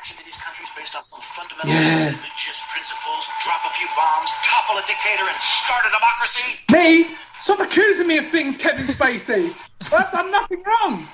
[0.00, 2.06] march into these countries based on some fundamental Yeah.
[2.06, 6.60] religious principles, drop a few bombs, topple a dictator, and start a democracy?
[6.72, 7.16] Me?
[7.40, 9.54] Stop accusing me of things, Kevin Spacey.
[9.92, 11.06] I've done nothing wrong.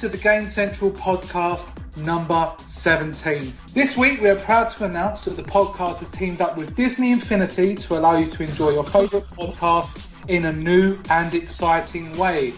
[0.00, 1.68] To the Game Central podcast
[2.06, 3.52] number 17.
[3.74, 7.12] This week we are proud to announce that the podcast has teamed up with Disney
[7.12, 12.54] Infinity to allow you to enjoy your favourite podcast in a new and exciting way.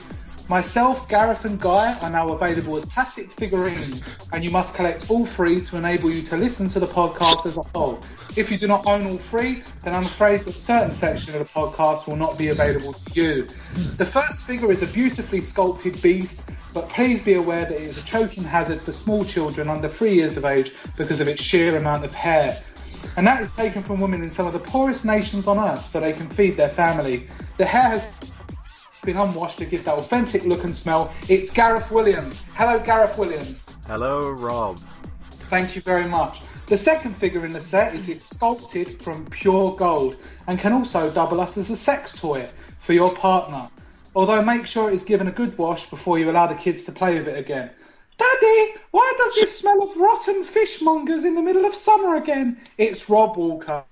[0.48, 5.26] Myself, Gareth and Guy are now available as plastic figurines and you must collect all
[5.26, 7.98] three to enable you to listen to the podcast as a whole.
[8.36, 11.44] If you do not own all three, then I'm afraid that certain section of the
[11.44, 13.48] podcast will not be available to you.
[13.96, 16.40] The first figure is a beautifully sculpted beast
[16.74, 20.14] but please be aware that it is a choking hazard for small children under three
[20.14, 22.62] years of age because of its sheer amount of hair.
[23.16, 26.00] And that is taken from women in some of the poorest nations on earth so
[26.00, 27.28] they can feed their family.
[27.58, 28.32] The hair has
[29.04, 31.12] been unwashed to give that authentic look and smell.
[31.28, 32.44] It's Gareth Williams.
[32.54, 33.66] Hello, Gareth Williams.
[33.86, 34.78] Hello, Rob.
[35.50, 36.42] Thank you very much.
[36.68, 41.10] The second figure in the set is it's sculpted from pure gold and can also
[41.10, 42.48] double us as a sex toy
[42.80, 43.68] for your partner.
[44.14, 46.92] Although make sure it is given a good wash before you allow the kids to
[46.92, 47.70] play with it again.
[48.18, 52.60] Daddy, why does this smell of rotten fishmongers in the middle of summer again?
[52.78, 53.84] It's Rob Walker.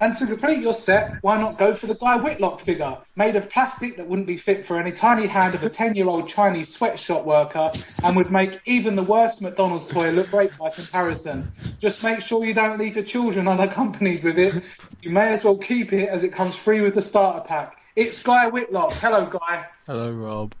[0.00, 3.50] And to complete your set, why not go for the Guy Whitlock figure, made of
[3.50, 6.72] plastic that wouldn't be fit for any tiny hand of a 10 year old Chinese
[6.72, 7.72] sweatshop worker
[8.04, 11.48] and would make even the worst McDonald's toy look great by comparison.
[11.80, 14.62] Just make sure you don't leave your children unaccompanied with it.
[15.02, 17.77] You may as well keep it as it comes free with the starter pack.
[17.98, 18.92] It's Guy Whitlock.
[18.92, 19.66] Hello, Guy.
[19.84, 20.54] Hello, Rob.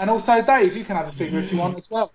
[0.00, 2.12] And also, Dave, you can have a figure if you want as well.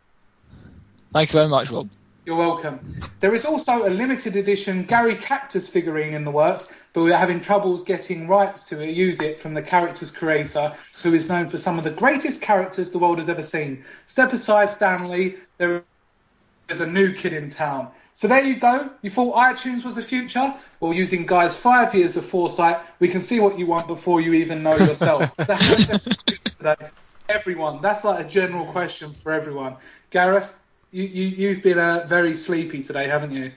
[1.13, 1.89] Thank you very much, Rob.
[2.25, 2.99] You're welcome.
[3.21, 7.39] There is also a limited edition Gary Cactus figurine in the works, but we're having
[7.39, 11.77] troubles getting rights to use it from the character's creator, who is known for some
[11.77, 13.85] of the greatest characters the world has ever seen.
[14.05, 15.37] Step aside, Stanley.
[15.59, 15.81] There
[16.67, 17.89] is a new kid in town.
[18.15, 18.89] So there you go.
[19.01, 20.53] You thought iTunes was the future?
[20.79, 24.31] Well, using Guy's five years of foresight, we can see what you want before you
[24.31, 25.35] even know yourself.
[25.37, 26.77] Today.
[27.27, 27.81] Everyone.
[27.81, 29.75] That's like a general question for everyone.
[30.11, 30.55] Gareth,
[30.91, 33.51] you, you, you've been uh, very sleepy today, haven't you?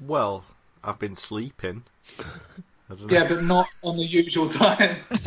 [0.00, 0.44] Well,
[0.82, 1.84] I've been sleeping.
[2.18, 3.08] I know.
[3.10, 4.96] Yeah, but not on the usual time.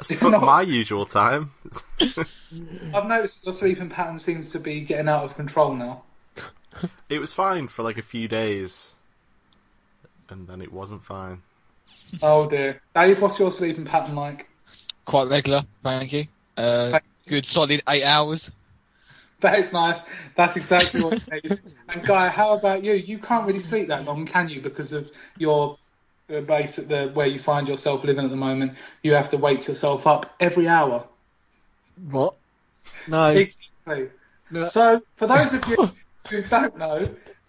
[0.00, 1.50] It's not not- my usual time.
[2.94, 6.04] I've noticed your sleeping pattern seems to be getting out of control now.
[7.08, 8.94] it was fine for like a few days,
[10.28, 11.42] and then it wasn't fine.
[12.22, 12.80] Oh dear.
[12.94, 14.48] Dave, what's your sleeping pattern like?
[15.04, 16.26] Quite regular, thank you.
[16.56, 18.50] Uh, Thank good solid eight hours.
[19.40, 20.02] That is nice.
[20.34, 21.60] That's exactly what you need.
[21.88, 22.94] And Guy, how about you?
[22.94, 24.60] You can't really sleep that long, can you?
[24.60, 25.78] Because of your
[26.28, 28.72] uh, base at the where you find yourself living at the moment.
[29.02, 31.06] You have to wake yourself up every hour.
[32.10, 32.36] What?
[33.06, 33.28] No.
[33.28, 34.08] Exactly.
[34.50, 34.64] No.
[34.64, 35.76] So, for those of you
[36.28, 37.08] who don't know,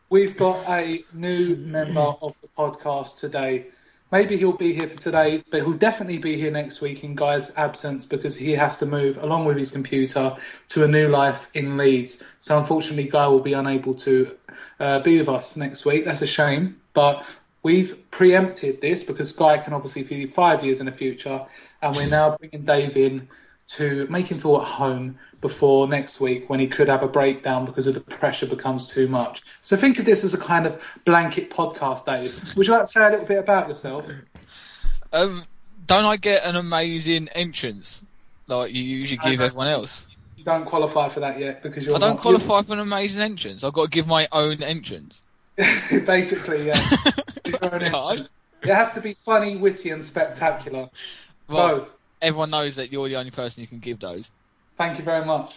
[0.09, 3.67] we've got a new member of the podcast today.
[4.11, 7.51] Maybe he'll be here for today, but he'll definitely be here next week in Guy's
[7.57, 10.35] absence because he has to move along with his computer
[10.69, 12.23] to a new life in Leeds.
[12.39, 14.35] So, unfortunately, Guy will be unable to
[14.79, 16.05] uh, be with us next week.
[16.05, 17.25] That's a shame, but
[17.61, 21.45] we've preempted this because Guy can obviously be five years in the future,
[21.81, 23.27] and we're now bringing Dave in
[23.69, 27.65] to make him feel at home before next week when he could have a breakdown
[27.65, 29.43] because of the pressure becomes too much.
[29.61, 32.55] So think of this as a kind of blanket podcast, Dave.
[32.55, 34.05] Would you like to say a little bit about yourself?
[35.13, 35.43] Um,
[35.87, 38.01] don't I get an amazing entrance
[38.47, 40.07] like you usually give everyone else?
[40.35, 43.63] You don't qualify for that yet because you're I don't qualify for an amazing entrance.
[43.63, 45.21] I've got to give my own entrance.
[45.91, 46.89] Basically, yeah.
[47.45, 48.11] You're an hard.
[48.19, 48.37] entrance.
[48.63, 50.89] It has to be funny, witty, and spectacular.
[51.47, 51.87] Well, So,
[52.21, 54.29] everyone knows that you're the only person who can give those.
[54.77, 55.55] thank you very much.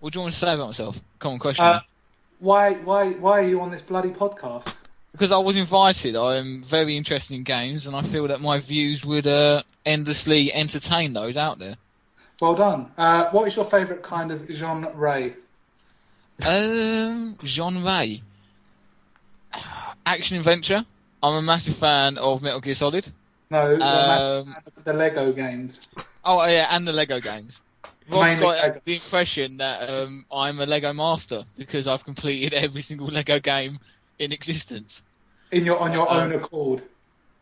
[0.00, 1.00] What do you want to say about myself?
[1.18, 1.64] Come on, question.
[1.64, 1.80] Uh,
[2.38, 4.76] why, why, why are you on this bloody podcast?
[5.12, 6.14] Because I was invited.
[6.14, 11.14] I'm very interested in games, and I feel that my views would uh, endlessly entertain
[11.14, 11.76] those out there.
[12.40, 12.92] Well done.
[12.98, 15.32] Uh, what is your favourite kind of genre?
[16.46, 18.06] Um, genre.
[20.04, 20.84] Action adventure.
[21.22, 23.10] I'm a massive fan of Metal Gear Solid.
[23.50, 25.88] No, the Um, fan the Lego games.
[26.24, 27.60] Oh yeah, and the Lego games.
[28.08, 28.80] Rob's Mainly got Lego.
[28.84, 33.78] the impression that um, I'm a Lego master because I've completed every single Lego game
[34.18, 35.02] in existence.
[35.52, 36.82] In your on your uh, own accord.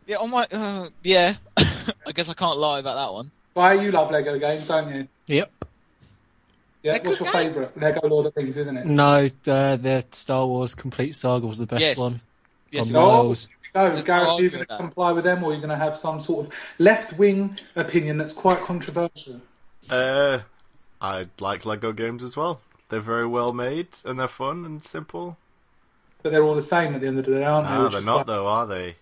[0.07, 1.35] Yeah, on my uh, yeah.
[1.57, 3.31] I guess I can't lie about that one.
[3.55, 5.09] Why you love Lego games, don't you?
[5.27, 5.51] Yep.
[6.83, 7.45] Yeah, They're what's your games.
[7.55, 7.77] favourite?
[7.81, 8.85] Lego Lord of the Rings, isn't it?
[8.85, 11.97] No, uh, the Star Wars Complete Saga was the best Yes.
[11.97, 12.21] one.
[12.71, 13.35] Yes, on it No.
[13.75, 13.89] Was.
[13.89, 15.59] No, There's Gareth, no are you argument going to comply with them, or are you
[15.61, 19.41] going to have some sort of left-wing opinion that's quite controversial?
[19.91, 20.41] Uh,
[21.01, 22.61] I like Lego games as well.
[22.89, 25.37] They're very well made and they're fun and simple.
[26.23, 27.75] But they're all the same at the end of the day, aren't they?
[27.75, 28.95] No, they're not quite- though, are they?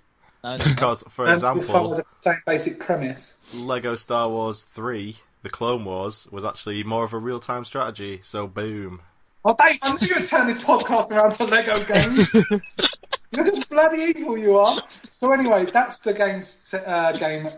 [0.42, 0.56] No.
[0.58, 3.34] Because, for And we follow example, the same basic premise.
[3.54, 8.20] Lego Star Wars 3, The Clone Wars, was actually more of a real-time strategy.
[8.24, 9.02] So boom.
[9.44, 12.28] Oh, Dave, I knew you'd turn this podcast around to Lego games.
[13.34, 14.76] You're just bloody evil, you are.
[15.10, 16.42] So anyway, that's the game.
[16.84, 17.48] Uh, game.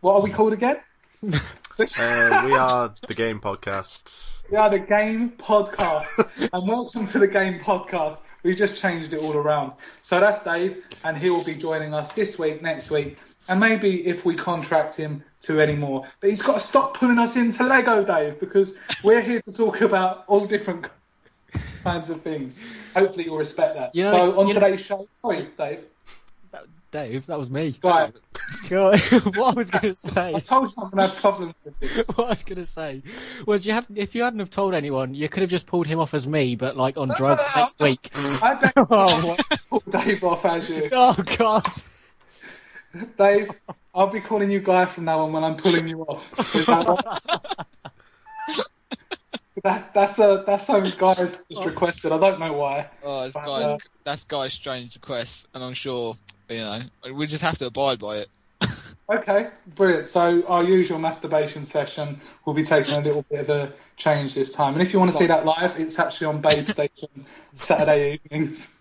[0.00, 0.76] What are we called again?
[1.24, 4.34] Uh, we are the Game Podcast.
[4.48, 8.20] We are the Game Podcast, and welcome to the Game Podcast.
[8.44, 9.72] We just changed it all around.
[10.02, 13.18] So that's Dave, and he will be joining us this week, next week,
[13.48, 16.04] and maybe if we contract him to any more.
[16.20, 19.80] But he's got to stop pulling us into Lego, Dave, because we're here to talk
[19.80, 20.86] about all different
[21.84, 22.60] kinds of things.
[22.94, 23.94] Hopefully, you'll respect that.
[23.94, 25.80] You know- so on you know- today's show, sorry, Dave.
[26.90, 27.78] Dave, that was me.
[27.84, 28.14] Right,
[28.70, 28.98] God,
[29.36, 31.78] what I was going to say, I told you I'm going to have problems with
[31.80, 32.08] this.
[32.08, 33.02] what I was going to say
[33.44, 35.98] was, you had if you hadn't have told anyone, you could have just pulled him
[36.00, 38.10] off as me, but like on drugs next week.
[38.42, 40.88] I bet Oh, what- pull Dave off as you.
[40.92, 41.66] oh God!
[43.18, 43.50] Dave,
[43.94, 46.24] I'll be calling you Guy from now on when I'm pulling you off.
[49.64, 52.12] That that, that's a that's something guys just requested.
[52.12, 52.88] I don't know why.
[53.02, 56.16] Oh, it's But, guys, uh, that's guy's strange request, and I'm sure
[56.48, 56.80] you know
[57.14, 58.28] we just have to abide by it.
[59.10, 60.06] Okay, brilliant.
[60.06, 64.50] So our usual masturbation session will be taking a little bit of a change this
[64.50, 64.74] time.
[64.74, 67.08] And if you want to see that live, it's actually on Babe Station
[67.54, 68.76] Saturday evenings.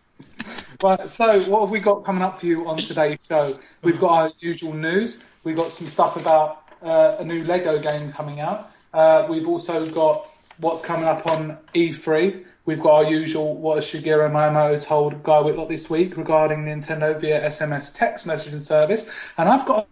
[0.84, 3.58] Right, so what have we got coming up for you on today's show?
[3.84, 5.18] We've got our usual news.
[5.46, 8.72] We've got some stuff about uh, a new Lego game coming out.
[8.94, 10.28] Uh, we've also got
[10.60, 12.44] what's coming up on E3.
[12.66, 17.20] We've got our usual what has Shigeru Miyamoto told Guy Whitlock this week regarding Nintendo
[17.20, 19.10] via SMS text messaging service.
[19.38, 19.88] And I've got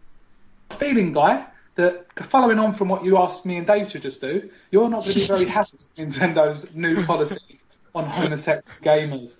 [0.72, 1.46] a feeling, Guy,
[1.76, 5.04] that following on from what you asked me and Dave to just do, you're not
[5.04, 9.38] going to be very happy with Nintendo's new policies on homosexual gamers.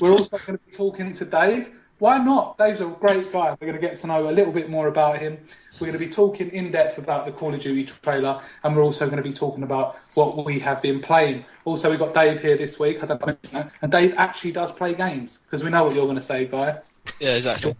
[0.00, 1.70] We're also going to be talking to Dave.
[1.98, 2.58] Why not?
[2.58, 3.56] Dave's a great guy.
[3.60, 5.38] We're going to get to know a little bit more about him.
[5.78, 8.82] We're going to be talking in depth about the Call of Duty trailer, and we're
[8.82, 11.44] also going to be talking about what we have been playing.
[11.66, 13.02] Also, we've got Dave here this week.
[13.02, 13.72] I don't mention that.
[13.82, 16.78] And Dave actually does play games because we know what you're going to say, Guy.
[17.20, 17.76] Yeah, exactly.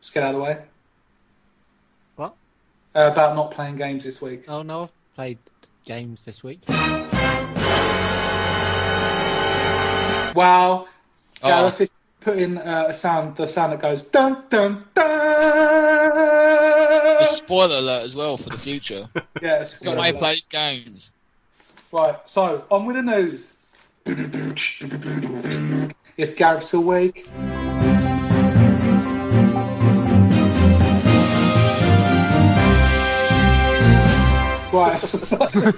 [0.00, 0.58] Just get out of the way.
[2.16, 2.34] What?
[2.94, 4.46] Uh, about not playing games this week.
[4.48, 5.38] Oh no, I've played
[5.84, 6.62] games this week.
[10.34, 10.86] Wow.
[11.42, 11.48] Oh.
[11.48, 16.57] Gareth, if you put in uh, a sound, the sound that goes dun dun dun
[17.20, 19.08] A spoiler alert as well for the future.
[19.42, 21.12] Yeah, it's Got to play games.
[21.92, 23.52] Right, so on with the news.
[26.16, 27.28] If Gareth's awake.
[34.72, 34.98] Right.
[34.98, 35.48] so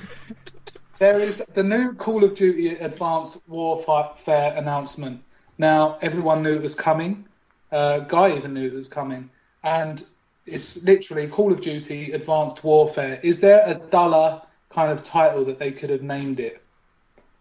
[0.98, 5.22] there is the new Call of Duty Advanced Warfare announcement.
[5.58, 7.26] Now, everyone knew it was coming.
[7.70, 9.30] Uh, Guy even knew it was coming.
[9.62, 10.02] And
[10.46, 13.20] it's literally Call of Duty Advanced Warfare.
[13.22, 16.62] Is there a duller kind of title that they could have named it?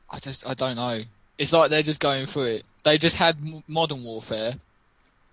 [0.09, 1.01] I just, I don't know.
[1.37, 2.63] It's like they're just going through it.
[2.83, 3.37] They just had
[3.67, 4.55] Modern Warfare,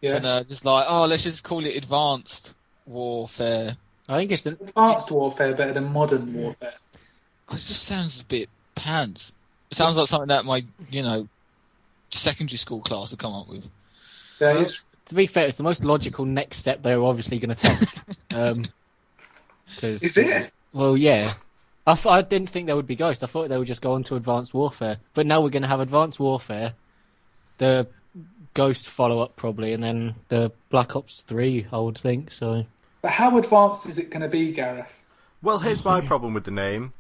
[0.01, 0.17] Yeah.
[0.17, 2.55] and they're just like, oh, let's just call it Advanced
[2.87, 3.77] Warfare.
[4.09, 6.75] I think it's an, Advanced Warfare better than Modern Warfare.
[7.51, 9.33] It just sounds a bit pants.
[9.71, 11.29] It sounds like something that my, you know,
[12.11, 13.65] secondary school class would come up with.
[14.41, 17.69] Yeah, it's, to be fair, it's the most logical next step they're obviously going to
[17.69, 17.89] take.
[18.37, 18.67] um,
[19.81, 20.53] 'cause- is it?
[20.73, 21.31] Well, yeah.
[21.87, 23.23] I, th- I didn't think there would be Ghost.
[23.23, 24.99] I thought they would just go on to Advanced Warfare.
[25.15, 26.75] But now we're going to have Advanced Warfare,
[27.59, 27.87] the
[28.55, 32.33] Ghost follow up probably, and then the Black Ops 3, I would think.
[32.33, 32.67] So
[33.03, 34.93] But how advanced is it going to be, Gareth?
[35.43, 36.93] Well, here's my problem with the name.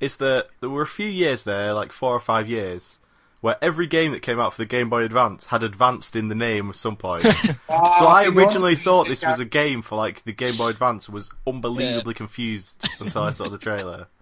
[0.00, 2.98] Is that there were a few years there, like four or five years,
[3.44, 6.34] where every game that came out for the Game Boy Advance had advanced in the
[6.34, 7.22] name at some point.
[7.24, 11.08] so Ah, I originally thought this was a game for like the Game Boy Advance
[11.08, 14.06] and was unbelievably confused until I saw the trailer.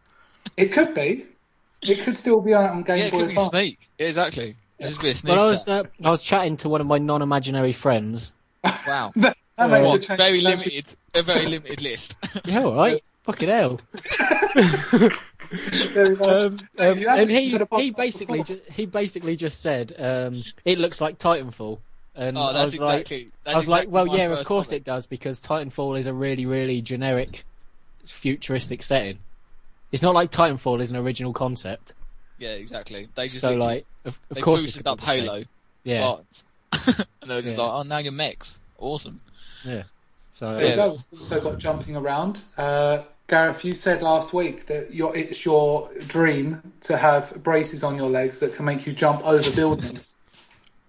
[0.56, 1.24] It could be.
[1.82, 3.50] It could still be out on Game yeah, it Boy could be Advance.
[3.50, 3.88] Sneak.
[3.96, 4.56] Yeah, exactly.
[4.80, 5.30] It'd be a sneak.
[5.30, 8.32] But I was uh, I was chatting to one of my non-imaginary friends.
[8.64, 9.12] wow.
[9.14, 12.16] that makes What, a very limited, a very limited list.
[12.44, 13.00] Yeah, all right.
[13.22, 13.80] Fucking hell.
[15.94, 16.46] There we go.
[16.46, 18.56] Um, um, and he listened to the he basically before.
[18.56, 21.78] ju- he basically just said um, it looks like Titanfall.
[22.14, 23.26] And Oh, I that's was like, exactly.
[23.26, 24.82] I That's was like, well, yeah, of course comment.
[24.82, 27.44] it does because Titanfall is a really, really generic,
[28.04, 29.18] futuristic setting.
[29.92, 31.94] It's not like Titanfall is an original concept.
[32.38, 33.08] Yeah, exactly.
[33.14, 35.20] They just So like, of, of they course, it's boosted up be the same.
[35.24, 35.44] Halo,
[35.84, 36.16] Yeah,
[37.22, 37.62] and they were just Yeah.
[37.64, 38.58] like, oh, now you're mechs.
[38.78, 39.20] Awesome.
[39.64, 39.84] yeah.
[40.32, 40.76] So There you Yeah.
[40.76, 40.90] go.
[40.92, 42.40] We've also got jumping around.
[42.56, 47.96] Uh, Gareth, you said last week that your, it's your dream to have braces on
[47.96, 50.12] your legs that can make you jump over buildings.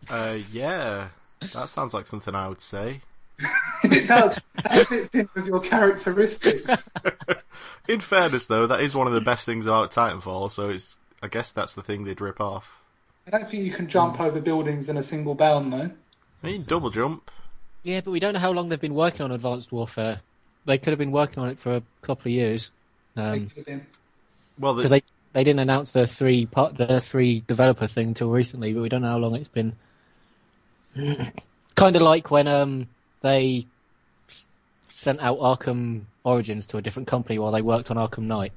[0.10, 1.08] Uh, yeah,
[1.54, 3.00] that sounds like something I would say.
[3.84, 4.40] it does.
[4.64, 6.90] That fits in with your characteristics.
[7.88, 10.52] In fairness, though, that is one of the best things about Titanfall.
[10.52, 12.80] So it's, I guess that's the thing they'd rip off.
[13.28, 15.92] I don't think you can jump over buildings in a single bound, though.
[16.44, 17.30] I mean, double jump.
[17.84, 20.22] yeah, but we don't know how long they've been working on Advanced Warfare.
[20.66, 22.72] They could have been working on it for a couple of years.
[23.16, 23.86] It Um, could have been.
[24.60, 25.04] Well, the, because they
[25.34, 29.02] they didn't announce the three part the three developer thing until recently, but we don't
[29.02, 29.76] know how long it's been.
[31.76, 32.88] kind of like when um
[33.22, 33.66] they
[34.30, 34.48] s-
[34.90, 38.54] sent out Arkham Origins to a different company while they worked on Arkham Knight.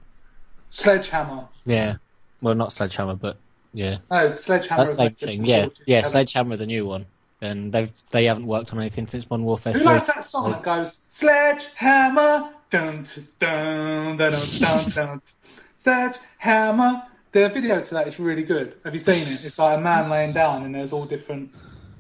[0.71, 1.47] Sledgehammer.
[1.65, 1.97] Yeah,
[2.43, 3.39] well, not Sledgehammer, but
[3.73, 4.81] yeah, Oh, Sledgehammer.
[4.85, 5.45] that's the same thing.
[5.47, 6.11] Yeah, Fortune yeah, Heaven.
[6.11, 7.07] Sledgehammer, the new one,
[7.41, 9.87] and they've they haven't worked on anything since Modern Warfare Who Three.
[9.87, 12.53] likes that song so- that goes Sledgehammer?
[12.69, 13.05] Dun
[13.39, 15.23] dun dun dun dun dun.
[15.77, 17.03] Sledgehammer.
[17.33, 18.77] The video to that is really good.
[18.85, 19.45] Have you seen it?
[19.45, 21.51] It's like a man laying down, and there's all different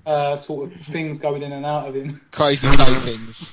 [0.06, 2.20] uh, sort of things going in and out of him.
[2.32, 3.52] Crazy things.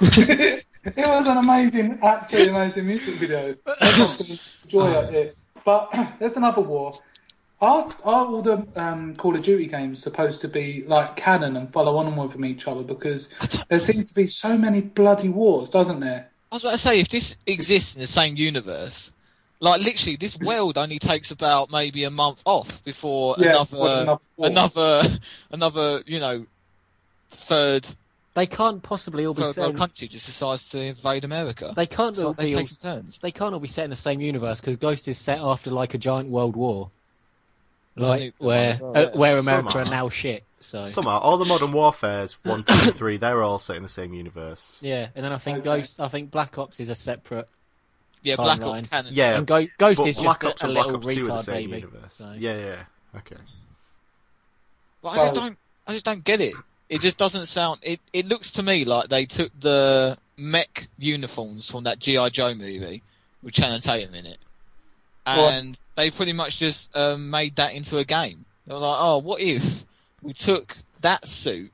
[0.00, 0.64] it
[0.96, 3.54] was an amazing, absolutely amazing music video.
[3.80, 5.36] Everyone's going to enjoy it.
[5.64, 6.92] But there's another war.
[7.64, 11.72] Are, are all the um, Call of Duty games supposed to be like canon and
[11.72, 12.82] follow on with each other?
[12.82, 13.30] Because
[13.70, 16.28] there seems to be so many bloody wars, doesn't there?
[16.52, 19.12] I was about to say, if this exists in the same universe,
[19.60, 24.20] like literally, this world only takes about maybe a month off before Yeah, another, another
[24.38, 25.18] another,
[25.50, 26.46] another, you know,
[27.30, 27.86] third,
[28.34, 29.78] They can't possibly all be third world set.
[29.78, 31.72] country just decides to invade America.
[31.74, 33.18] They can't so all they be all, take turns.
[33.22, 35.94] they can't all be set in the same universe because Ghost is set after like
[35.94, 36.90] a giant world war, Well,
[37.96, 39.16] like where well, uh, yeah.
[39.16, 39.90] where America Some are are.
[39.90, 40.44] now shit.
[40.60, 43.82] So some are all the Modern Warfares one, two, and three, they're all set in
[43.82, 44.78] the same universe.
[44.82, 45.64] yeah, and then I think Okay.
[45.64, 47.48] Ghost, I think Black Ops is a separate,
[48.22, 48.78] Yeah, Black timeline.
[48.80, 49.12] Ops canon.
[49.14, 51.06] Yeah, and Go- Ghost but is Black just Ops a, a and Black little Ops
[51.14, 51.80] two are the retard same baby.
[51.82, 52.14] universe.
[52.14, 52.32] So.
[52.38, 52.84] Yeah, yeah,
[53.18, 53.36] okay.
[55.02, 55.58] But I just don't.
[55.86, 56.54] I just don't get it.
[56.88, 57.80] It just doesn't sound.
[57.82, 62.54] It it looks to me like they took the mech uniforms from that GI Joe
[62.54, 63.02] movie
[63.42, 64.38] with Channing Tatum in it,
[65.26, 68.44] and they pretty much just um, made that into a game.
[68.66, 69.84] They were like, oh, what if
[70.22, 71.70] we took that suit,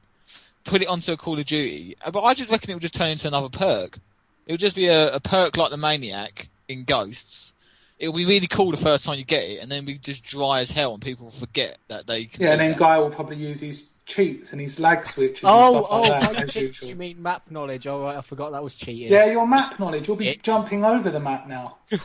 [0.65, 1.97] put it onto a Call of Duty?
[2.05, 3.99] Uh, But I just reckon it would just turn into another perk.
[4.47, 7.53] It would just be a, a perk like the Maniac in Ghosts.
[7.99, 10.25] It will be really cool the first time you get it, and then we just
[10.25, 12.43] dry as hell, and people forget that they can.
[12.43, 12.79] Yeah, and then that.
[12.79, 16.21] Guy will probably use his cheats and his lag switches Oh, and stuff oh, like
[16.33, 16.89] that, as cheats, usual.
[16.89, 17.87] you mean map knowledge?
[17.87, 19.13] Oh, right, I forgot that was cheating.
[19.13, 20.09] Yeah, your map knowledge.
[20.09, 21.77] You'll be It- jumping over the map now.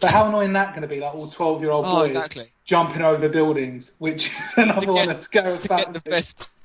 [0.00, 1.00] but how annoying that going to be?
[1.00, 2.46] Like all twelve-year-old Oh, boys exactly.
[2.64, 6.48] jumping over buildings, which is another To one of to get the best.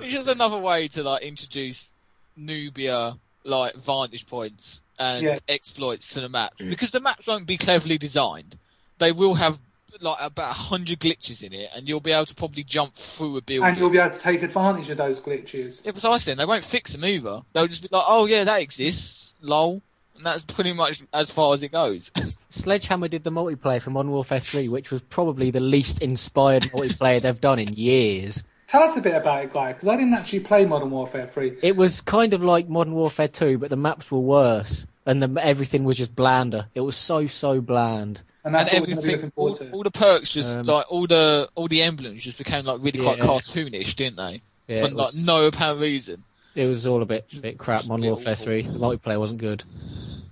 [0.00, 1.90] it's just another way to like introduce
[2.36, 5.38] Nubia like vantage points and Yeah.
[5.48, 8.58] exploits to the map because the maps won't be cleverly designed.
[8.98, 9.58] They will have
[10.00, 13.38] like about a hundred glitches in it, and you'll be able to probably jump through
[13.38, 13.68] a building.
[13.68, 15.84] And you'll be able to take advantage of those glitches.
[15.84, 16.30] Yeah, precisely.
[16.30, 17.42] And they won't fix them either.
[17.52, 19.82] They'll just be like, "Oh yeah, that exists." Lol.
[20.16, 22.10] And that's pretty much as far as it goes.
[22.50, 27.22] Sledgehammer did the multiplayer for Modern Warfare 3, which was probably the least inspired multiplayer
[27.22, 28.44] they've done in years.
[28.68, 31.56] Tell us a bit about it, Guy, because I didn't actually play Modern Warfare 3.
[31.62, 35.42] It was kind of like Modern Warfare 2, but the maps were worse, and the,
[35.42, 36.66] everything was just blander.
[36.74, 38.20] It was so so bland.
[38.44, 39.70] And that's and what we're going to be everything, all, to.
[39.70, 43.00] all the perks just Um, like all the all the emblems just became like really
[43.02, 43.24] quite Yeah.
[43.26, 44.42] cartoonish, didn't they?
[44.68, 46.22] Yeah, For it like was, no apparent reason.
[46.54, 47.80] It was all a bit bit crap.
[47.80, 48.44] Just Modern Warfare awful.
[48.44, 49.64] 3, the multiplayer wasn't good,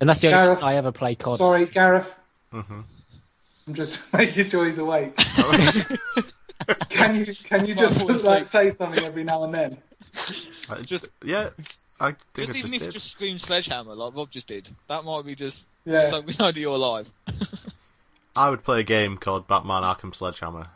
[0.01, 1.39] and that's the only Gareth, reason I ever play COD.
[1.39, 2.13] Sorry, Gareth.
[2.53, 2.85] Mhm.
[3.67, 5.15] I'm just making sure he's awake.
[6.89, 9.79] can you can you just like say something every now and then?
[10.71, 11.51] I Just- yeah,
[12.01, 12.91] I think Just I just even if you did.
[12.93, 16.09] just scream sledgehammer like Rob just did, that might be just Yeah.
[16.11, 17.11] so we know that you're alive.
[18.37, 20.69] I would play a game called Batman Arkham Sledgehammer.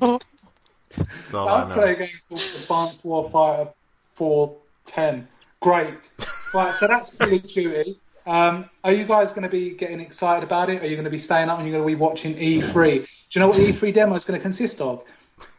[0.00, 1.74] That's all I I'll know.
[1.74, 3.72] play a game called Advanced Warfighter
[4.18, 5.28] 410.
[5.60, 6.10] Great.
[6.54, 7.96] right, so that's Call Chewy.
[8.26, 10.82] Um, are you guys going to be getting excited about it?
[10.82, 12.74] Are you going to be staying up and you're going to be watching E3?
[12.74, 15.02] Do you know what the E3 demo is going to consist of?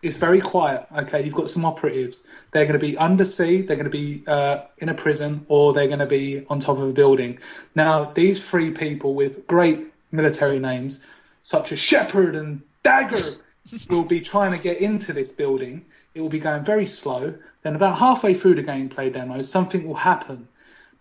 [0.03, 0.85] It's very quiet.
[0.95, 2.23] Okay, you've got some operatives.
[2.51, 3.61] They're going to be undersea.
[3.61, 6.77] They're going to be uh, in a prison, or they're going to be on top
[6.77, 7.39] of a building.
[7.75, 10.99] Now, these three people with great military names,
[11.43, 13.35] such as Shepherd and Dagger,
[13.89, 15.85] will be trying to get into this building.
[16.19, 17.33] It will be going very slow.
[17.63, 20.49] Then, about halfway through the gameplay demo, something will happen.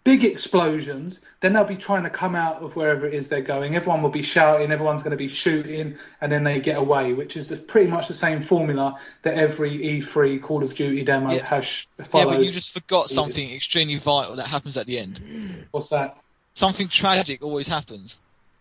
[0.05, 3.77] big explosions, then they'll be trying to come out of wherever it is they're going.
[3.77, 7.37] Everyone will be shouting, everyone's going to be shooting, and then they get away, which
[7.37, 11.45] is pretty much the same formula that every E3 Call of Duty demo Yeah.
[11.45, 15.67] has Yeah, but you just forgot something extremely vital that happens at the end.
[15.73, 16.17] What's that?
[16.55, 18.17] Something tragic always happens.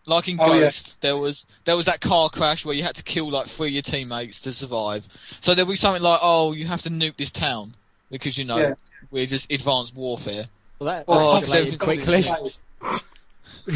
[0.06, 0.60] Like in Oh, yeah.
[0.64, 3.68] Ghost, there was there was that car crash where you had to kill like three
[3.68, 5.06] of your teammates to survive.
[5.40, 7.74] So there'll be something like, oh, you have to nuke this town
[8.10, 8.74] because you know Yeah.
[9.10, 10.46] we're just advanced warfare.
[10.78, 12.24] Well, that, Oh, that because escalated quickly.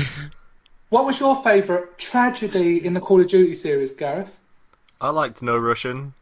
[0.89, 4.37] What was your favourite tragedy in the Call of Duty series, Gareth?
[5.01, 6.13] I liked No Russian.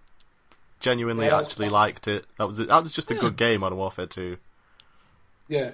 [0.78, 1.72] Genuinely, Yeah, actually fun.
[1.72, 2.24] liked it.
[2.38, 4.36] That was that was just a good game, on Warfare 2.
[5.48, 5.72] Yeah.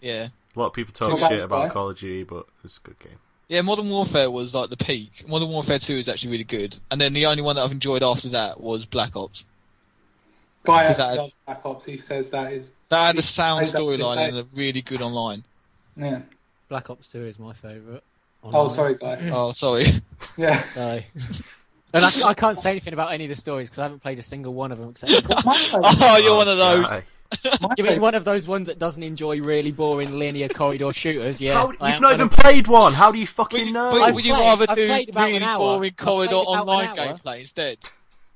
[0.00, 1.72] Yeah, A lot of people talk So shit about right?
[1.72, 3.18] Call of Duty, but it's a good game.
[3.48, 3.60] Yeah.
[3.62, 5.24] Modern Warfare was like the peak.
[5.28, 8.02] Modern Warfare Two is actually really good, and then the only one that I've enjoyed
[8.02, 9.44] after that was Black Ops.
[10.64, 11.84] Guy Because actually that- loves Black Ops.
[11.84, 12.72] He says that is.
[12.88, 14.28] That had He a sound plays up to this storyline day.
[14.28, 15.44] and a really good online.
[15.96, 16.20] Yeah.
[16.68, 18.02] Black Ops 2 is my favourite.
[18.44, 19.30] Oh, sorry, Guy.
[19.32, 19.86] Oh, sorry.
[20.36, 20.60] Yeah.
[20.62, 21.06] sorry.
[21.94, 24.18] and I, I can't say anything about any of the stories because I haven't played
[24.18, 25.12] a single one of them except.
[25.36, 27.02] Oh, you're one of those.
[27.42, 27.68] Guy.
[27.78, 31.40] You mean one of those ones that doesn't enjoy really boring linear corridor shooters?
[31.40, 31.54] Yeah.
[31.54, 32.92] How, I you've am not gonna- even played one.
[32.92, 33.90] How do you fucking know?
[33.90, 35.58] but I've would you played- rather I've do played about an really hour.
[35.58, 36.96] boring I've corridor played about an online hour.
[37.18, 37.78] gameplay instead?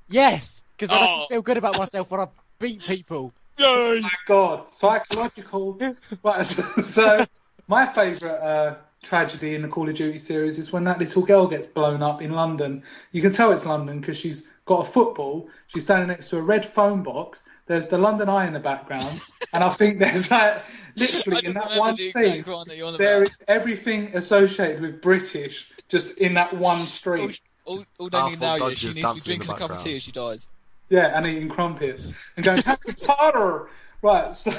[0.09, 1.17] Yes, because then I Oh.
[1.19, 2.27] can feel good about myself when I
[2.59, 3.33] beat people.
[3.57, 3.99] Yay!
[4.01, 5.77] my God, psychological.
[6.23, 7.25] right, so, so
[7.67, 11.47] my favourite uh, tragedy in the Call of Duty series is when that little girl
[11.47, 12.83] gets blown up in London.
[13.11, 15.47] You can tell it's London because she's got a football.
[15.67, 17.43] She's standing next to a red phone box.
[17.67, 19.21] There's the London Eye in the background,
[19.53, 20.63] and I think there's like
[20.95, 22.43] literally in that one the scene.
[22.43, 23.31] one that you're There about.
[23.31, 27.33] is everything associated with British just in that one stream.
[27.65, 29.71] All, all they need Powerful now is she needs to be the drinking a cup
[29.71, 30.47] of tea as she dies.
[30.89, 33.69] Yeah, and eating crumpets and going Harry Potter.
[34.01, 34.51] Right, so,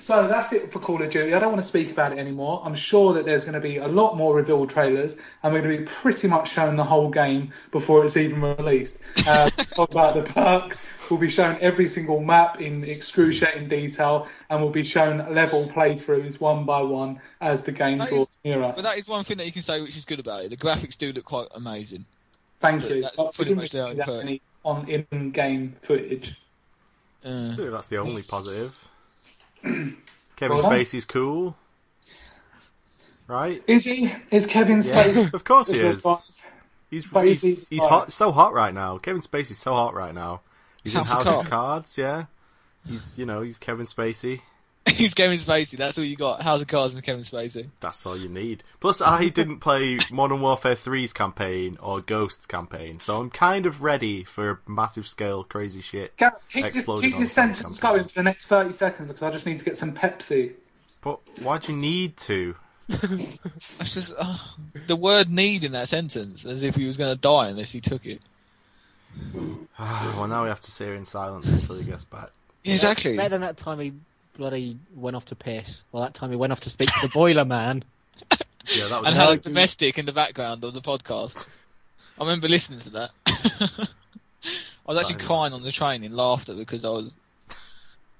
[0.00, 1.34] so that's it for Call of Duty.
[1.34, 2.62] I don't want to speak about it anymore.
[2.64, 5.76] I'm sure that there's going to be a lot more reveal trailers, and we're going
[5.76, 8.98] to be pretty much shown the whole game before it's even released.
[9.26, 10.82] Uh, talk about the perks.
[11.10, 16.40] We'll be shown every single map in excruciating detail, and we'll be shown level playthroughs
[16.40, 18.72] one by one as the game That draws is- nearer.
[18.74, 20.50] But that is one thing that you can say which is good about it.
[20.50, 22.04] The graphics do look quite amazing.
[22.60, 23.02] Thank but you.
[23.02, 24.40] that's But pretty much the only that perk.
[24.64, 26.36] on in-game footage.
[27.24, 28.76] Uh, That's the only positive.
[30.36, 30.70] Kevin Well.
[30.70, 31.56] Spacey's cool.
[33.26, 33.62] Right?
[33.66, 34.12] Is he?
[34.30, 35.34] Is Kevin Yeah, Spacey?
[35.34, 36.04] of course he is.
[36.90, 38.98] He's But is he's, he's hot, so hot right now.
[38.98, 40.42] Kevin Spacey's so hot right now.
[40.84, 42.26] He's House in of House of Cards, yeah.
[42.86, 44.40] He's you know he's Kevin Spacey.
[44.88, 45.76] he's Kevin Spacey.
[45.76, 46.42] That's all you got.
[46.42, 47.68] House of Cards and Kevin Spacey.
[47.80, 48.64] That's all you need.
[48.80, 53.82] Plus, I didn't play Modern Warfare 3's campaign or Ghost's campaign, so I'm kind of
[53.82, 56.16] ready for massive scale crazy shit.
[56.16, 57.98] Gareth, keep this, Exploding keep this sentence campaign.
[57.98, 60.54] going for the next 30 seconds because I just need to get some Pepsi.
[61.00, 62.54] But why'd you need to?
[62.88, 64.38] That's just uh,
[64.86, 67.80] the word "need" in that sentence, as if he was going to die unless he
[67.80, 68.20] took it.
[69.78, 72.30] well, now we have to sit here in silence until he gets back.
[72.64, 73.16] Yeah, exactly.
[73.16, 73.92] Better than that time he
[74.34, 75.84] bloody went off to piss.
[75.92, 77.84] Well, that time he went off to speak to the boiler man.
[78.74, 81.46] Yeah, that was and had a domestic in the background of the podcast.
[82.18, 83.10] I remember listening to that.
[83.26, 85.54] I was actually Very crying nice.
[85.54, 87.10] on the train in laughter because I was,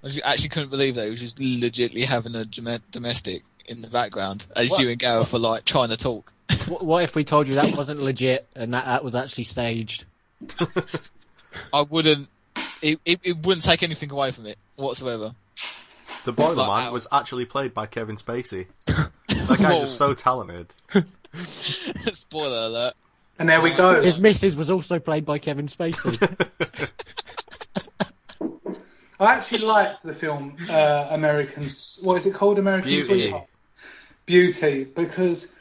[0.03, 3.89] I just actually couldn't believe that he was just legitly having a domestic in the
[3.89, 4.81] background as What?
[4.81, 6.33] you and Gareth were like trying to talk.
[6.67, 10.05] what, what if we told you that wasn't legit and that, that was actually staged?
[11.73, 12.29] I wouldn't.
[12.81, 15.35] It, it, it wouldn't take anything away from it whatsoever.
[16.25, 18.67] The Boiler Like, Man was actually played by Kevin Spacey.
[19.49, 20.73] That guy's just so talented.
[22.13, 22.95] Spoiler alert.
[23.39, 24.01] And there we go.
[24.01, 26.17] His missus was also played by Kevin Spacey.
[29.21, 31.99] I actually liked the film uh, Americans.
[32.03, 32.61] What is it called?
[32.61, 33.23] American Beauty.
[33.23, 33.49] Sweetheart.
[34.27, 35.53] Beauty, because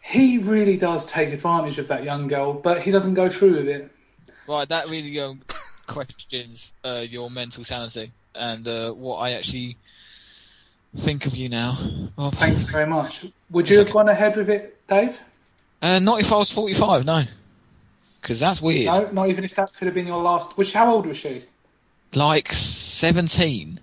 [0.00, 3.68] he really does take advantage of that young girl, but he doesn't go through with
[3.68, 3.90] it.
[4.48, 5.42] Right, that really um,
[5.86, 9.76] questions uh, your mental sanity and uh, what I actually
[10.96, 11.76] think of you now.
[12.16, 13.26] Well, Thank you very much.
[13.50, 15.18] Would you have gone ahead with it, Dave?
[15.80, 17.24] Uh, not if I was 45, no.
[18.20, 18.86] Because that's weird.
[18.86, 20.56] No, not even if that could have been your last.
[20.56, 21.44] Which how old was she?
[22.14, 23.78] Like 17.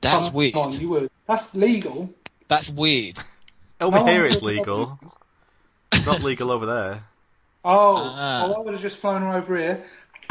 [0.00, 0.54] That's Come weird.
[0.54, 1.10] on, you would.
[1.26, 2.10] That's legal.
[2.48, 3.18] That's weird.
[3.80, 4.98] Over No, here it's it's legal.
[5.92, 7.02] It's not legal over there.
[7.64, 8.44] Oh, Ah.
[8.46, 9.82] oh I would have just flown her over here,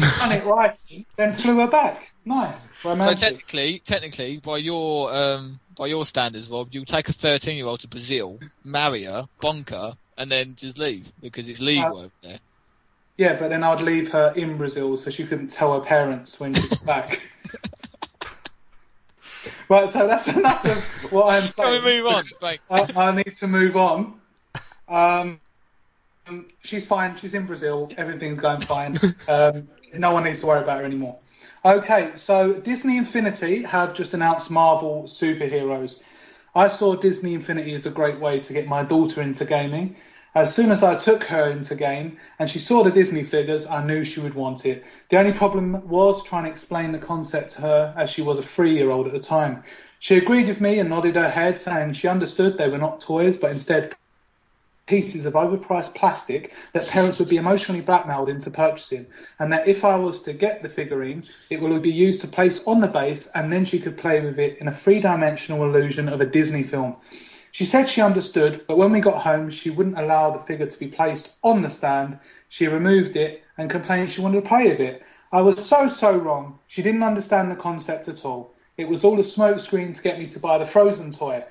[0.18, 0.78] done it right,
[1.16, 2.08] then flew her back.
[2.24, 7.56] Nice, So technically, technically, by your um, by your standards, Rob, you'll take a 13
[7.56, 11.96] year old to Brazil, marry her, bonk her, and then just leave because it's legal
[11.96, 12.40] Uh, over there.
[13.16, 16.52] Yeah, but then I'd leave her in Brazil so she couldn't tell her parents when
[16.54, 17.20] she's back.
[19.68, 21.84] Right, so that's enough of what I'm Can saying.
[21.84, 22.24] we move on?
[22.40, 22.70] Thanks.
[22.70, 24.20] I, I need to move on.
[24.88, 25.40] Um,
[26.26, 27.16] um, she's fine.
[27.16, 27.90] She's in Brazil.
[27.96, 28.98] Everything's going fine.
[29.28, 31.18] Um, no one needs to worry about her anymore.
[31.64, 36.00] Okay, so Disney Infinity have just announced Marvel superheroes.
[36.54, 39.96] I saw Disney Infinity as a great way to get my daughter into gaming.
[40.34, 43.84] As soon as I took her into game and she saw the Disney figures, I
[43.84, 44.84] knew she would want it.
[45.08, 48.42] The only problem was trying to explain the concept to her as she was a
[48.42, 49.62] three year old at the time.
[49.98, 53.38] She agreed with me and nodded her head, saying she understood they were not toys,
[53.38, 53.96] but instead
[54.86, 59.06] pieces of overpriced plastic that parents would be emotionally blackmailed into purchasing,
[59.38, 62.64] and that if I was to get the figurine, it will be used to place
[62.66, 66.08] on the base, and then she could play with it in a three dimensional illusion
[66.08, 66.96] of a Disney film.
[67.50, 70.78] She said she understood, but when we got home, she wouldn't allow the figure to
[70.78, 72.18] be placed on the stand.
[72.48, 75.02] She removed it and complained she wanted to play with it.
[75.32, 76.58] I was so, so wrong.
[76.68, 78.54] She didn't understand the concept at all.
[78.76, 81.42] It was all a smokescreen to get me to buy the Frozen toy.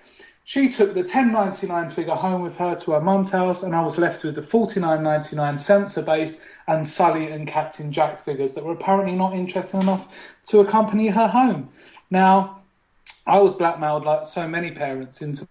[0.48, 3.98] She took the 10.99 figure home with her to her mum's house, and I was
[3.98, 9.16] left with the 49.99 sensor base and Sully and Captain Jack figures that were apparently
[9.16, 10.08] not interesting enough
[10.50, 11.70] to accompany her home.
[12.12, 12.62] Now,
[13.26, 15.48] I was blackmailed like so many parents into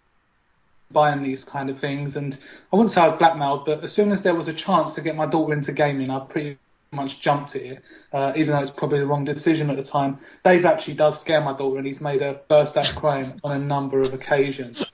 [0.92, 2.38] buying these kind of things, and
[2.72, 5.00] I wouldn't say I was blackmailed, but as soon as there was a chance to
[5.00, 6.56] get my daughter into gaming, I pretty
[6.94, 10.18] much jumped it, uh, even though it's probably the wrong decision at the time.
[10.44, 13.58] Dave actually does scare my daughter, and he's made her burst out crying on a
[13.58, 14.90] number of occasions.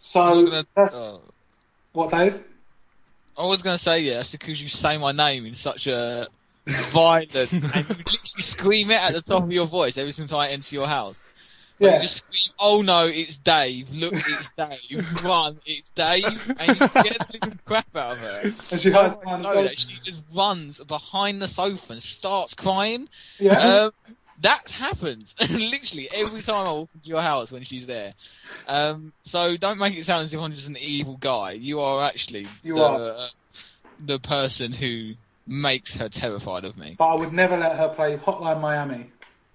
[0.00, 1.20] So gonna- that's oh.
[1.92, 2.42] what Dave.
[3.36, 6.28] I was going to say yeah, that's because you say my name in such a
[6.66, 10.48] violent and you literally scream it at the top of your voice every single time
[10.48, 11.20] I enter your house.
[11.84, 11.96] Like, Yeah.
[11.96, 13.92] You just scream, "Oh no, it's Dave!
[13.92, 15.22] Look, it's Dave!
[15.24, 18.40] Run, it's Dave!" And you scare the living crap out of her.
[18.72, 19.76] And she hides behind the sofa.
[19.76, 23.08] she just runs behind the sofa and starts crying.
[23.38, 23.58] Yeah.
[23.58, 23.92] Um,
[24.40, 28.14] that happens literally every time I walk into your house when she's there.
[28.66, 31.52] Um, so don't make it sound as if I'm just an evil guy.
[31.52, 33.16] You are actually You the, are.
[34.04, 35.14] the person who
[35.46, 36.96] makes her terrified of me.
[36.98, 39.06] but I would never let her play Hotline Miami.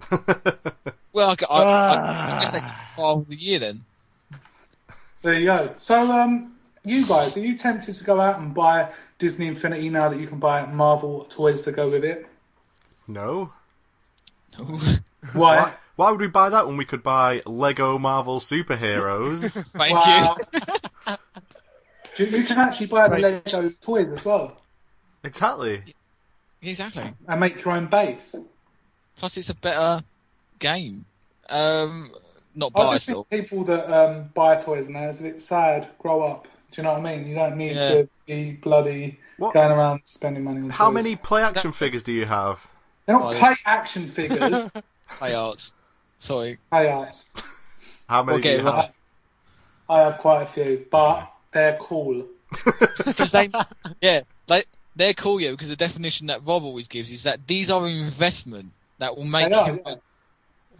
[1.13, 3.83] Well, I, I, I, I guess I get part of the year then.
[5.21, 5.71] There you go.
[5.75, 10.09] So, um, you guys, are you tempted to go out and buy Disney Infinity now
[10.09, 12.27] that you can buy Marvel toys to go with it?
[13.07, 13.51] No.
[14.57, 14.97] Why?
[15.33, 19.51] Why, why would we buy that when we could buy Lego Marvel superheroes?
[19.67, 20.35] Thank Wow.
[22.17, 22.25] you.
[22.25, 23.45] you, you can actually buy the Right.
[23.45, 24.61] Lego toys as well
[25.23, 25.83] exactly.
[26.61, 27.11] Exactly.
[27.27, 28.35] and make your own base.
[29.17, 30.03] Plus, it's a better
[30.59, 31.05] game.
[31.49, 32.11] Um,
[32.55, 35.87] not I just think people that um, buy toys now is a bit sad.
[35.99, 36.43] Grow up.
[36.71, 37.27] Do you know what I mean?
[37.27, 37.89] You don't need Yeah.
[37.89, 40.93] to be bloody What- going around spending money on How toys.
[40.95, 42.65] many play action figures do you have?
[43.05, 44.69] They're not Oh, play there's- action figures.
[45.17, 45.73] Play arts.
[46.19, 46.57] Sorry.
[46.69, 47.25] play arts.
[48.07, 48.93] How many Okay, do you well, have?
[49.89, 52.25] I have quite a few, but they're cool.
[53.31, 53.49] They,
[54.01, 54.63] yeah, they,
[54.95, 57.91] they're cool, yeah, because the definition that Rob always gives is that these are an
[57.95, 59.81] investment that will make They are, you.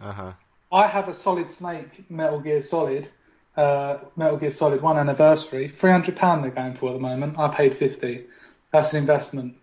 [0.00, 0.08] Yeah.
[0.08, 0.32] Uh huh.
[0.72, 3.08] I have a Solid Snake Metal Gear Solid,
[3.56, 5.68] uh, Metal Gear Solid One anniversary.
[5.68, 7.38] Three hundred pound they're going for at the moment.
[7.38, 8.26] I paid fifty.
[8.72, 9.56] That's an investment.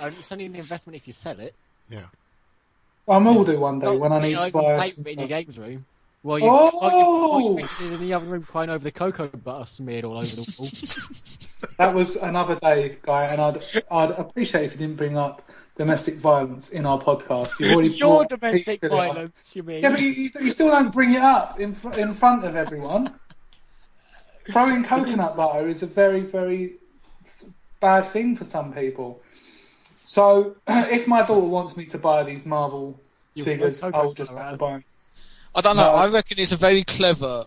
[0.00, 1.54] Um, It's only an investment if you sell it.
[1.90, 2.02] Yeah.
[3.08, 4.76] I will do one day Not when I sit need to buy.
[4.76, 5.86] plate some it in your games room.
[6.22, 6.70] While you, Oh!
[6.78, 10.04] while you, while you're sitting in the other room crying over the cocoa butter smeared
[10.04, 10.68] all over the wall.
[11.78, 15.47] That was another day, guy, and I'd I'd appreciate if you didn't bring up
[15.78, 17.58] domestic violence in our podcast.
[17.58, 19.82] You've already Your brought domestic violence, you mean?
[19.82, 22.56] Yeah, but you, you, you still don't bring it up in fr- in front of
[22.56, 23.14] everyone.
[24.50, 26.74] Throwing coconut butter is a very very
[27.80, 29.22] bad thing for some people.
[29.96, 33.00] So if my daughter wants me to buy these Marvel
[33.34, 34.84] You figures, I'll just have to buy them.
[35.54, 35.92] I don't know.
[35.92, 35.96] No.
[35.96, 37.46] I reckon it's a very clever.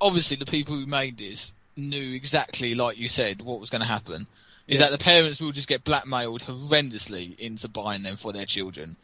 [0.00, 3.86] Obviously, the people who made this knew exactly, like you said, what was going to
[3.86, 4.26] happen.
[4.66, 8.96] Is that the parents will just get blackmailed horrendously into buying them for their children.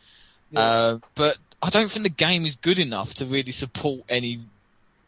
[0.56, 4.40] Uh, but I don't think the game is good enough to really support any,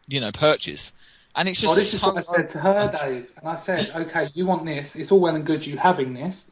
[0.07, 0.93] you know, purchase.
[1.35, 1.69] And it's just.
[1.69, 3.31] Well, this is what I said to her, Dave.
[3.39, 4.95] And I said, okay, you want this.
[4.95, 6.51] It's all well and good you having this.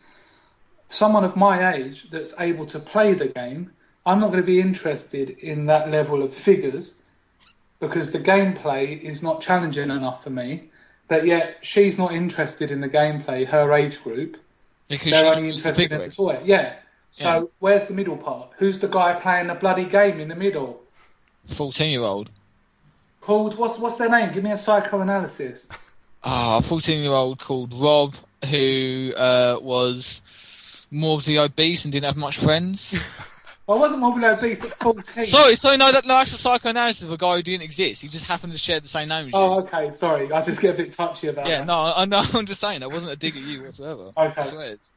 [0.88, 3.70] Someone of my age that's able to play the game,
[4.06, 7.00] I'm not going to be interested in that level of figures
[7.78, 10.69] because the gameplay is not challenging enough for me.
[11.10, 14.36] But yet, she's not interested in the gameplay, her age group.
[14.88, 16.40] because They're only interested in the toy.
[16.44, 16.74] Yeah.
[17.10, 17.42] So, Yeah.
[17.58, 18.50] where's the middle part?
[18.58, 20.80] Who's the guy playing the bloody game in the middle?
[21.48, 22.30] Fourteen-year-old.
[23.20, 24.32] Called, what's, what's their name?
[24.32, 25.66] Give me a psychoanalysis.
[26.22, 28.14] Ah, a 14 year old called Rob
[28.50, 30.20] who uh, was
[30.90, 32.94] morbidly obese and didn't have much friends.
[33.70, 35.24] I wasn't morbidly obese at 14.
[35.24, 38.02] Sorry, so no, that, no, that's a psychoanalysis of a guy who didn't exist.
[38.02, 39.32] He just happened to share the same name as you.
[39.34, 40.32] Oh, okay, sorry.
[40.32, 41.60] I just get a bit touchy about yeah, that.
[41.60, 42.24] Yeah, no, I know.
[42.34, 44.10] I'm just saying that wasn't a dig at you whatsoever.
[44.16, 44.40] Okay.
[44.40, 44.90] I swear it's-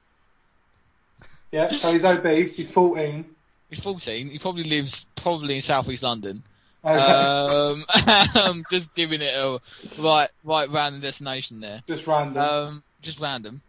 [1.51, 3.25] Yeah, so he's obese, he's 14.
[3.69, 4.29] He's 14.
[4.29, 6.43] He probably lives probably in southeast London.
[6.85, 9.59] Okay, Um, I'm just giving it a
[9.99, 11.81] right, right random destination there.
[11.87, 12.41] just random.
[12.41, 13.61] Um, just random.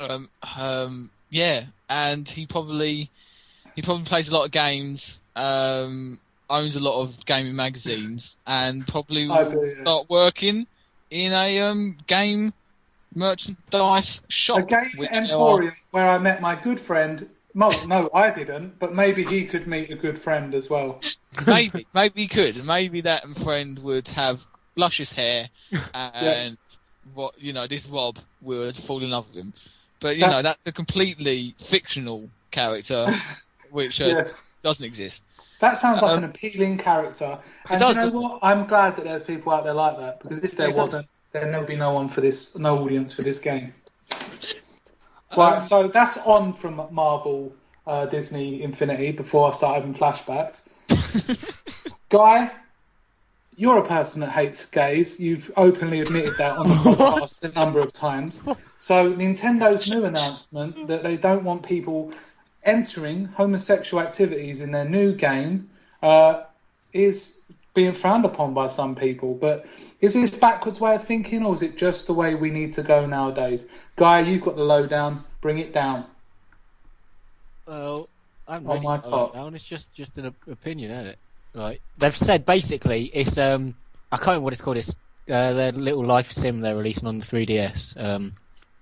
[0.00, 3.10] Um, um, yeah, and he probably
[3.78, 5.20] he probably plays a lot of games.
[5.36, 6.18] Um,
[6.50, 9.72] owns a lot of gaming magazines, and probably will yeah.
[9.72, 10.66] start working
[11.12, 12.52] in a um game
[13.14, 14.58] merchandise shop.
[14.58, 17.28] a game which there are- emporium where I met my good friend.
[17.54, 21.00] No, no, I didn't, but maybe he could meet a good friend as well.
[21.46, 22.64] maybe, maybe he could.
[22.66, 25.50] Maybe that friend would have luscious hair,
[25.94, 26.58] and
[27.14, 29.52] what you know, this Rob would fall in love with him.
[30.00, 33.06] But you That- know, that's a completely fictional character,
[33.70, 34.38] which uh, Yes.
[34.62, 35.22] doesn't exist.
[35.60, 37.38] That sounds like Um, an appealing character.
[37.68, 38.38] And does, you know what?
[38.42, 41.66] I'm glad that there's people out there like that because if there wasn't, then there'd
[41.66, 43.74] be no one for this, no audience for this game.
[45.36, 47.52] Right, so that's on from Marvel,
[47.86, 49.12] uh, Disney, Infinity.
[49.12, 50.62] Before I start having flashbacks,
[52.08, 52.50] Guy,
[53.56, 55.20] you're a person that hates gays.
[55.20, 58.40] You've openly admitted that on the podcast a number of times.
[58.78, 62.12] So Nintendo's new announcement that they don't want people
[62.68, 65.68] entering homosexual activities in their new game
[66.02, 66.44] uh,
[66.92, 67.38] is
[67.74, 69.34] being frowned upon by some people.
[69.34, 69.66] But
[70.00, 72.82] is this backwards way of thinking, or is it just the way we need to
[72.82, 73.64] go nowadays?
[73.96, 75.24] Guy, you've got the lowdown.
[75.40, 76.04] Bring it down.
[77.66, 78.08] Well,
[78.46, 79.34] I'm On ready my to top.
[79.34, 79.54] down.
[79.54, 81.18] It's just just an opinion, isn't it?
[81.54, 81.80] Right.
[81.98, 83.74] They've said basically it's um
[84.12, 84.76] I can't remember what it's called.
[84.76, 84.96] It's
[85.28, 88.02] uh, their little life sim they're releasing on the 3DS.
[88.02, 88.32] Um,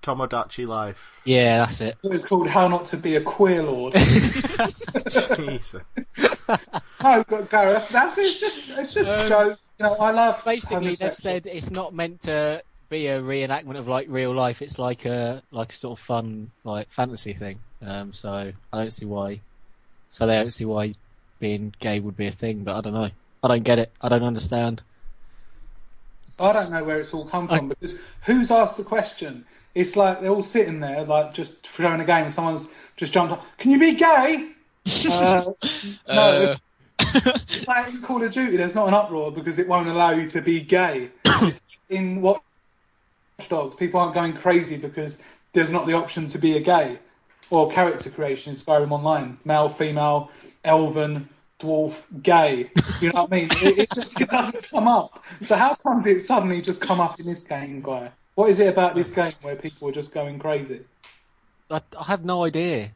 [0.07, 1.19] Tomodachi Life.
[1.25, 1.97] yeah, that's it.
[2.03, 3.93] It's called How Not to Be a Queer Lord.
[5.35, 5.81] Jesus.
[7.03, 9.59] no, but Gareth, that's it's just it's just a joke.
[9.79, 11.17] You know, I love Basically, they've homosexuals.
[11.17, 14.61] said it's not meant to be a reenactment of like real life.
[14.61, 17.59] It's like a like a sort of fun like fantasy thing.
[17.85, 19.41] Um, so I don't see why.
[20.09, 20.95] So they don't see why
[21.39, 22.63] being gay would be a thing.
[22.63, 23.09] But I don't know.
[23.43, 23.91] I don't get it.
[24.01, 24.83] I don't understand.
[26.39, 29.45] I don't know where it's all come I- from because who's asked the question?
[29.75, 33.43] It's like they're all sitting there, like just throwing a game, someone's just jumped up.
[33.57, 34.51] Can you be gay?
[35.09, 35.43] Uh,
[36.07, 36.55] no, Uh,
[37.49, 38.55] it's like in Call of Duty.
[38.57, 41.11] There's not an uproar because it won't allow you to be gay.
[41.41, 42.41] It's in Watch
[43.49, 45.19] Dogs, people aren't going crazy because
[45.53, 46.99] there's not the option to be a gay
[47.49, 50.31] or character creation in Skyrim Online, male, female,
[50.63, 51.27] elven,
[51.59, 52.69] dwarf, gay.
[53.01, 53.49] You know what I mean?
[53.51, 55.23] It, it just it doesn't come up.
[55.41, 58.11] So how comes it suddenly just come up in this game, guy?
[58.35, 60.81] What is it about this game where people are just going crazy?
[61.71, 62.91] I, I have no idea.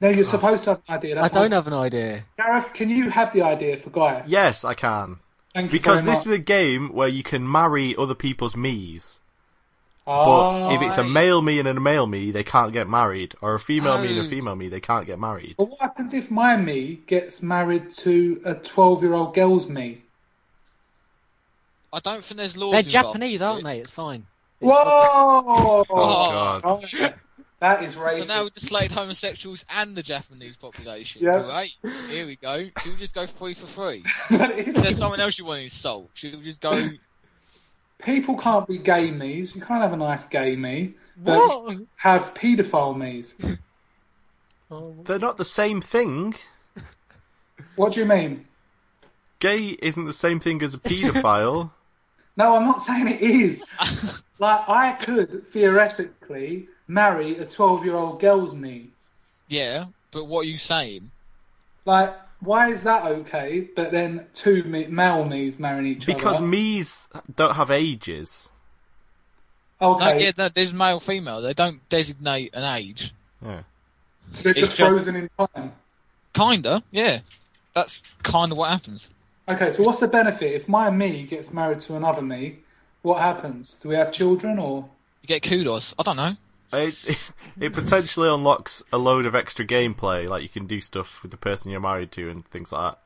[0.00, 1.22] No, you're supposed to have an idea.
[1.22, 2.24] I don't have an idea.
[2.36, 4.24] Gareth, can you have the idea for Guy?
[4.26, 5.20] Yes, I can.
[5.54, 9.20] Thank you Because very this is a game where you can marry other people's me's.
[10.04, 13.34] But if it's a male me and a male me, they can't get married.
[13.40, 14.26] Or a female me and Oh.
[14.26, 15.54] a female me, they can't get married.
[15.58, 20.02] But what happens if my me gets married to a 12 year old girl's me?
[21.92, 22.72] I don't think there's laws.
[22.72, 22.90] They're involved.
[22.90, 23.78] Japanese, aren't they?
[23.78, 24.26] It's fine.
[24.60, 24.74] Whoa!
[24.74, 26.64] Oh, God.
[26.64, 27.14] Right.
[27.60, 28.28] That is So racist.
[28.28, 31.22] now we've just slated homosexuals and the Japanese population.
[31.22, 31.46] Yeah.
[31.48, 31.70] Right,
[32.08, 32.68] here we go.
[32.82, 34.02] Should we just go free for free?
[34.30, 36.10] But it is- There's someone else you want to insult.
[36.14, 36.72] Should we just go?
[38.04, 39.54] People can't be gay me's.
[39.54, 40.94] You can't have a nice gay me.
[41.16, 41.78] But What?
[41.96, 43.34] have paedophile me's.
[44.70, 44.94] Oh.
[45.04, 46.34] They're not the same thing.
[47.76, 48.46] What do you mean?
[49.38, 51.70] Gay isn't the same thing as a paedophile.
[52.34, 53.62] No, I'm not saying it is.
[54.38, 58.88] like, I could theoretically marry a 12 year old girl's me.
[59.48, 61.10] Yeah, but what are you saying?
[61.84, 63.68] Like, why is that okay?
[63.74, 66.14] But then two me- male me's marrying each other?
[66.16, 66.46] because other.
[66.46, 68.48] me's don't have ages.
[69.80, 71.42] No, yeah, no, there's male, female.
[71.42, 73.12] They don't designate an age.
[73.44, 73.62] Yeah.
[74.30, 75.72] so they're it's just just- frozen in time.
[76.34, 77.18] Kinda, yeah.
[77.74, 79.08] That's kind of what happens.
[79.48, 82.58] Okay, so what's the benefit if my me gets married to another me?
[83.02, 83.76] What happens?
[83.82, 84.88] Do we have children or?
[85.22, 85.94] You get kudos.
[85.98, 86.36] I don't know.
[86.72, 86.94] It,
[87.60, 91.36] it potentially unlocks a load of extra gameplay, like you can do stuff with the
[91.36, 92.98] person you're married to and things like that.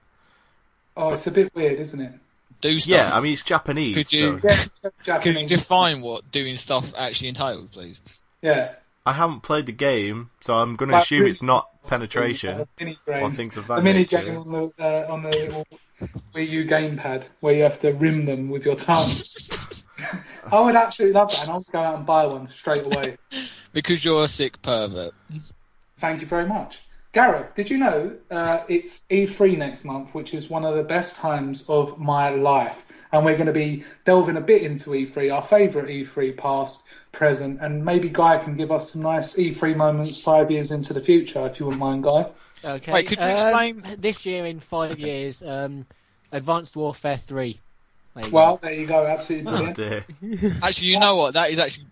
[0.97, 2.13] Oh, it's a bit weird, isn't it?
[2.61, 2.89] Do stuff.
[2.91, 3.95] Yeah, I mean it's Japanese.
[3.97, 8.01] Could you- so Yeah, it's Could you define what doing stuff actually entails, please?
[8.41, 8.75] Yeah.
[9.05, 12.99] I haven't played the game, so I'm going to assume it's not penetration A mini
[13.07, 13.23] game.
[13.23, 14.21] or things of that a mini nature.
[14.23, 15.65] game on the uh, on the
[16.35, 19.09] Wii U gamepad where you have to rim them with your tongue.
[20.53, 23.17] I would absolutely love that, and I would go out and buy one straight away.
[23.73, 25.13] Because you're a sick pervert.
[25.99, 26.79] Thank you very much,
[27.17, 31.17] Gareth, did you know uh, it's E3 next month, which is one of the best
[31.17, 32.85] times of my life?
[33.13, 36.83] And we're going to be delving a bit into E3, our favourite E3 past,
[37.13, 41.01] present, and maybe Guy can give us some nice E3 moments five years into the
[41.01, 42.31] future, if you wouldn't mind, Guy.
[42.63, 42.93] Okay.
[42.93, 45.43] Wait, could you um, explain- this year in five years?
[45.43, 45.87] Um,
[46.33, 47.61] Advanced Warfare Three.
[48.17, 48.37] There you go.
[48.37, 49.77] Well, there you go, absolutely Oh brilliant.
[49.77, 50.57] dear.
[50.63, 51.35] Actually, you know what?
[51.35, 51.87] That is actually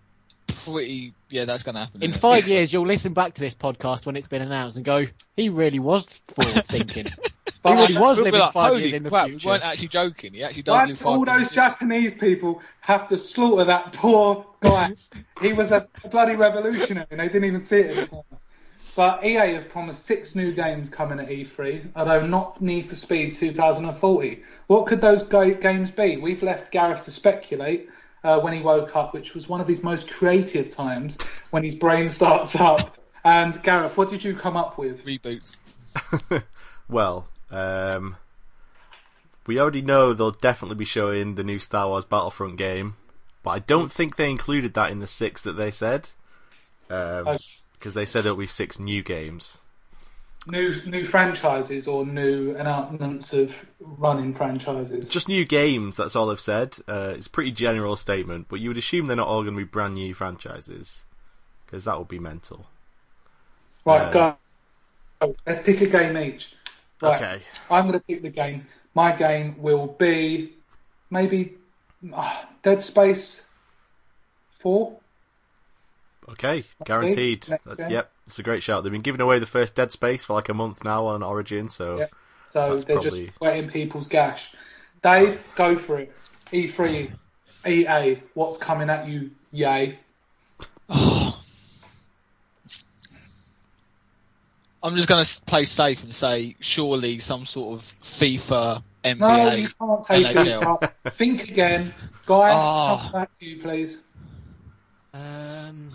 [0.47, 1.13] pretty.
[1.29, 2.01] Yeah, that's going to happen.
[2.03, 5.05] in five years, you'll listen back to this podcast when it's been announced and go,
[5.35, 7.05] "He really was forward thinking.
[7.63, 9.87] he really was living like, five Holy years in the crap, future." we weren't actually
[9.87, 10.33] joking.
[10.33, 11.55] He actually does Why live did five all years those in the future.
[11.55, 14.93] Japanese people have to slaughter that poor guy?
[15.41, 18.39] he was a bloody revolutionary, and they didn't even see it at the time.
[18.95, 23.35] But EA have promised six new games coming at E3, although not Need for Speed
[23.35, 24.43] 2040.
[24.67, 26.17] What could those ga- games be?
[26.17, 27.89] We've left Gareth to speculate
[28.23, 31.17] uh, when he woke up, which was one of his most creative times
[31.51, 32.97] when his brain starts up.
[33.25, 35.05] And Gareth, what did you come up with?
[35.05, 35.55] Reboots.
[36.87, 38.15] Well, um,
[39.47, 42.95] we already know they'll definitely be showing the new Star Wars Battlefront game,
[43.43, 46.09] but I don't think they included that in the six that they said.
[46.87, 47.37] Because Oh.
[47.79, 49.59] They said there'll be six new games.
[50.47, 55.09] New new franchises or new announcements of running franchises?
[55.09, 56.77] Just new games, that's all they've said.
[56.87, 59.59] Uh, it's a pretty general statement, but you would assume they're not all going to
[59.59, 61.03] be brand new franchises.
[61.65, 62.67] Because that would be mental.
[63.85, 64.37] Right, Uh, go.
[65.19, 65.35] go.
[65.47, 66.53] Let's pick a game each.
[67.01, 67.43] Right, Okay.
[67.71, 68.67] I'm going to pick the game.
[68.93, 70.53] My game will be
[71.09, 71.55] maybe
[72.13, 73.49] uh, Dead Space
[74.59, 74.95] 4.
[76.29, 77.47] Okay, guaranteed.
[77.47, 78.83] next Uh, yep, it's a great shout.
[78.83, 81.69] They've been giving away the first Dead Space for like a month now on Origin,
[81.69, 82.07] so Yeah.
[82.49, 84.53] So they're probably- just wetting people's gash.
[85.03, 86.11] Dave, go for it.
[86.51, 87.11] E3,
[87.67, 89.99] EA, what's coming at you, yay?
[90.89, 91.33] I'm
[94.95, 99.19] just going to play safe and say surely some sort of FIFA, NBA.
[99.19, 100.79] No, you can't say NHL.
[100.79, 101.13] FIFA.
[101.13, 101.93] Think again.
[102.25, 102.99] Guy, Oh.
[103.01, 103.99] come back to you, please.
[105.13, 105.91] Um,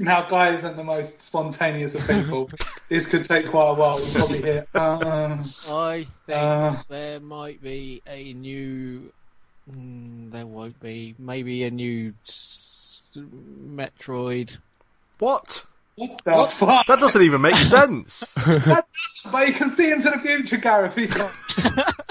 [0.00, 2.48] Now, Guy isn't the most spontaneous of people.
[2.88, 3.96] this could take quite a while.
[3.98, 4.66] We'll probably hear.
[4.74, 5.36] Uh,
[5.68, 6.76] I think Uh.
[6.88, 9.12] there might be a new.
[9.70, 11.14] Mm, there won't be.
[11.18, 14.56] Maybe a new s- Metroid.
[15.18, 15.66] what?
[15.96, 16.86] What the fuck?
[16.86, 18.34] That doesn't even make sense.
[19.30, 20.94] But you can see into the future, Gareth.
[20.96, 21.30] He's got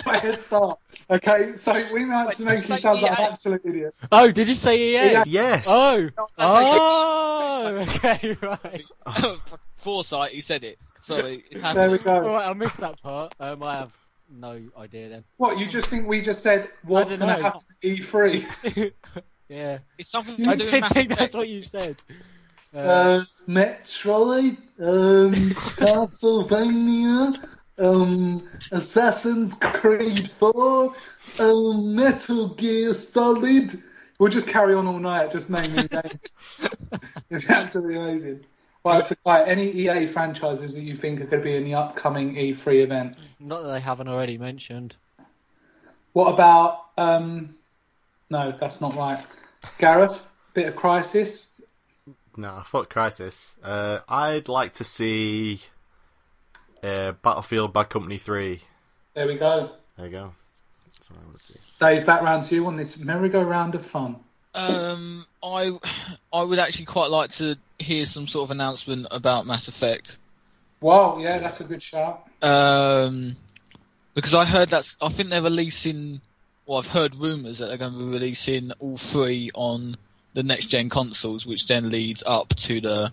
[0.05, 0.77] a head start.
[1.09, 3.95] Okay, so we might to make you say sound like an absolute idiot.
[4.11, 5.11] Oh, did you say EA?
[5.11, 5.23] Yeah.
[5.25, 5.65] yes.
[5.67, 8.83] Oh, that's oh, okay, right.
[9.77, 10.77] Foresight, he said it.
[10.99, 12.13] Sorry, it's There we go.
[12.13, 13.33] All right, I missed that part.
[13.39, 13.91] Um, I have
[14.29, 15.23] no idea then.
[15.37, 18.91] What, you just think we just said what's going to happen at E3?
[19.49, 21.95] Yeah, It's something You I do did with think that's what you said.
[22.73, 25.33] Uh, Uh, Metroid, um,
[25.79, 27.43] Castlevania,
[27.79, 30.93] um, Assassin's Creed 4,
[31.39, 33.81] um, Metal Gear Solid.
[34.19, 36.37] We'll just carry on all night just naming names.
[37.31, 38.45] it's absolutely amazing.
[38.85, 41.73] Right, so right, any EA franchises that you think are going to be in the
[41.73, 43.17] upcoming E3 event?
[43.39, 44.95] not that they haven't already mentioned.
[46.13, 47.55] What about, um,
[48.29, 49.23] no, that's not right.
[49.79, 51.58] Gareth, bit of Crysis.
[52.39, 53.55] Nah, fuck Crysis.
[53.61, 55.59] Uh, I'd like to see
[56.81, 58.61] uh, Battlefield Bad Company 3.
[59.13, 59.71] There we go.
[59.97, 60.33] There you go.
[60.85, 61.55] That's what I want to see.
[61.81, 64.15] Dave, back round to you on this merry-go-round of fun.
[64.55, 65.77] Um, I,
[66.31, 70.17] I would actually quite like to hear some sort of announcement about Mass Effect.
[70.79, 72.25] Wow, yeah, that's a good shout.
[72.41, 73.35] Um,
[74.13, 74.95] because I heard that's.
[75.01, 76.21] I think they're releasing.
[76.65, 79.97] Well, I've heard rumours that they're going to be releasing all three on
[80.33, 83.11] the next gen consoles, which then leads up to the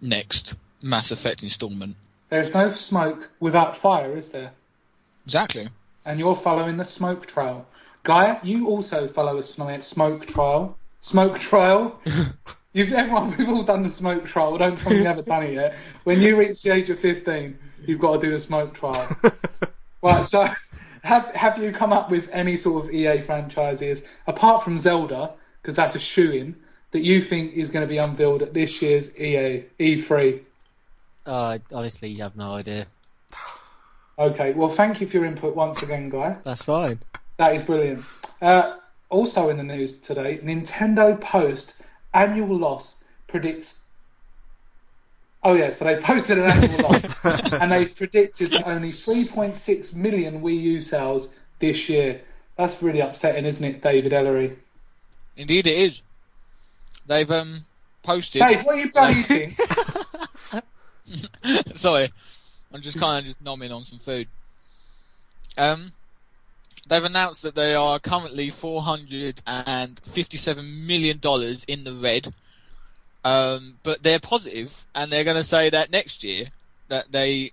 [0.00, 1.96] next Mass Effect installment.
[2.30, 4.52] There is no smoke without fire, is there?
[5.26, 5.68] Exactly.
[6.04, 7.66] And you're following the smoke trail.
[8.02, 10.76] Guy, you also follow a smoke smoke trail.
[11.02, 12.00] Smoke trail.
[12.72, 14.56] You've everyone we've all done the smoke trial.
[14.56, 15.76] Don't tell me you haven't done it yet.
[16.04, 19.08] When you reach the age of fifteen, you've got to do the smoke trial.
[20.02, 20.24] right.
[20.24, 20.48] So,
[21.02, 25.32] have have you come up with any sort of EA franchises apart from Zelda,
[25.62, 26.56] because that's a shoe in,
[26.90, 30.40] that you think is going to be unveiled at this year's EA E3?
[31.26, 32.86] Uh, honestly have no idea.
[34.18, 34.52] Okay.
[34.52, 36.36] Well, thank you for your input once again, Guy.
[36.42, 37.00] That's fine.
[37.38, 38.04] That is brilliant.
[38.42, 38.76] Uh,
[39.08, 41.74] also in the news today, Nintendo Post
[42.12, 42.96] annual loss
[43.28, 43.82] predicts.
[45.42, 50.42] Oh yeah, so they posted an annual loss, and they predicted that only 3.6 million
[50.42, 52.20] Wii U sales this year.
[52.56, 54.58] That's really upsetting, isn't it, David Ellery?
[55.40, 56.02] Indeed, it is.
[57.06, 57.64] They've um
[58.02, 58.42] posted.
[58.42, 59.56] Dave, what are you bloody eating?
[61.74, 62.12] Sorry,
[62.72, 64.28] I'm just kind of just nomming on some food.
[65.56, 65.92] Um,
[66.88, 72.34] they've announced that they are currently 457 million dollars in the red.
[73.24, 76.48] Um, but they're positive, and they're going to say that next year
[76.88, 77.52] that they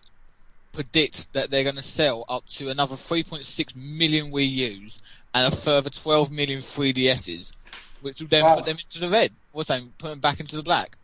[0.74, 5.00] predict that they're going to sell up to another 3.6 million Wii U's
[5.34, 7.56] and a further 12 million 3DSs,
[8.02, 8.56] which will then Wow.
[8.56, 9.32] put them into the red.
[9.52, 9.82] What's that?
[9.98, 10.98] Put them back into the black.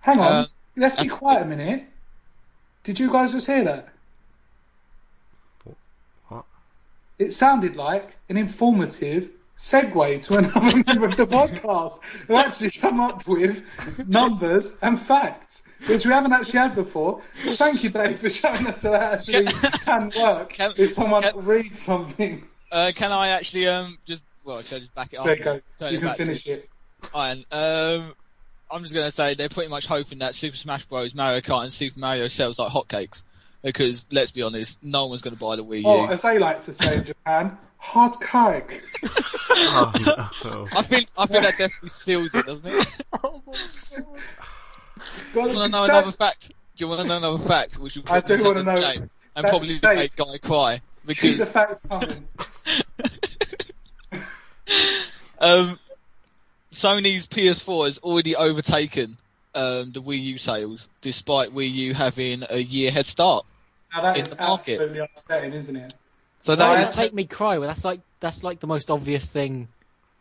[0.00, 0.46] Hang on, Um,
[0.76, 1.84] let's be quiet a minute.
[2.84, 3.88] Did you guys just hear that?
[6.28, 6.44] What?
[7.18, 12.98] It sounded like an informative segue to another member of the podcast who actually come
[13.00, 13.62] up with
[14.08, 17.20] numbers and facts, which we haven't actually had before.
[17.44, 19.44] Thank you, Dave, for showing us that that actually
[19.84, 22.42] can work Can- if someone can- reads something.
[22.72, 25.26] Uh, can I actually um just well, should I just back it up?
[25.26, 25.60] There you go.
[25.78, 26.68] Turn You can back to- finish it.
[27.00, 27.44] Fine.
[27.50, 28.14] Um,
[28.70, 31.72] I'm just gonna say they're pretty much hoping that Super Smash Bros, Mario Kart, and
[31.72, 33.22] Super Mario sells like hotcakes.
[33.62, 35.86] Because let's be honest, no one's gonna buy the Wii U.
[35.88, 38.80] Or, as they like to say in Japan, hard kike.
[39.50, 39.92] Oh,
[40.44, 40.66] no.
[40.76, 42.86] I think I think that definitely seals it, doesn't it?
[45.32, 46.48] Do you want to know another fact?
[46.48, 47.78] Do you want to know another fact?
[47.78, 50.80] Which will I do put wanna know- shame and that- probably Dave, make Guy cry
[51.06, 52.26] because the facts coming.
[55.40, 55.78] um,
[56.72, 59.16] Sony's PS4 has already overtaken
[59.54, 63.44] um, the Wii U sales, despite Wii U having a year head start.
[63.94, 64.72] Now that In is the market.
[64.74, 65.94] absolutely upsetting, isn't it?
[66.42, 67.58] So That that is make me cry.
[67.58, 69.68] Well, that's like that's like the most obvious thing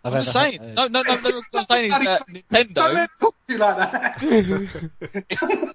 [0.04, 0.60] I've I'm ever just saying.
[0.62, 0.76] heard.
[0.76, 1.30] No, no, no, no.
[1.32, 2.26] What I'm saying is that
[2.74, 4.86] Don't Nintendo, talk to you like that.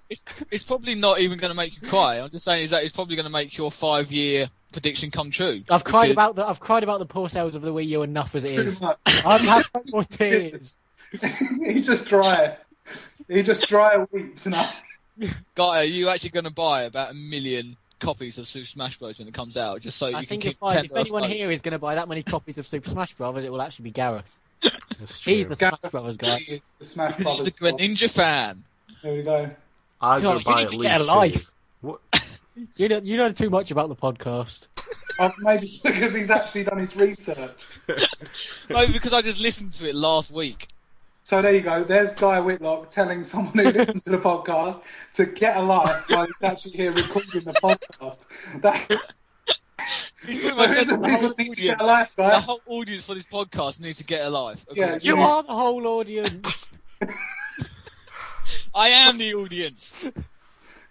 [0.09, 0.21] it's,
[0.51, 2.19] it's probably not even going to make you cry.
[2.19, 5.63] I'm just saying is that it's probably going to make your five-year prediction come true.
[5.69, 8.01] I've cried Because- about the I've cried about the poor sales of the Wii U
[8.03, 8.81] enough as it Too is.
[8.81, 8.97] much.
[9.25, 10.77] I've had more tears.
[11.21, 12.57] He's just dry.
[13.27, 14.81] He just dry weeps enough.
[15.55, 19.17] Guy, are you actually going to buy about a million copies of Super Smash Bros
[19.17, 21.23] when it comes out, just so you I can think keep if, I, if anyone
[21.23, 21.35] afloat?
[21.35, 23.83] here is going to buy that many copies of Super Smash Brothers, it will actually
[23.85, 24.37] be Gareth.
[24.61, 26.37] He's the Gareth- Smash Brothers guy.
[26.39, 28.63] He's the Smash He's a Greninja fan.
[29.01, 29.49] There we go.
[29.99, 31.51] I'm God, gonna you buy need to get a life.
[31.81, 31.99] What?
[32.75, 34.67] You know, you know too much about the podcast.
[35.19, 37.51] Uh, maybe because he's actually done his research.
[38.69, 40.67] no, because I just listened to it last week.
[41.23, 41.83] So there you go.
[41.83, 44.81] There's Guy Whitlock telling someone who listens to the podcast
[45.15, 48.19] to get a life while he's actually here recording the podcast.
[48.61, 49.01] That,
[50.25, 52.39] He's pretty much those said are the whole people need audience, get a life, the
[52.39, 54.65] whole audience for this podcast needs to get a life.
[54.73, 55.27] Yeah, You Yeah.
[55.27, 56.65] are the whole audience.
[58.73, 60.01] I am the audience.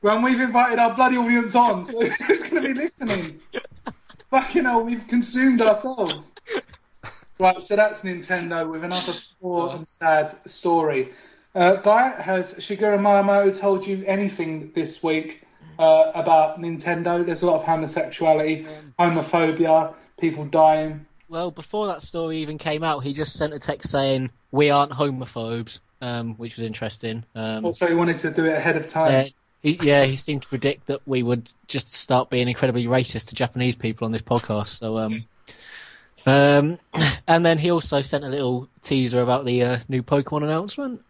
[0.07, 3.41] When we've invited our bloody audience on, so who's going to be listening?
[4.31, 6.31] Fucking hell, we've consumed ourselves.
[7.41, 11.11] Right, so that's Nintendo with another poor and sad story.
[11.57, 15.43] Uh, Guy, has Shigeru Miyamoto told you anything this week
[15.81, 17.27] uh, about Nintendo?
[17.27, 18.65] There's a lot of homosexuality,
[19.01, 21.05] homophobia, people dying.
[21.29, 24.93] Well, before that story even came out, he just sent a text saying we aren't
[24.93, 27.25] homophobes, um, which was interesting.
[27.35, 29.13] Um, Also, he wanted to do it ahead of time.
[29.13, 29.29] uh,
[29.67, 33.35] he, yeah, he seemed to predict that we would just start being incredibly racist to
[33.35, 34.69] Japanese people on this podcast.
[34.69, 35.25] So, um,
[36.25, 36.79] um,
[37.27, 41.03] and then he also sent a little teaser about the uh, new Pokemon announcement.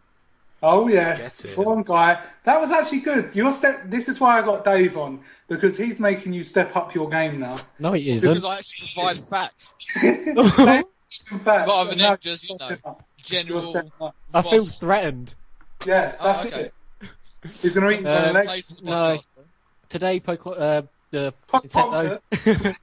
[0.62, 1.56] Oh yes, Get it.
[1.56, 2.22] go on, guy.
[2.44, 3.30] That was actually good.
[3.34, 3.90] Your step.
[3.90, 7.38] This is why I got Dave on because he's making you step up your game
[7.38, 7.56] now.
[7.78, 8.42] No, he isn't.
[8.42, 9.74] I actually provide facts.
[10.00, 13.04] Dave, in fact, Rather than now just, you know, stepping up.
[13.26, 14.14] You're General.
[14.32, 15.34] I feel threatened.
[15.84, 16.60] Yeah, that's Oh, okay.
[16.62, 16.74] it.
[17.60, 18.68] He's gonna eat Uh, your legs.
[18.68, 19.18] The No.
[19.88, 20.82] Today, Pokemon, uh,
[21.12, 22.76] the Pokemon, Nintendo,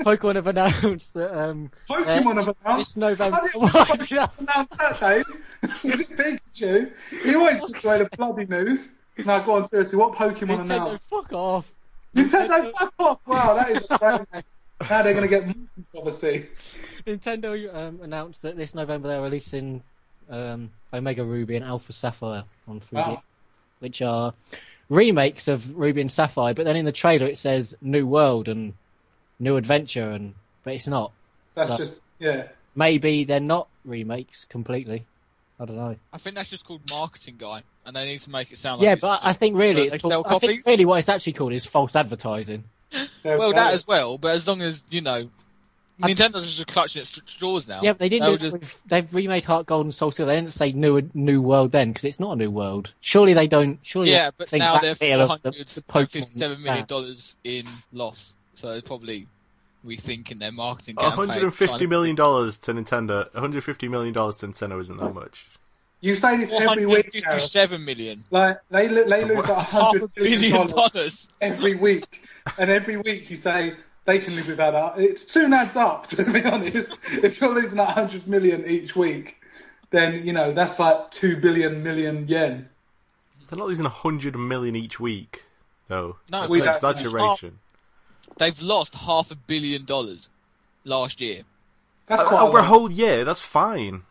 [0.00, 2.94] Pokemon have announced that um, Pokemon have announced.
[2.94, 3.36] this November.
[3.36, 5.94] How did Why did I- announce that, Dave?
[5.94, 6.92] Is it Pikachu?
[7.22, 8.88] He always gives away the bloody news.
[9.24, 9.98] Now, go on, seriously.
[9.98, 11.08] What Pokemon Nintendo, announced?
[11.08, 11.72] fuck off.
[12.16, 13.20] Nintendo, fuck off!
[13.26, 14.42] Wow, that is a great name.
[14.88, 15.54] Now they're going to get more
[15.94, 16.46] controversy.
[17.06, 19.82] Nintendo um, announced that this November they're releasing
[20.28, 23.22] um, Omega Ruby and Alpha Sapphire on 3DS, Wow.
[23.80, 24.32] Which are
[24.88, 26.54] remakes of Ruby and Sapphire.
[26.54, 28.74] But then in the trailer it says New World and
[29.38, 31.12] New Adventure, and but it's not.
[31.54, 32.48] That's So just, yeah.
[32.74, 35.04] maybe they're not remakes completely.
[35.58, 35.96] I don't know.
[36.12, 38.84] I think that's just called marketing, guy, and they need to make it sound like.
[38.86, 40.66] yeah, it's- but I think really They it's sell called, I think copies?
[40.66, 42.64] really what it's actually called is false advertising.
[43.24, 45.28] Well, that as well, but as long as you know,
[46.02, 47.80] Nintendo's just clutching its straws now.
[47.82, 48.26] Yeah, but they didn't.
[48.26, 50.30] They'll do it just- with, they've remade Heart Gold and Soul Silver.
[50.32, 52.92] They didn't say new New World then because it's not a new world.
[53.00, 53.78] Surely they don't.
[53.82, 56.86] Surely Yeah, but think now they're feel four of the- hundred the Pokemon fifty-seven million
[56.86, 59.26] dollars in loss, so they're probably
[59.86, 61.28] rethinking their marketing One campaign.
[61.28, 63.32] hundred and fifty trying million dollars to Nintendo.
[63.32, 65.46] One hundred fifty million dollars to Nintendo isn't that much.
[66.02, 67.12] You say this every week.
[67.12, 67.24] Gareth.
[67.24, 68.24] 457 million.
[68.30, 71.28] Like they they lose like Half hundred billion billion dollars dollars.
[71.42, 72.22] every week,
[72.58, 73.74] and every week you say
[74.10, 75.04] they can live without it.
[75.10, 76.06] It soon adds up.
[76.10, 79.36] To be honest, if you're losing like hundred million each week,
[79.90, 82.68] then you know that's like two billion million yen.
[83.48, 85.44] They're not losing a hundred million each week,
[85.88, 86.16] though.
[86.30, 87.58] No, That's we an don't- exaggeration.
[88.38, 90.28] They've lost half a billion dollars
[90.84, 91.42] last year.
[92.06, 92.68] That's quite Over a lot.
[92.68, 94.02] whole year, that's fine.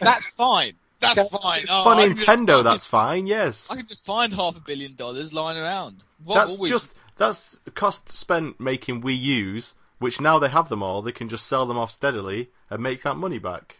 [0.00, 0.72] That's fine.
[1.00, 1.64] That's fine.
[1.70, 3.26] Oh, For I can just Nintendo, that's fine.
[3.26, 6.02] Yes, I can just find half a billion dollars lying around.
[6.24, 11.02] What that's just that's cost spent making Wii U's, which now they have them all.
[11.02, 13.76] They can just sell them off steadily and make that money back.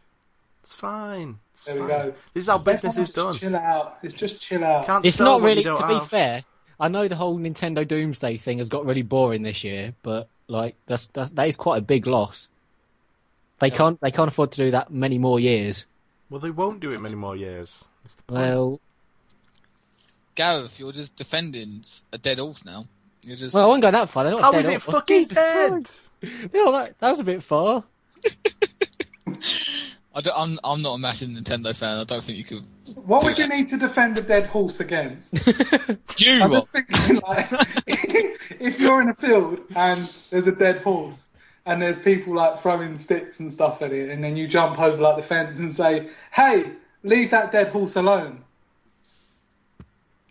[0.62, 1.38] It's fine.
[1.54, 1.88] It's There we fine.
[1.88, 2.14] go.
[2.34, 3.34] This is how business is done.
[3.34, 3.98] Chill out.
[4.02, 4.84] It's just chill out.
[4.84, 5.62] Can't It's not really.
[5.62, 6.08] you don't To be have.
[6.08, 6.44] fair,
[6.78, 10.76] I know the whole Nintendo Doomsday thing has got really boring this year, but like
[10.86, 12.50] that's, that's that is quite a big loss.
[13.58, 15.86] They can't they can't afford to do that many more years.
[16.28, 17.86] Well, they won't do it many more years.
[18.02, 18.40] That's the point.
[18.40, 18.80] Well,
[20.34, 22.86] Gareth, you're just defending a dead horse now.
[23.22, 23.54] You're just.
[23.54, 24.24] well, I won't go that far.
[24.24, 24.82] They're not How dead is it off.
[24.84, 25.70] fucking Jesus dead?
[25.70, 26.10] Christ.
[26.22, 27.84] You know, that, that was a bit far.
[30.12, 31.98] I don't, I'm I'm not a massive Nintendo fan.
[31.98, 32.66] I don't think you could.
[32.96, 33.54] What do would you that.
[33.56, 35.34] need to defend a dead horse against?
[36.18, 37.46] You I'm just thinking, like,
[37.86, 41.24] if you're in a field and there's a dead horse
[41.64, 45.00] and there's people like throwing sticks and stuff at it, and then you jump over
[45.00, 46.72] like the fence and say, "Hey,
[47.04, 48.44] leave that dead horse alone."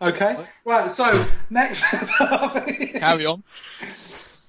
[0.02, 0.90] Okay, right.
[0.92, 3.44] So next, Carry on.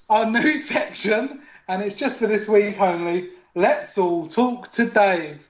[0.08, 3.30] our new section, and it's just for this week only.
[3.56, 5.40] Let's all talk to Dave.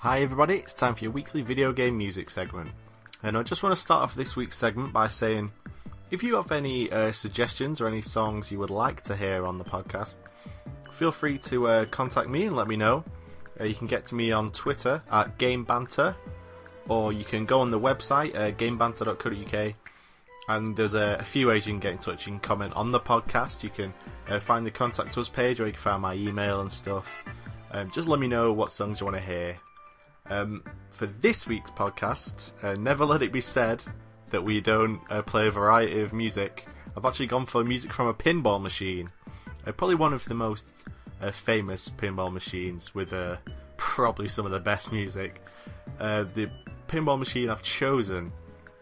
[0.00, 2.70] Hi everybody, it's time for your weekly video game music segment.
[3.22, 5.50] And I just want to start off this week's segment by saying
[6.10, 9.58] if you have any uh, suggestions or any songs you would like to hear on
[9.58, 10.16] the podcast,
[10.92, 13.04] feel free to uh, contact me and let me know.
[13.60, 16.14] Uh, you can get to me on Twitter at GameBanter,
[16.88, 19.74] or you can go on the website, uh, gamebanter.co.uk,
[20.48, 22.26] and there's a, a few ways you can get in touch.
[22.26, 23.92] You can comment on the podcast, you can
[24.28, 27.06] uh, find the contact us page, or you can find my email and stuff.
[27.72, 29.56] Um, just let me know what songs you want to hear.
[30.30, 33.84] Um, for this week's podcast, uh, never let it be said
[34.30, 36.66] that we don't uh, play a variety of music.
[36.96, 39.10] I've actually gone for music from a pinball machine,
[39.66, 40.66] uh, probably one of the most
[41.20, 43.36] uh, famous pinball machines with uh,
[43.76, 45.42] probably some of the best music.
[45.98, 46.50] Uh, the
[46.88, 48.32] pinball machine I've chosen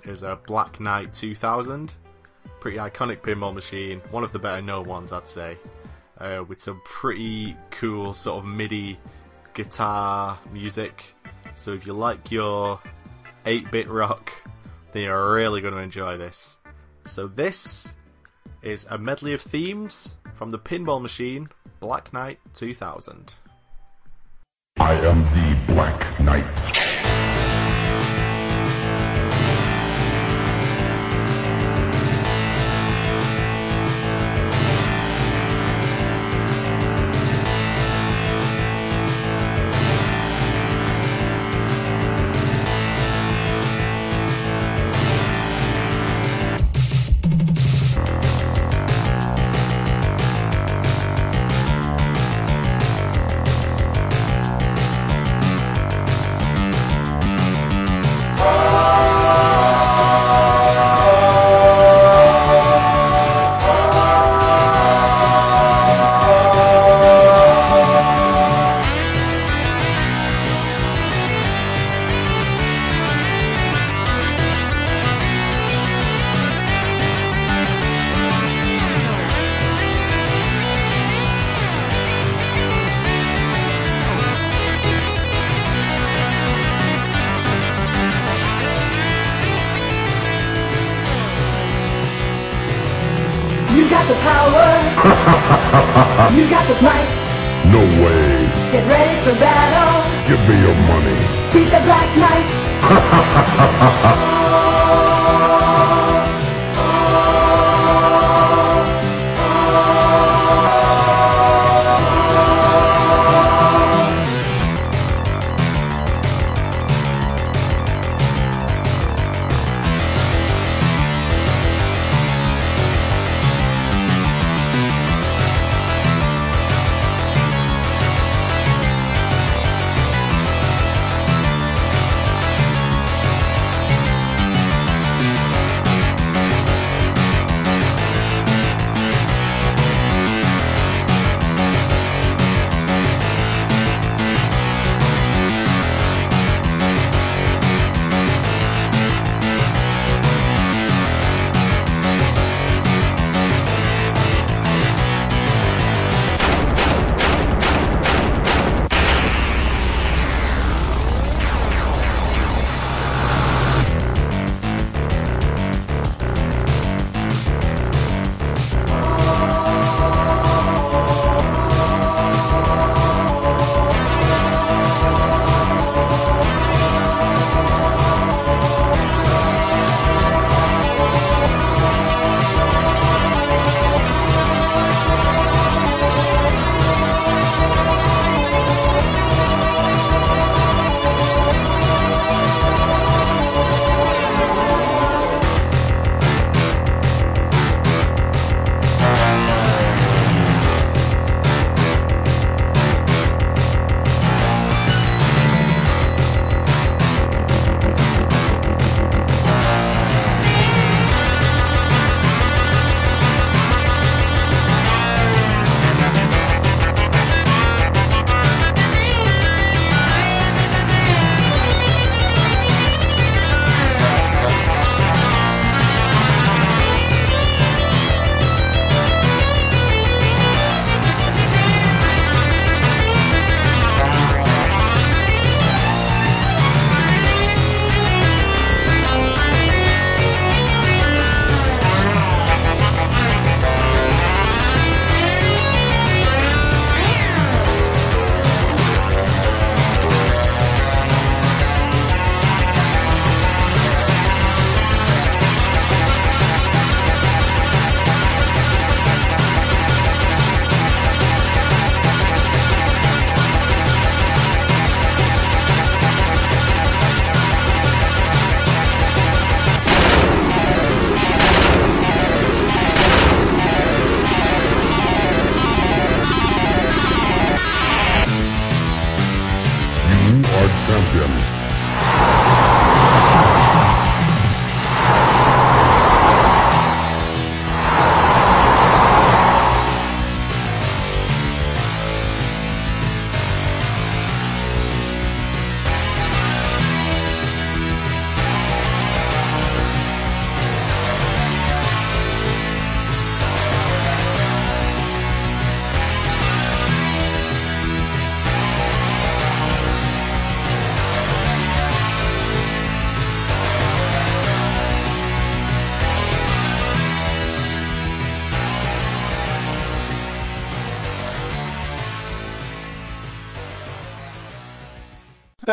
[0.04, 1.94] is a Black Knight 2000,
[2.60, 5.58] pretty iconic pinball machine, one of the better known ones, I'd say,
[6.18, 8.98] uh, with some pretty cool sort of MIDI
[9.54, 11.14] guitar music.
[11.54, 12.80] So if you like your
[13.46, 14.32] 8 bit rock,
[14.96, 16.58] you're really going to enjoy this.
[17.04, 17.94] So this
[18.62, 21.48] is a medley of themes from the pinball machine
[21.80, 23.34] Black Knight 2000.
[24.78, 26.85] I am the Black Knight.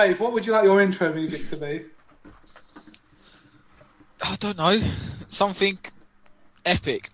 [0.04, 1.86] Dave, what would you like your intro music to be?
[4.22, 4.82] I don't know.
[5.30, 5.80] Something
[6.66, 7.10] epic.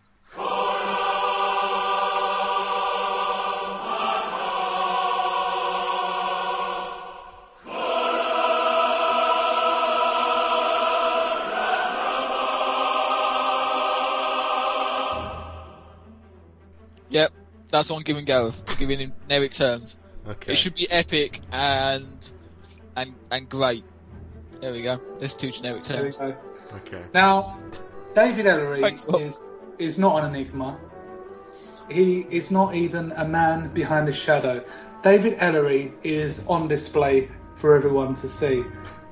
[17.11, 17.33] Yep,
[17.69, 18.79] that's what I'm giving Gareth.
[18.79, 19.95] giving him generic terms.
[20.27, 20.53] Okay.
[20.53, 22.31] It should be epic and
[22.99, 23.83] and and great.
[24.61, 24.99] There we go.
[25.19, 26.17] There's two generic There we terms.
[26.17, 26.77] go.
[26.77, 27.03] Okay.
[27.13, 27.57] Now,
[28.13, 29.47] David Ellery Thanks, is
[29.77, 30.77] is not an enigma.
[31.89, 34.63] He is not even a man behind a shadow.
[35.01, 38.63] David Ellery is on display for everyone to see.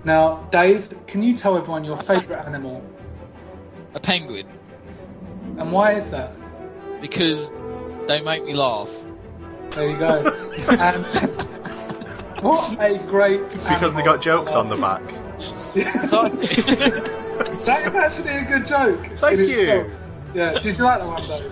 [0.04, 2.84] Now, Dave, can you tell everyone your favourite animal
[3.96, 4.48] A penguin
[5.58, 6.32] and why is that?
[7.02, 7.52] because
[8.08, 8.90] they make me laugh.
[9.72, 10.20] There you go.
[10.70, 11.06] and
[12.42, 15.04] what a great Because they got jokes on the back.
[17.68, 19.06] That is actually a good joke.
[19.18, 19.60] Thank you.
[19.60, 19.88] itself.
[20.34, 21.52] Yeah, did you like that one, Dave?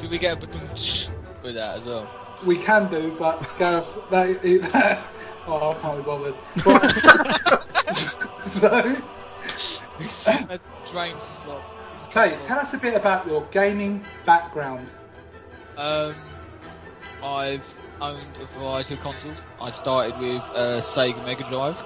[0.00, 1.08] Do we get a badum
[1.42, 2.10] with that as well?
[2.44, 5.06] We can do, but Gareth, that, that
[5.46, 6.34] oh, I can't be bothered.
[6.64, 8.96] But, so,
[10.90, 11.14] Drain.
[12.04, 14.88] okay, tell us a bit about your gaming background.
[15.76, 16.14] Um,
[17.22, 19.36] I've owned a variety of consoles.
[19.60, 21.78] I started with uh, Sega Mega Drive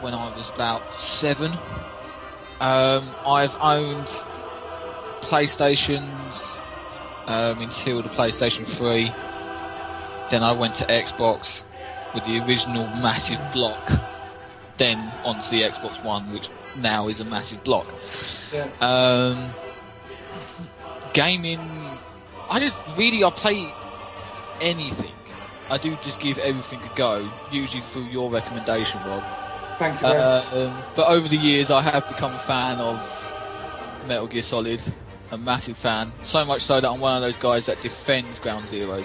[0.00, 1.52] when I was about seven.
[2.60, 4.06] Um, I've owned
[5.20, 6.58] PlayStations
[7.26, 9.12] um, until the PlayStation 3.
[10.30, 11.64] Then I went to Xbox
[12.14, 14.00] with the original massive block.
[14.78, 16.48] Then onto the Xbox One, which
[16.78, 17.86] now is a massive block.
[18.52, 18.80] Yes.
[18.80, 19.50] Um,
[21.12, 21.60] gaming,
[22.50, 23.72] I just really I play
[24.62, 25.12] anything.
[25.70, 29.22] I do just give everything a go, usually through your recommendation, Rob.
[29.78, 30.52] Thank you much.
[30.52, 32.98] Um, but over the years, I have become a fan of
[34.06, 34.82] Metal Gear Solid,
[35.30, 36.12] a massive fan.
[36.24, 39.04] So much so that I'm one of those guys that defends Ground Zero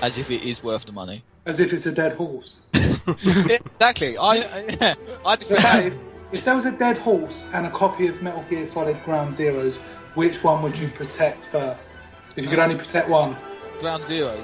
[0.00, 1.22] as if it is worth the money.
[1.46, 2.60] As if it's a dead horse.
[2.72, 4.16] exactly.
[4.16, 5.62] I I, I defend.
[5.62, 6.00] Dave,
[6.32, 9.76] if there was a dead horse and a copy of Metal Gear Solid Ground Zeroes,
[10.14, 11.90] which one would you protect first?
[12.36, 13.36] If you could only protect one.
[13.84, 14.42] Ground Zero.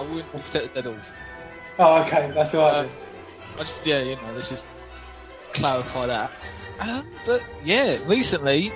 [0.00, 1.06] I wouldn't protect the dead horse.
[1.78, 2.88] Oh, okay, that's alright.
[2.88, 2.90] Then.
[3.54, 4.64] I just, yeah, you know, let's just
[5.52, 6.32] clarify that.
[6.80, 8.72] Um, but yeah, recently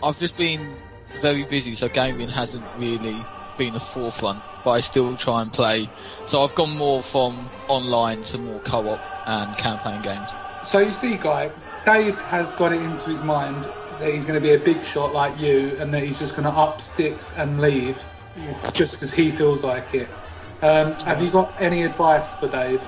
[0.00, 0.76] I've just been
[1.20, 3.26] very busy, so gaming hasn't really
[3.58, 4.40] been a forefront.
[4.64, 5.90] But I still try and play.
[6.26, 10.28] So I've gone more from online to more co-op and campaign games.
[10.62, 11.50] So you see, Guy,
[11.84, 13.64] Dave has got it into his mind
[13.98, 16.44] that he's going to be a big shot like you, and that he's just going
[16.44, 18.00] to up sticks and leave
[18.72, 20.08] just because he feels like it.
[20.62, 22.82] Um, have you got any advice for Dave?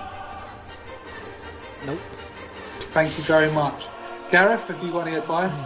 [1.84, 2.01] Nope.
[2.92, 3.86] Thank you very much.
[4.30, 5.59] Gareth, have you got any advice?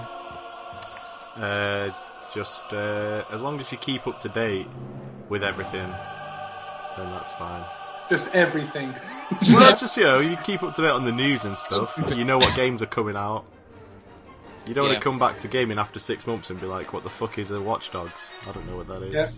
[1.36, 1.90] Uh,
[2.34, 4.66] just uh, as long as you keep up to date
[5.28, 5.88] with everything,
[6.96, 7.64] then that's fine.
[8.08, 8.94] Just everything.
[9.52, 11.96] well, just you know, you keep up to date on the news and stuff.
[12.08, 13.44] You know what games are coming out.
[14.66, 17.02] You don't want to come back to gaming after six months and be like, "What
[17.04, 19.14] the fuck is a Watch Dogs?" I don't know what that is.
[19.14, 19.28] Yeah.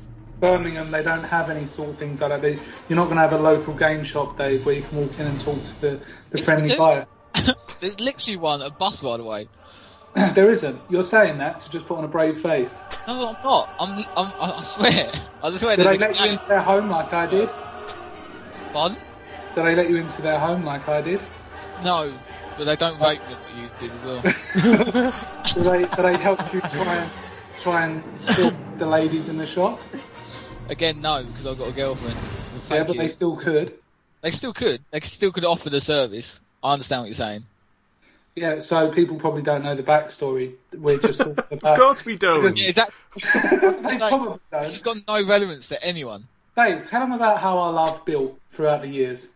[0.42, 2.42] Birmingham, they don't have any sort of things like that.
[2.42, 5.16] They, you're not going to have a local game shop, Dave, where you can walk
[5.20, 7.06] in and talk to the, the Yes, friendly buyer.
[7.80, 9.48] There's literally one, a bus ride away.
[10.34, 10.80] there isn't.
[10.90, 12.80] You're saying that to just put on a brave face.
[13.08, 13.68] No, I'm not.
[13.80, 15.12] I'm, I'm, I swear.
[15.42, 15.76] I swear.
[15.76, 17.50] Did they let you into their home like I did?
[18.72, 18.96] Pardon?
[19.56, 21.20] Did they let you into their home like I did?
[21.82, 22.12] No,
[22.56, 25.12] but they don't rape me like you did as well.
[25.54, 27.10] Did they, did they help you try and
[27.58, 29.80] try and steal the ladies in the shop?
[30.68, 32.16] Again, no, because I've got a girlfriend.
[32.70, 33.00] yeah, but you.
[33.02, 33.74] they still could.
[34.22, 34.80] They still could.
[34.90, 36.40] They still could offer the service.
[36.62, 37.44] I understand what you're saying.
[38.34, 40.54] Yeah, so people probably don't know the backstory.
[40.72, 41.74] We're just talking about.
[41.74, 42.56] Of course we don't.
[42.56, 43.00] Yeah, exactly.
[43.60, 45.04] they probably This has don't.
[45.06, 46.26] got no relevance to anyone.
[46.56, 49.28] Dave, tell them about how our love built throughout the years.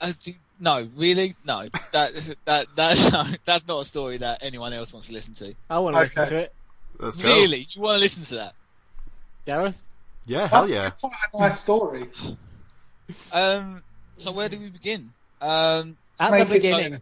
[0.00, 1.68] Uh, do- no, really, no.
[1.92, 5.54] That that that's not, that's not a story that anyone else wants to listen to.
[5.70, 6.52] I want to listen to it.
[6.98, 7.24] Let's go.
[7.24, 8.54] Really, you want to listen to that?
[9.46, 9.80] Gareth?
[10.26, 10.86] Yeah, hell yeah.
[10.86, 12.06] It's quite a nice story.
[13.32, 13.82] Um.
[14.16, 15.10] So where do we begin?
[15.40, 15.96] Um.
[16.20, 17.00] At the it beginning.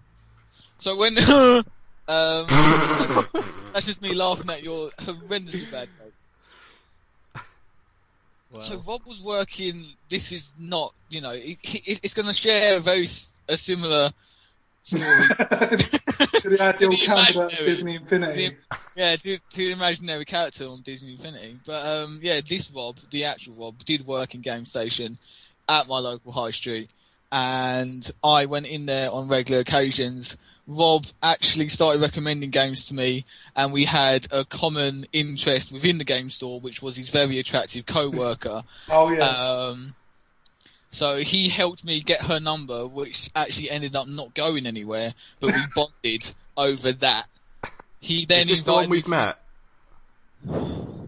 [0.78, 1.64] So when um,
[2.08, 7.44] that's just me laughing at your horrendously bad joke.
[8.60, 9.86] So Rob was working.
[10.10, 13.56] This is not, you know, it, it, it's going to share a very s- a
[13.56, 14.14] similar story.
[14.86, 14.96] To
[16.50, 18.48] the ideal The candidate of Disney Infinity.
[18.48, 21.58] the, yeah, to, to the imaginary character on Disney Infinity.
[21.64, 25.18] But um, yeah, this Rob, the actual Rob, did work in Gamestation
[25.68, 26.90] at my local high street,
[27.30, 30.36] and I went in there on regular occasions.
[30.66, 33.24] Rob actually started recommending games to me,
[33.56, 37.86] and we had a common interest within the game store, which was his very attractive
[37.86, 38.62] co-worker.
[38.90, 39.24] Oh yeah.
[39.28, 39.94] Um,
[40.92, 45.50] so he helped me get her number, which actually ended up not going anywhere, but
[45.52, 47.26] we bonded over that.
[48.00, 49.38] He then Is this the one invited me we've to- met?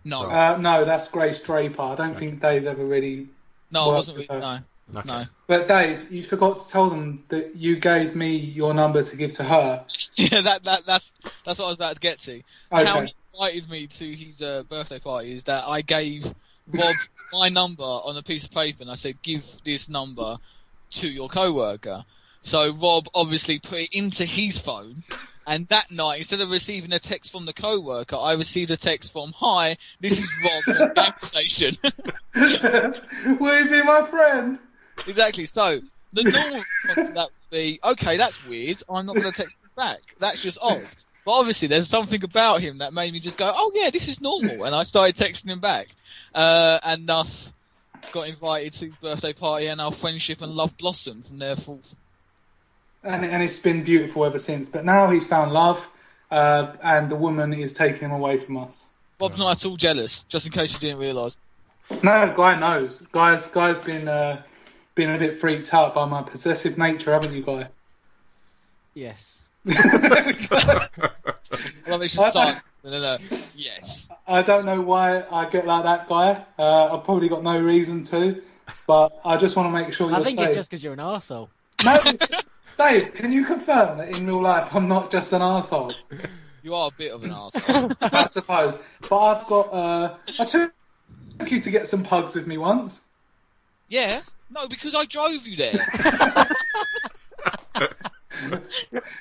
[0.05, 1.81] No, uh, no, that's Grace Draper.
[1.81, 3.29] I don't think Dave ever really.
[3.71, 4.19] no, I wasn't.
[4.19, 4.59] With, no,
[4.95, 5.09] Okay.
[5.09, 5.25] no.
[5.47, 9.33] But Dave, you forgot to tell them that you gave me your number to give
[9.35, 9.85] to her.
[10.17, 11.11] Yeah, that that that's
[11.45, 12.41] that's what I was about to get to.
[12.71, 13.07] How Okay.
[13.07, 16.33] he invited me to his uh, birthday party is that I gave
[16.69, 16.95] Rob
[17.35, 20.39] my number on a piece of paper and I said, "Give this number
[20.93, 22.05] to your coworker."
[22.43, 25.05] So Rob obviously put it into his phone,
[25.47, 29.13] and that night, instead of receiving a text from the coworker, I received a text
[29.13, 31.79] from, "Hi, this is Rob from Game Station."
[33.41, 34.59] Will you be my friend?
[35.07, 35.47] Exactly.
[35.47, 35.81] So
[36.13, 38.83] the normal response to that would be, okay, that's weird.
[38.89, 40.01] I'm not going to text him back.
[40.21, 40.87] That's just odd.
[41.25, 44.21] But obviously, there's something about him that made me just go, oh yeah, this is
[44.21, 45.89] normal, and I started texting him back,
[46.35, 47.51] uh, and thus
[48.13, 51.95] got invited to his birthday party, and our friendship and love blossomed from there forth.
[53.03, 54.69] And, and it's been beautiful ever since.
[54.69, 55.87] But now he's found love,
[56.31, 58.87] uh, and the woman is taking him away from us.
[59.19, 61.37] Bob's not at all jealous, just in case you didn't realise.
[62.03, 63.03] No, Guy knows.
[63.13, 64.43] Guy's Guy's been uh,
[64.95, 67.69] been a bit freaked out by my possessive nature, haven't you, Guy?
[68.95, 69.44] Yes.
[69.69, 70.89] I
[71.89, 72.59] love it's just silent.
[72.85, 73.19] No, no, no.
[73.57, 74.09] Yes.
[74.27, 76.45] I don't know why I get like that, Guy.
[76.59, 78.43] Uh, I've probably got no reason to,
[78.87, 80.49] but I just want to make sure you're I think safe.
[80.49, 81.49] it's just because you're an arsehole.
[81.85, 81.99] No,
[82.79, 85.95] Dave, can you confirm that in real life I'm not just an arsehole?
[86.63, 87.97] You are a bit of an arsehole.
[88.13, 88.77] I suppose.
[89.09, 89.73] But I've got.
[89.73, 90.73] Uh, I took
[91.47, 93.01] you to get some pugs with me once.
[93.89, 94.21] yeah.
[94.51, 95.73] No, because I drove you there.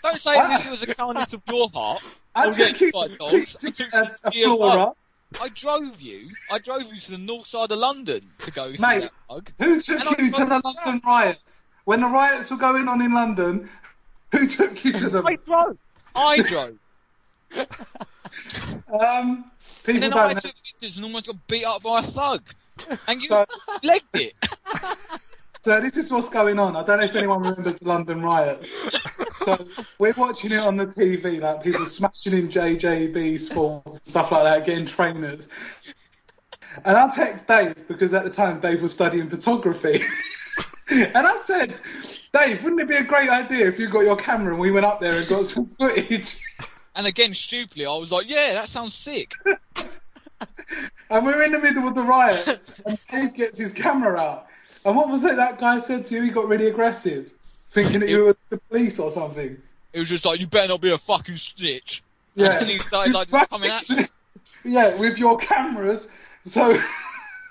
[0.03, 2.03] Don't say this was a kindness of your heart.
[2.35, 3.55] I took you quite dogs.
[3.63, 4.85] I took get a, a you to see a flora.
[4.85, 4.95] pub.
[5.41, 6.27] I drove you.
[6.51, 9.01] I drove you to the north side of London to go see Mate.
[9.01, 9.51] that bug.
[9.59, 11.61] Who took And you to the you London riots?
[11.85, 13.69] When the riots were going on in London,
[14.31, 15.25] who took you to them?
[15.27, 15.77] I drove.
[16.15, 16.77] I drove.
[18.99, 19.51] Um,
[19.85, 20.39] people And then don't I know.
[20.39, 22.41] took pictures and almost got beat up by a thug.
[23.07, 23.45] And you So,
[23.83, 24.33] legged it.
[25.63, 26.75] so this is what's going on.
[26.75, 28.69] I don't know if anyone remembers the London riots.
[29.45, 29.67] So
[29.99, 34.43] we're watching it on the TV, like people smashing in JJB sports and stuff like
[34.43, 35.49] that, getting trainers.
[36.85, 40.01] And I text Dave because at the time Dave was studying photography.
[40.89, 41.75] and I said,
[42.33, 44.85] Dave, wouldn't it be a great idea if you got your camera and we went
[44.85, 46.37] up there and got some footage?
[46.95, 49.33] And again, stupidly, I was like, yeah, that sounds sick.
[51.09, 54.47] And we're in the middle of the riots, and Dave gets his camera out.
[54.85, 56.21] And what was it that guy said to you?
[56.23, 57.31] He got really aggressive,
[57.69, 59.57] thinking that you were the police or something.
[59.93, 62.03] It was just like, you better not be a fucking snitch.
[62.35, 62.57] Yeah.
[62.59, 64.05] And he started like just coming at me.
[64.65, 66.07] yeah, with your cameras.
[66.45, 66.77] So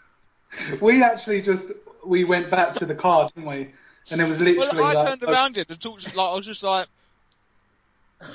[0.80, 1.66] we actually just
[2.05, 3.70] we went back to the car, didn't we?
[4.11, 6.01] And it was literally Well, I like, turned around here The talk.
[6.01, 6.89] to- Like I was just like,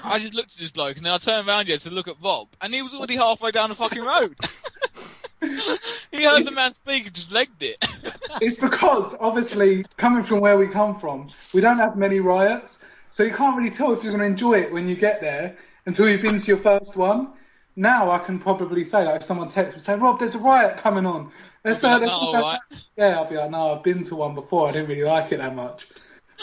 [0.03, 2.19] I just looked at this bloke, and then I turned around here to look at
[2.21, 4.35] Bob, and he was already halfway down the fucking road.
[6.11, 7.83] he heard the man speak and just legged it.
[8.41, 12.77] It's because obviously coming from where we come from, we don't have many riots,
[13.09, 15.57] so you can't really tell if you're going to enjoy it when you get there
[15.87, 17.29] until you've been to your first one.
[17.75, 20.77] Now I can probably say, like, if someone texts me, say, "Rob, there's a riot
[20.77, 21.31] coming on."
[21.63, 22.59] Let's, uh, let's "No, go alright."
[22.95, 24.67] Yeah, I'll be like, "No, I've been to one before.
[24.67, 25.87] I didn't really like it that much."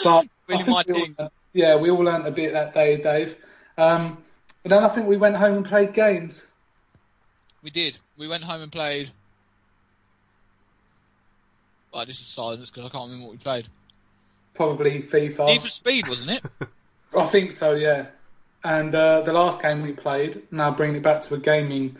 [0.03, 2.73] But Really I think my we all learned- yeah, we all learnt a bit that
[2.73, 3.37] day, Dave.
[3.77, 4.21] Um,
[4.63, 6.45] but then I think we went home and played games.
[7.65, 7.97] We did.
[8.15, 9.09] We went home and played.
[11.93, 13.67] Right, this is silence because I can't remember what we played.
[14.53, 15.47] Probably FIFA.
[15.47, 16.43] Need for Speed, wasn't it?
[17.17, 18.05] I think so, yeah.
[18.63, 21.97] And uh, the last game we played, now bringing it back to a gaming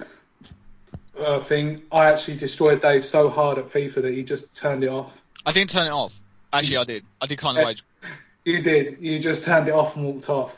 [1.18, 4.90] uh, thing, I actually destroyed Dave so hard at FIFA that he just turned it
[4.90, 5.18] off.
[5.48, 6.22] I didn't turn it off.
[6.54, 7.06] Actually, I did.
[7.20, 7.84] I did kind of rage.
[8.44, 8.98] You did.
[9.02, 10.56] You just turned it off and walked off.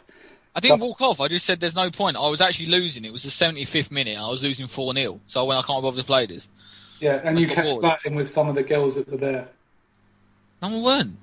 [0.57, 1.21] I didn't walk off.
[1.21, 2.17] I just said there's no point.
[2.17, 3.05] I was actually losing.
[3.05, 4.17] It was the 75th minute.
[4.17, 5.21] I was losing 4 0.
[5.27, 6.47] So I when I can't bother to play this.
[6.99, 9.49] Yeah, and you kept flirting with some of the girls that were there.
[10.63, 11.17] No one weren't.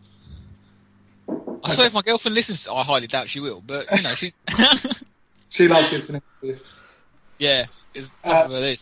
[1.64, 4.38] I swear if my girlfriend listens, I highly doubt she will, but you know, she's.
[5.48, 6.68] She loves listening to this.
[7.38, 8.76] yeah, it's Uh, her.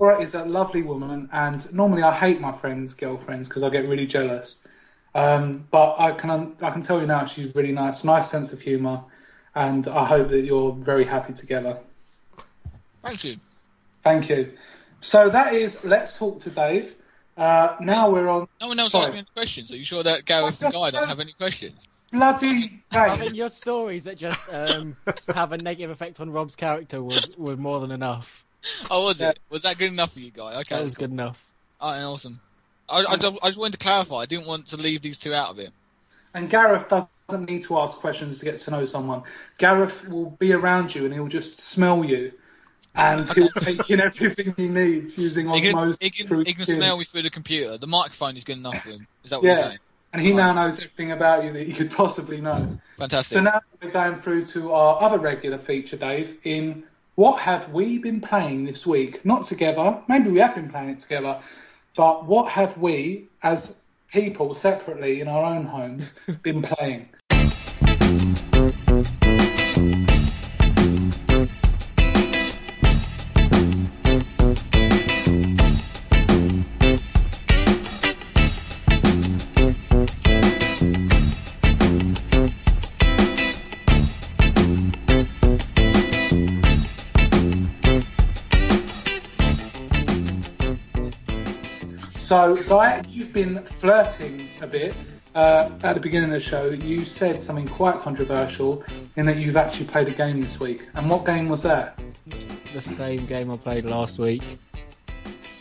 [0.00, 3.88] Laura is a lovely woman, and normally I hate my friends' girlfriends because I get
[3.88, 4.56] really jealous.
[5.14, 8.60] Um, but I can I can tell you now she's really nice, nice sense of
[8.60, 9.04] humour,
[9.56, 11.78] and I hope that you're very happy together.
[13.02, 13.36] Thank you.
[14.04, 14.52] Thank you.
[15.00, 16.94] So that is let's talk to Dave.
[17.36, 19.04] Uh, now we're on No one else Sorry.
[19.04, 19.70] asked me any questions.
[19.72, 21.86] Are you sure that Gareth and just Guy don't have any questions?
[22.12, 23.20] bloody I game.
[23.20, 24.96] mean, your stories that just um,
[25.34, 28.44] have a negative effect on Rob's character was were more than enough.
[28.90, 29.30] Oh, was Yeah.
[29.30, 29.38] it?
[29.50, 30.60] Was that good enough for you, Guy?
[30.60, 31.44] Okay, That was good enough.
[31.80, 32.40] Alright, awesome.
[32.88, 34.16] I, I, don't- I just wanted to clarify.
[34.18, 35.70] I didn't want to leave these two out of it.
[36.32, 39.22] And Gareth doesn't need to ask questions to get to know someone.
[39.58, 42.32] Gareth will be around you and he'll just smell you.
[42.94, 46.64] And he'll take in everything he needs using He can, osmosis he can, he can
[46.64, 47.76] smell me through the computer.
[47.76, 49.06] The microphone is good enough for him.
[49.22, 49.78] Is that what you're saying?
[50.14, 52.78] And he now knows everything about you that you could possibly know.
[52.96, 53.34] Fantastic.
[53.34, 56.84] So now we're going through to our other regular feature, Dave, in
[57.16, 59.22] what have we been playing this week?
[59.26, 61.38] Not together, maybe we have been playing it together,
[61.96, 63.76] but what have we, as
[64.08, 67.10] people separately in our own homes, been playing?
[92.18, 94.94] So, Guy, you've been flirting a bit
[95.36, 96.70] uh, at the beginning of the show.
[96.70, 98.82] You said something quite controversial
[99.16, 100.88] in that you've actually played a game this week.
[100.94, 101.98] And what game was that?
[102.72, 104.42] The same game I played last week,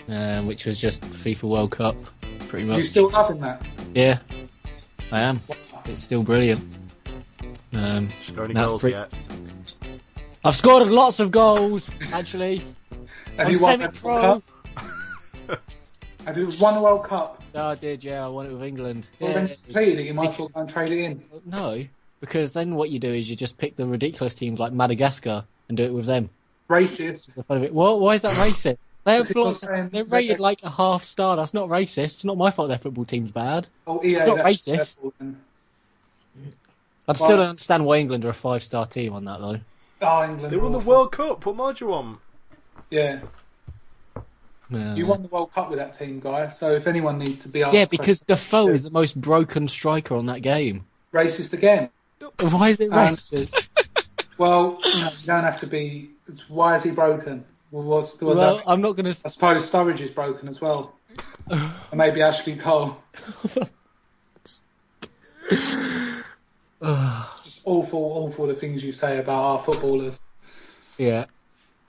[0.07, 1.95] um, which was just FIFA World Cup,
[2.47, 2.77] pretty Are much.
[2.77, 3.61] you still loving that?
[3.93, 4.19] Yeah,
[5.11, 5.39] I am.
[5.85, 6.61] It's still brilliant.
[7.73, 9.13] Um, Score any goals pretty- yet?
[10.45, 12.57] I've scored lots of goals, actually.
[13.37, 14.43] Have I'm you won the semi-pro.
[16.25, 16.35] World Cup?
[16.35, 17.43] Have you won the World Cup?
[17.53, 18.25] No, I did, yeah.
[18.25, 19.07] I won it with England.
[19.19, 19.35] Well, Yeah.
[19.35, 20.03] then you completed it.
[20.03, 21.23] You might as well go and trade it in.
[21.45, 21.85] No,
[22.19, 25.77] because then what you do is you just pick the ridiculous teams like Madagascar and
[25.77, 26.29] do it with them.
[26.69, 27.33] Racist.
[27.35, 27.73] The fun of it.
[27.73, 27.99] What?
[27.99, 28.77] Why is that racist?
[29.03, 31.35] They're, Because you're saying they're rated like a half star.
[31.35, 32.03] That's not racist.
[32.15, 33.67] It's not my fault their football team's bad.
[33.85, 35.01] Oh, EA, It's not racist.
[35.03, 35.13] careful.
[37.07, 39.59] I still Well- don't understand why England are a five star team on that though.
[40.01, 40.51] Oh, England.
[40.51, 41.45] They won the World Cup.
[41.45, 42.19] What more do you want?
[42.89, 43.19] Yeah.
[44.69, 44.95] Yeah.
[44.95, 46.47] You won the World Cup with that team, guy.
[46.49, 50.15] So if anyone needs to be asked, Yeah, because Defoe is the most broken striker
[50.15, 50.85] on that game.
[51.13, 51.89] racist again.
[52.41, 53.67] Why is it Um, racist?
[54.37, 56.09] Well, you, know, you don't have to be.
[56.49, 57.45] Why is he broken?
[57.71, 59.21] Well, was, was well, that, I'm not going to.
[59.23, 60.93] I suppose Sturridge is broken as well.
[61.47, 63.01] and maybe Ashley Cole.
[67.43, 70.19] Just awful, awful the things you say about our footballers.
[70.97, 71.25] Yeah.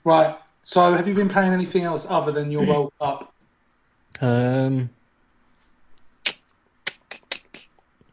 [0.03, 0.37] Right.
[0.69, 3.33] So, have you been playing anything else other than your World Cup?
[4.19, 4.89] Um.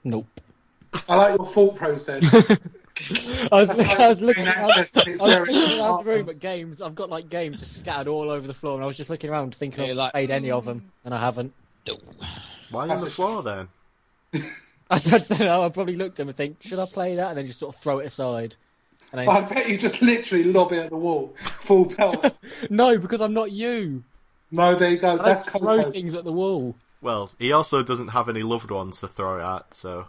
[0.04, 0.24] Nope.
[1.08, 2.22] I like your thought process.
[3.50, 4.44] I was, I was looking.
[4.44, 6.80] Gain I was, access to its I was very- looking around the room at games.
[6.80, 9.30] I've got like games just scattered all over the floor, and I was just looking
[9.30, 11.52] around thinking Yeah, I've like- played any of them, and I haven't.
[12.70, 13.68] Why That's on the floor then?
[14.90, 15.64] I don't know.
[15.64, 17.74] I probably looked at them and think, should I play that, and then just sort
[17.74, 18.54] of throw it aside.
[19.18, 22.36] And I then, bet you just literally lob it at the wall, full pelt.
[22.70, 24.02] no, because I'm not you.
[24.50, 25.12] no, there you go.
[25.18, 25.90] I That's don't throw Coco.
[25.90, 26.74] things at the wall.
[27.00, 30.06] Well, he also doesn't have any loved ones to throw it at, so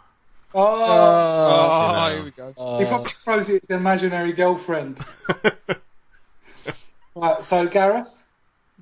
[0.54, 2.54] Oh, Oh, here we go.
[2.56, 4.98] Uh, he probably throws it at his imaginary girlfriend.
[7.14, 7.44] right.
[7.44, 8.08] So, Gareth,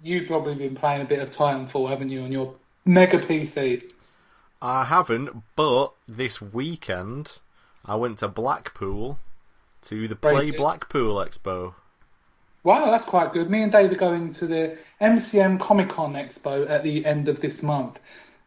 [0.02, 2.54] you've probably been playing a bit of Titanfall, haven't you, on your
[2.84, 3.90] mega PC?
[4.62, 5.42] I haven't.
[5.56, 7.38] But this weekend,
[7.84, 9.18] I went to Blackpool
[9.86, 10.56] to the Play Racist.
[10.56, 11.74] Blackpool Expo.
[12.62, 13.50] Wow, that's quite good.
[13.50, 17.40] Me and Dave are going to the MCM Comic Con Expo at the end of
[17.40, 17.98] this month.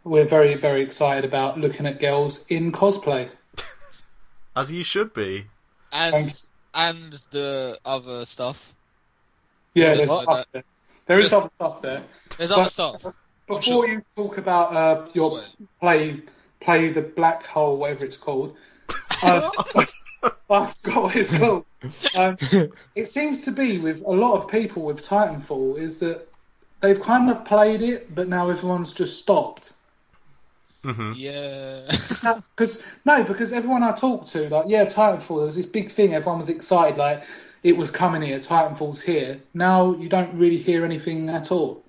[0.04, 3.30] We're very, very excited about looking at girls in cosplay.
[4.56, 5.46] As you should be.
[5.92, 6.34] And
[6.74, 8.74] and the other stuff.
[9.74, 10.64] Yeah, there's like stuff there.
[11.06, 12.04] There is other stuff there.
[12.38, 13.14] There's But- other stuff.
[13.48, 13.88] Before sure.
[13.88, 15.42] you talk about uh, your
[15.80, 16.22] play,
[16.60, 18.58] play the black hole, whatever it's called.
[19.24, 19.50] Uh,
[20.50, 21.66] I forgot what it's called.
[22.18, 22.38] Um,
[22.96, 26.28] it seems to be with a lot of people with Titanfall is that
[26.82, 29.74] they've kind of played it, but now everyone's just stopped.
[31.16, 31.82] Yeah.
[32.56, 36.14] Because no, because everyone I talked to, like, yeah, Titanfall, there was this big thing.
[36.14, 37.24] Everyone was excited, like
[37.64, 38.40] it was coming here.
[38.40, 39.42] Titanfall's here.
[39.54, 41.84] Now you don't really hear anything at all.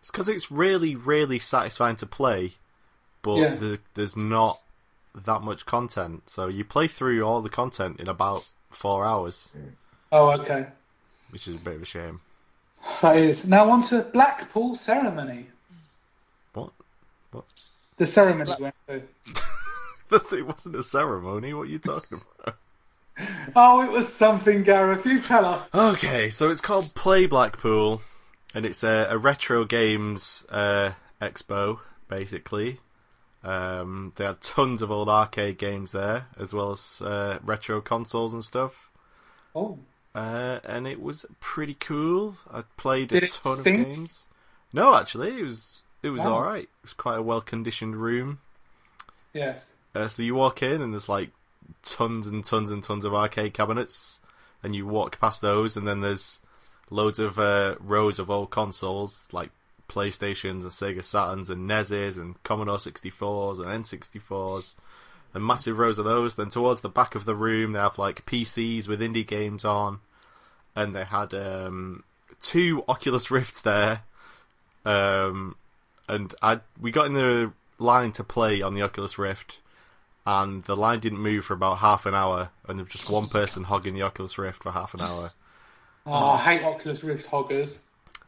[0.00, 2.52] It's because it's really, really satisfying to play,
[3.20, 3.54] but Yeah.
[3.56, 4.56] the, there's not
[5.14, 6.28] that much content.
[6.30, 9.48] So you play through all the content in about four hours,
[10.12, 10.68] Oh, okay.
[11.30, 12.20] which is a bit of a shame.
[13.02, 13.46] That is.
[13.46, 15.46] Now on to Blackpool ceremony.
[16.52, 16.70] What?
[17.32, 17.44] What?
[17.96, 19.02] The ceremony we went to.
[20.10, 21.52] It wasn't a ceremony.
[21.52, 22.56] What are you talking about?
[23.56, 25.04] Oh, it was something, Gareth.
[25.04, 25.68] You tell us.
[25.74, 28.00] Okay, so it's called Play Blackpool,
[28.54, 32.78] and it's a, a retro games uh, expo, basically.
[33.44, 38.34] Um, they had tons of old arcade games there, as well as uh, retro consoles
[38.34, 38.90] and stuff.
[39.54, 39.78] Oh,
[40.14, 42.34] Uh, and it was pretty cool.
[42.52, 44.26] I played Did a ton of games.
[44.72, 46.34] No, actually, it was it was Wow.
[46.34, 46.64] all right.
[46.64, 48.40] It was quite a well conditioned room.
[49.32, 49.72] yes.
[49.94, 51.30] Uh, so you walk in and there's like
[51.82, 54.20] tons and tons and tons of arcade cabinets,
[54.62, 56.40] and you walk past those, and then there's
[56.90, 59.50] loads of uh, rows of old consoles like
[59.88, 64.74] PlayStations and Sega Saturns and NESs and Commodore 64s and N64s,
[65.34, 66.34] and massive rows of those.
[66.34, 70.00] Then towards the back of the room, they have like PCs with indie games on,
[70.76, 72.04] and they had um,
[72.40, 74.02] two Oculus Rifts there.
[74.84, 75.56] Um,
[76.08, 79.58] and I we got in the line to play on the Oculus Rift,
[80.26, 83.28] and the line didn't move for about half an hour, and there was just one
[83.28, 85.32] person hogging the Oculus Rift for half an hour.
[86.06, 87.80] Oh, I hate Oculus Rift hoggers.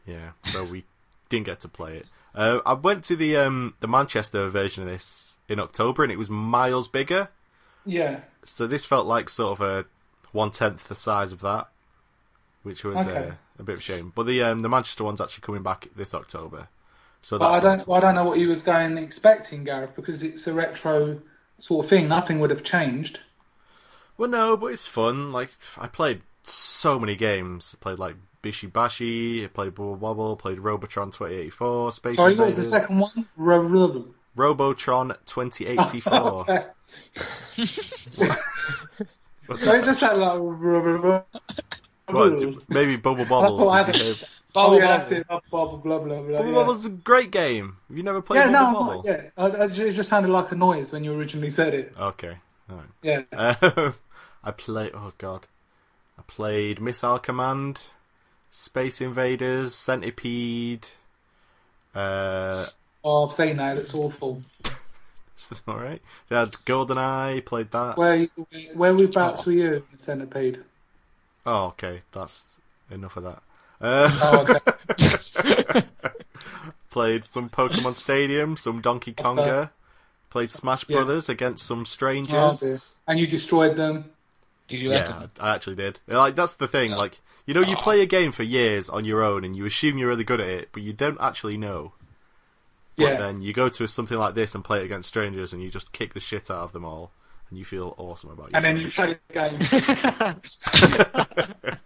[0.05, 0.83] Yeah, so we
[1.31, 2.05] didn't get to play it.
[2.35, 6.17] Uh, I went to the um, the Manchester version of this in October, and it
[6.19, 7.29] was miles bigger.
[7.85, 8.19] Yeah.
[8.45, 9.85] So this felt like sort of a
[10.31, 11.67] one tenth the size of that,
[12.63, 13.29] which was Okay.
[13.29, 14.13] uh, a bit of a shame.
[14.15, 16.67] But the um, the Manchester one's actually coming back this October.
[17.21, 20.47] So But I don't, I don't know what he was going expecting, Gareth, because it's
[20.47, 21.21] a retro
[21.59, 22.07] sort of thing.
[22.07, 23.19] Nothing would have changed.
[24.17, 25.31] Well, no, but it's fun.
[25.31, 27.75] Like I played so many games.
[27.75, 29.47] I played like Bishi Bashi.
[29.47, 30.35] Played Bubble Bobble.
[30.35, 31.91] Played Robotron 2084.
[31.91, 33.27] Space Sorry, what was the second one?
[33.37, 36.45] Ro- ro- Robotron 2084.
[39.49, 39.61] Okay.
[39.65, 41.23] So it just sounded like.
[42.07, 43.57] What, maybe Bubble Bobble.
[43.57, 44.15] That's what I Did you had.
[44.17, 44.97] hear- Oh, Bubble yeah, Bubble.
[44.99, 45.27] that's it.
[45.27, 46.55] Blah, blah, blah, blah, blah, Bubble yeah.
[46.55, 47.77] Bobble's a great game.
[47.87, 49.03] Have you never played Yeah, Bubble no, Bobble?
[49.05, 49.29] yeah.
[49.37, 51.93] I, I, it just sounded like a noise when you originally said it.
[51.97, 52.35] Okay.
[52.69, 52.87] Alright.
[53.01, 53.21] Yeah.
[53.31, 53.91] Uh,
[54.43, 54.91] I play.
[54.93, 55.47] Oh god,
[56.19, 57.83] I played Missile Command,
[58.51, 60.87] Space Invaders, Centipede.
[61.95, 62.65] Uh,
[63.03, 63.77] Oh, I've seen that.
[63.77, 64.43] It's awful.
[65.33, 65.99] it's all right.
[66.29, 67.43] They had GoldenEye.
[67.43, 67.97] Played that.
[67.97, 68.27] Where
[68.75, 70.59] where whereabouts were you in centipede?
[71.43, 72.01] Oh, okay.
[72.11, 72.59] That's
[72.91, 73.41] enough of that.
[73.81, 74.59] Uh, Oh,
[74.91, 75.81] okay.
[76.91, 79.71] played some Pokemon Stadium, some Donkey Konga.
[80.29, 80.97] Played Smash Yeah.
[80.97, 82.91] Brothers against some Oh, strangers.
[83.07, 84.11] and you destroyed them.
[84.71, 85.15] Did you reckon?
[85.21, 85.99] Yeah, I I actually did.
[86.07, 86.89] Like that's the thing.
[86.91, 86.97] Yeah.
[86.97, 87.81] Like you know, you oh.
[87.81, 90.47] play a game for years on your own, and you assume you're really good at
[90.47, 91.93] it, but you don't actually know.
[92.97, 93.17] But Yeah.
[93.17, 95.91] then you go to something like this and play it against strangers, and you just
[95.91, 97.11] kick the shit out of them all,
[97.49, 98.65] and you feel awesome about yourself.
[98.65, 99.59] and then you play the game.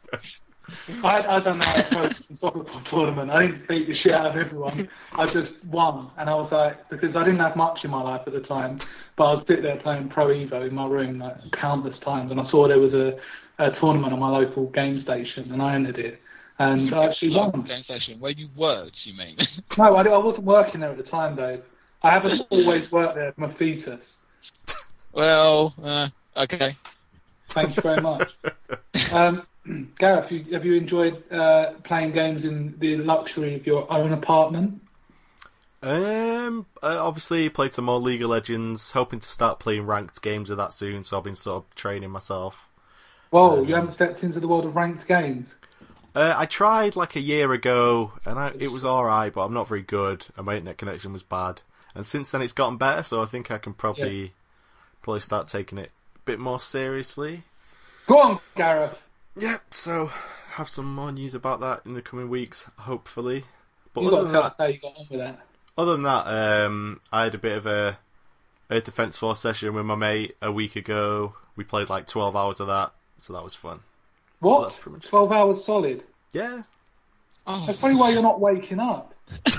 [1.03, 3.31] I, I done that at a Pro soccer club tournament.
[3.31, 4.89] I didn't beat the shit out of everyone.
[5.13, 8.23] I just won, and I was like, because I didn't have much in my life
[8.27, 8.79] at the time,
[9.15, 12.43] but I'd sit there playing Pro Evo in my room like countless times, and I
[12.43, 13.17] saw there was a,
[13.59, 16.19] a tournament on my local Gamestation, and I entered it,
[16.59, 17.51] and I actually won.
[17.63, 19.37] Gamestation where you worked, you mean?
[19.77, 21.61] No, I, I wasn't working there at the time, Dave.
[22.01, 23.33] I haven't always worked there.
[23.37, 24.15] I'm a fetus.
[25.11, 26.77] well, uh, okay.
[27.49, 28.31] Thank you very much.
[29.11, 29.45] Um,
[29.99, 34.81] Gareth, you, have you enjoyed uh, playing games in the luxury of your own apartment?
[35.81, 40.49] Um, I obviously played some more League of Legends, hoping to start playing ranked games
[40.49, 41.03] of that soon.
[41.03, 42.67] So I've been sort of training myself.
[43.29, 45.55] Whoa, you haven't stepped into the world of ranked games.
[46.15, 49.67] Uh, I tried like a year ago, and I, it was alright, but I'm not
[49.67, 51.61] very good, and my internet connection was bad.
[51.93, 54.33] And since then, it's gotten better, so I think I can probably
[55.01, 57.43] probably start taking it a bit more seriously.
[58.07, 58.97] Go on, Gareth.
[59.37, 59.73] Yep.
[59.73, 60.07] So
[60.51, 63.43] have some more news about that in the coming weeks, hopefully.
[63.93, 65.39] But You've other got to than, tell that, us how you got on with that.
[65.77, 67.97] other than that, um, I had a bit of a
[68.69, 71.35] a defense force session with my mate a week ago.
[71.55, 73.79] We played like 12 hours of that, so that was fun.
[74.39, 74.61] What?
[74.63, 76.03] that's pretty much- 12 hours solid?
[76.31, 76.63] Yeah.
[77.47, 79.13] Oh, That's probably why you're not waking up.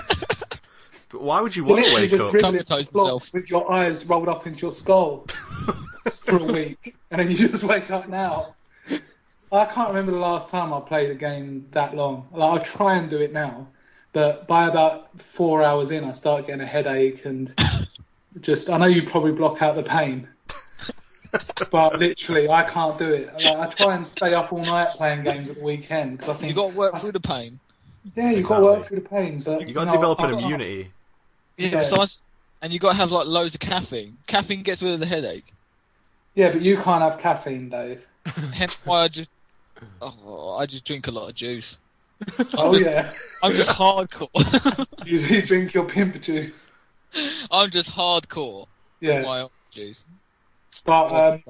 [1.12, 2.30] Why would you want to wake up?
[2.32, 3.32] dribbling Traumatise the block himself.
[3.32, 5.24] with your eyes rolled up into your skull
[6.24, 8.54] for a week, and then you just wake up now.
[9.52, 12.28] I can't remember the last time I played a game that long.
[12.32, 13.68] Like, I try and do it now,
[14.12, 17.54] but by about four hours in, I start getting a headache and
[18.40, 18.68] just.
[18.68, 20.26] I know you probably block out the pain,
[21.70, 23.32] but literally, I can't do it.
[23.44, 26.38] Like, I try and stay up all night playing games at the weekend because I
[26.38, 27.60] think you got to work through the pain.
[28.16, 29.40] yeah, you've got to work through the pain.
[29.40, 30.90] But You got to develop an immunity.
[31.56, 31.68] Yeah.
[31.68, 31.78] Yeah.
[31.78, 32.26] Besides,
[32.62, 34.16] and you got to have like loads of caffeine.
[34.26, 35.52] Caffeine gets rid of the headache.
[36.34, 38.04] Yeah, but you can't have caffeine, Dave.
[38.52, 39.30] Hence why I just,
[40.00, 41.78] oh, I just drink a lot of juice.
[42.38, 43.12] I'm Oh just, yeah.
[43.42, 44.86] I'm just hardcore.
[45.06, 46.66] You, you drink your pimp juice.
[47.50, 48.66] I'm just hardcore.
[49.00, 50.04] Yeah, My juice.
[50.84, 51.42] but um,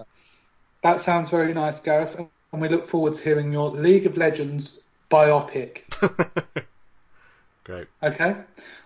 [0.83, 2.29] that sounds very nice, Gareth, and
[2.61, 5.83] we look forward to hearing your League of Legends biopic.
[7.65, 7.89] Great.
[8.03, 8.37] Okay.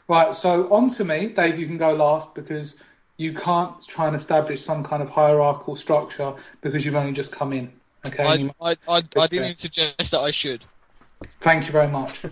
[0.08, 0.34] Right.
[0.34, 1.58] So on to me, Dave.
[1.58, 2.76] You can go last because
[3.18, 7.52] you can't try and establish some kind of hierarchical structure because you've only just come
[7.52, 7.79] in.
[8.06, 8.50] Okay.
[8.60, 10.64] I, I, I, I didn't suggest that I should.
[11.40, 12.22] Thank you very much.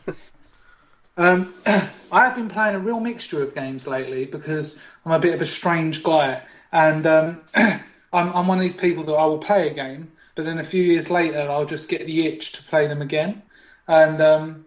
[1.16, 5.34] um, I have been playing a real mixture of games lately because I'm a bit
[5.34, 6.42] of a strange guy,
[6.72, 7.80] and um, I'm,
[8.12, 10.82] I'm one of these people that I will play a game, but then a few
[10.82, 13.42] years later I'll just get the itch to play them again.
[13.88, 14.66] And um,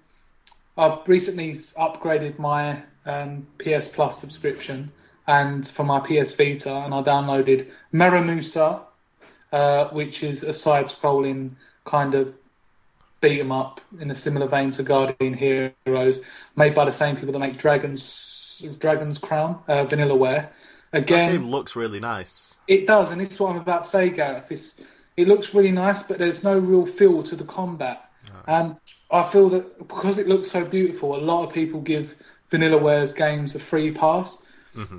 [0.77, 4.91] I've recently upgraded my um, PS Plus subscription,
[5.27, 8.81] and for my PS Vita, and I downloaded Muramasa,
[9.51, 11.51] uh, which is a side-scrolling
[11.85, 12.33] kind of
[13.21, 16.21] beat 'em up in a similar vein to Guardian Heroes,
[16.55, 20.49] made by the same people that make Dragon's Dragon's Crown, uh, Vanillaware.
[20.91, 22.57] That Again, game looks really nice.
[22.67, 24.51] it does, and this is what I'm about to say, Gareth.
[24.51, 24.75] It's,
[25.17, 28.09] it looks really nice, but there's no real feel to the combat.
[28.47, 28.75] And
[29.11, 32.15] I feel that because it looks so beautiful, a lot of people give
[32.51, 34.41] Vanillaware's games a free pass.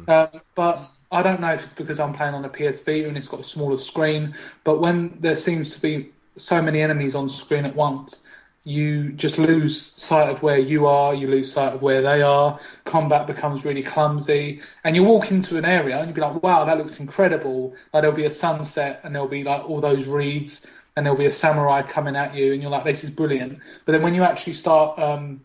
[0.09, 3.19] Uh, but I don't know if it's because I'm playing on a PS Vita and
[3.19, 4.35] it's got a smaller screen.
[4.65, 8.25] But when there seems to be so many enemies on screen at once,
[8.65, 12.59] you just lose sight of where you are, you lose sight of where they are.
[12.85, 16.65] Combat becomes really clumsy, and you walk into an area and you'll be like, "Wow,
[16.65, 20.67] that looks incredible!" Like there'll be a sunset, and there'll be like all those reeds,
[20.97, 23.93] and there'll be a samurai coming at you, and you're like, "This is brilliant." But
[23.93, 25.41] then when you actually start um,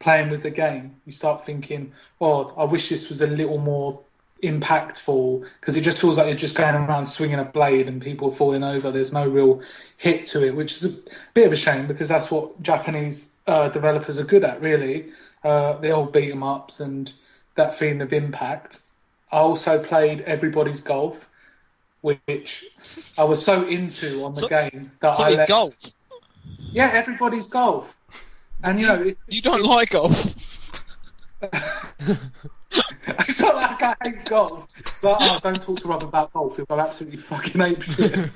[0.00, 4.00] playing with the game, you start thinking, "Oh, I wish this was a little more
[4.42, 8.32] impactful," because it just feels like you're just going around swinging a blade and people
[8.34, 8.90] falling over.
[8.90, 9.62] There's no real
[9.96, 10.98] hit to it, which is a
[11.34, 15.12] bit of a shame because that's what Japanese uh, developers are good at, really.
[15.44, 17.12] Uh, the old beat 'em ups and
[17.56, 18.78] that feeling of impact.
[19.32, 21.28] I also played Everybody's Golf,
[22.02, 22.64] which
[23.18, 25.74] I was so into on the So- game that I Sorry, let, golf.
[26.72, 27.96] yeah, Everybody's Golf.
[28.64, 30.34] And you know, it's, You don't like golf.
[33.06, 34.66] it's not like I hate golf,
[35.02, 36.56] but oh, don't talk to Rob about golf.
[36.56, 38.30] He'll go absolutely fucking ape shit.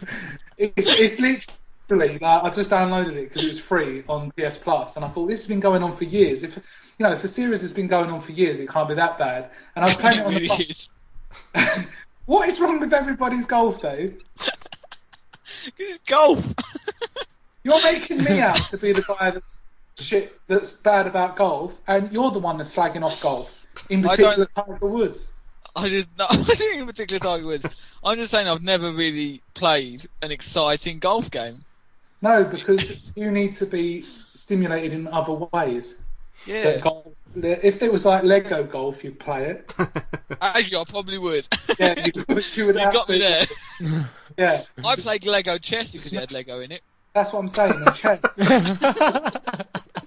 [0.58, 4.96] it's, it's literally like I just downloaded it because it was free on PS Plus,
[4.96, 6.42] and I thought this has been going on for years.
[6.42, 6.62] If you
[7.00, 9.50] know, if a series has been going on for years, it can't be that bad.
[9.74, 10.48] And I was playing it on the
[11.54, 11.86] bus.
[12.26, 14.20] What is wrong with everybody's golf, Dave?
[15.78, 16.44] It's golf.
[17.62, 19.60] You're making me out to be the guy that's
[19.96, 23.55] shit that's bad about golf, and you're the one that's slagging off golf.
[23.90, 25.32] In I particular, Tiger Woods.
[25.74, 27.66] I just no, I don't in particular Tiger Woods.
[28.04, 31.64] I'm just saying I've never really played an exciting golf game.
[32.22, 35.96] No, because you need to be stimulated in other ways.
[36.46, 39.74] Yeah, golf, if it was like Lego golf, you'd play it.
[40.40, 41.46] actually, I probably would.
[41.78, 43.46] Yeah, you, would- you would you got me there.
[44.36, 46.82] Yeah, I played Lego chess because it had Lego in it.
[47.14, 47.84] that's what I'm saying.
[47.94, 48.20] Chess.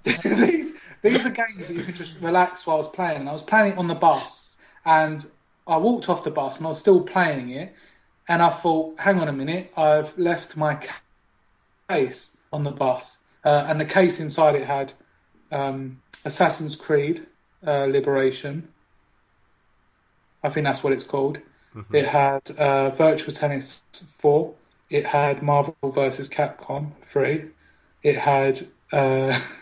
[0.03, 0.71] these
[1.01, 3.21] these are games that you can just relax while I was playing.
[3.21, 4.45] And I was playing it on the bus,
[4.85, 5.25] and
[5.67, 7.73] I walked off the bus, and I was still playing it.
[8.27, 10.79] And I thought, hang on a minute, I've left my
[11.89, 14.93] case on the bus, uh, and the case inside it had
[15.51, 17.25] um, Assassin's Creed
[17.65, 18.67] uh, Liberation.
[20.43, 21.39] I think that's what it's called.
[21.91, 23.81] It had uh, Virtua Tennis
[24.19, 24.53] 4.
[24.89, 26.27] It had Marvel vs.
[26.29, 27.45] Capcom 3.
[28.03, 29.39] It had uh,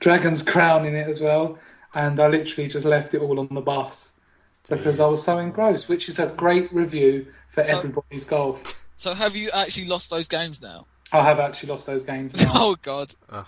[0.00, 1.58] Dragon's Crown in it as well.
[1.94, 4.10] And I literally just left it all on the bus
[4.68, 8.74] because I was so engrossed, which is a great review for So- everybody's golf.
[8.96, 10.86] So have you actually lost those games now?
[11.12, 12.50] I have actually lost those games now.
[12.54, 13.14] Oh God!
[13.30, 13.46] But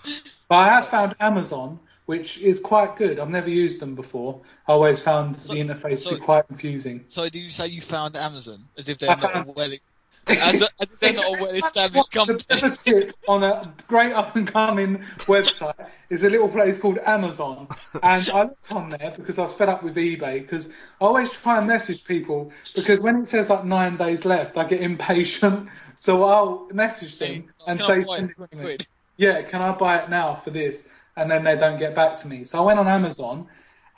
[0.49, 3.19] I have found Amazon, which is quite good.
[3.19, 4.41] I've never used them before.
[4.67, 7.05] I always found the interface to be quite confusing.
[7.09, 9.71] So did you say you found Amazon as if they're I not found- well,
[10.27, 12.39] as, a, as if they're a well-established company?
[12.39, 16.99] The better tip on a great up and coming website is a little place called
[16.99, 17.67] Amazon.
[18.03, 21.29] And I looked on there because I was fed up with eBay because I always
[21.31, 25.69] try and message people because when it says like nine days left, I get impatient.
[25.97, 28.87] So I'll message them and say, I buy "Send it it for to me." quid?
[29.17, 30.83] yeah, can I buy it now for this?
[31.15, 32.43] And then they don't get back to me.
[32.43, 33.47] So I went on Amazon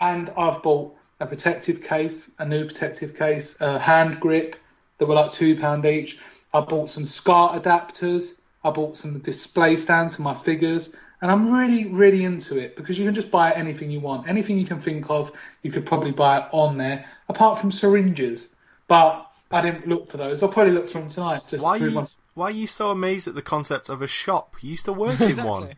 [0.01, 4.57] and I've bought a protective case, a new protective case, a hand grip
[5.03, 6.19] that were like £2 each.
[6.53, 8.35] I bought some SCART adapters.
[8.63, 10.95] I bought some display stands for my figures.
[11.21, 14.27] And I'm really, really into it because you can just buy anything you want.
[14.27, 15.31] Anything you can think of,
[15.61, 18.49] you could probably buy it on there, apart from syringes.
[18.87, 20.43] But I didn't look for those.
[20.43, 21.41] I'll probably look for them tonight.
[21.47, 22.19] Just Why are to prove you myself.
[22.35, 24.55] Why are you so amazed at the concept of a shop?
[24.61, 25.69] You used to work in one.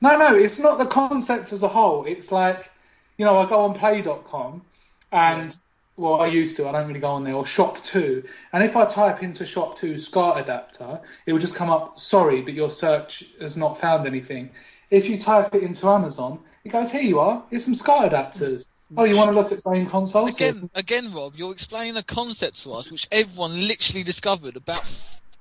[0.00, 2.04] No, no, it's not the concept as a whole.
[2.06, 2.70] It's like,
[3.18, 4.62] you know, I go on play.com
[5.10, 5.56] and,
[5.96, 8.26] well, I used to, I don't really go on there, or ShopTo.
[8.52, 12.54] And if I type into ShopTo SCART adapter, it will just come up, sorry, but
[12.54, 14.50] your search has not found anything.
[14.90, 17.42] If you type it into Amazon, it goes, "Here you are.
[17.50, 18.68] Here's some SCART adapters.
[18.96, 20.34] Oh, you want to look at game consoles?
[20.34, 24.84] Again, again, Rob, you're explaining a concept to us which everyone literally discovered about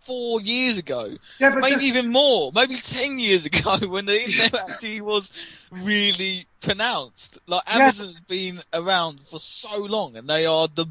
[0.03, 1.15] four years ago.
[1.39, 2.51] Yeah, but maybe just- even more.
[2.53, 5.31] Maybe ten years ago when the internet actually was
[5.71, 7.37] really pronounced.
[7.47, 7.83] Like Yeah.
[7.85, 10.85] Amazon's been around for so long, and they are the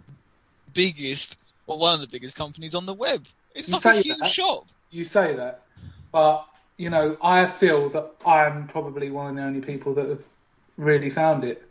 [0.75, 3.25] biggest, or one of the biggest companies on the web.
[3.55, 4.31] It's You like a huge that.
[4.31, 4.67] shop.
[4.91, 5.63] You say that,
[6.13, 6.47] but
[6.77, 10.25] you know, I feel that I'm probably one of the only people that have
[10.77, 11.63] really found it.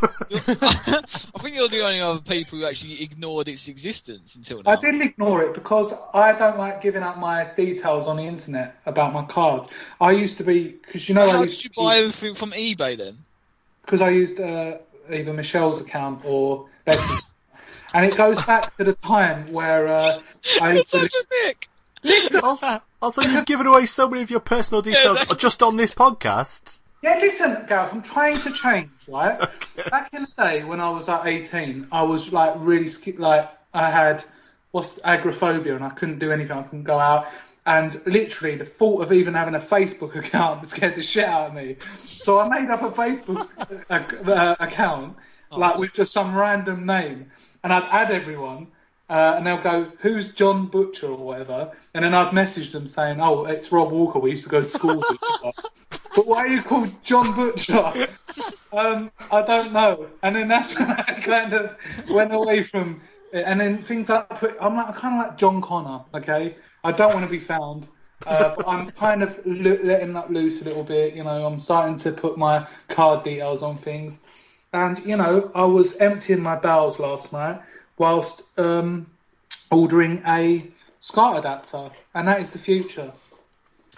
[0.32, 4.72] I think you're the only other people who actually ignored its existence until now.
[4.72, 8.76] I didn't ignore it because I don't like giving out my details on the internet
[8.86, 9.68] about my cards.
[10.00, 12.34] I used to be because you know I How used did you to buy everything
[12.34, 13.18] from eBay then?
[13.82, 14.78] because I used uh,
[15.10, 17.30] either Michelle's account or Betsy's.
[17.94, 20.20] and it goes back to the time where uh,
[20.60, 21.68] I used to Such a dick.
[22.02, 22.40] listen.
[22.40, 25.92] Also, also, you've given away so many of your personal details that- just on this
[25.92, 26.80] podcast.
[27.00, 29.38] Yeah, listen, Gareth, I'm trying to change, right?
[29.90, 33.88] Back in the day when I was like 18, I was like really like I
[33.88, 34.24] had
[34.72, 36.56] what's agoraphobia and I couldn't do anything.
[36.56, 37.28] I couldn't go out.
[37.66, 41.54] And literally, the thought of even having a Facebook account scared the shit out of
[41.54, 41.76] me.
[42.04, 43.48] So I made up a Facebook
[43.90, 45.16] uh, uh, account,
[45.52, 47.30] like with just some random name,
[47.62, 48.68] and I'd add everyone,
[49.08, 53.20] uh, and they'll go, "Who's John Butcher or whatever?" And then I'd message them saying,
[53.20, 54.18] "Oh, it's Rob Walker.
[54.18, 55.52] We used to go to school together."
[56.14, 58.08] but why are you called John Butcher?
[58.72, 60.08] um, I don't know.
[60.22, 61.76] And then that's when I kind of
[62.10, 63.00] went away from
[63.32, 63.44] it.
[63.46, 66.04] And then things like put, I'm like I kind of like John Connor.
[66.14, 67.88] Okay, I don't want to be found.
[68.26, 71.14] Uh, but I'm kind of lo- letting that loose a little bit.
[71.14, 74.20] You know, I'm starting to put my card details on things.
[74.74, 77.62] And you know, I was emptying my bowels last night
[77.98, 79.06] whilst um,
[79.70, 80.66] ordering a
[81.00, 83.12] SCART adapter, and that is the future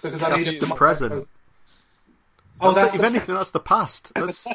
[0.01, 1.27] because I That's need the present.
[2.63, 4.11] Oh, That's that's the, if anything, that's the past.
[4.13, 4.45] That's,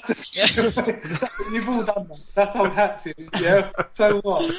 [1.51, 2.21] You've all done that.
[2.35, 3.73] That's old hat to yeah.
[3.95, 4.55] So what?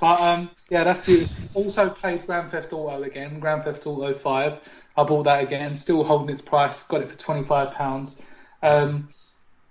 [0.00, 1.36] But um, yeah, that's beautiful.
[1.52, 4.60] Also played Grand Theft Auto again, Grand Theft Auto Five.
[4.96, 6.82] I bought that again, still holding its price.
[6.84, 8.16] Got it for twenty five pounds.
[8.62, 9.10] Um,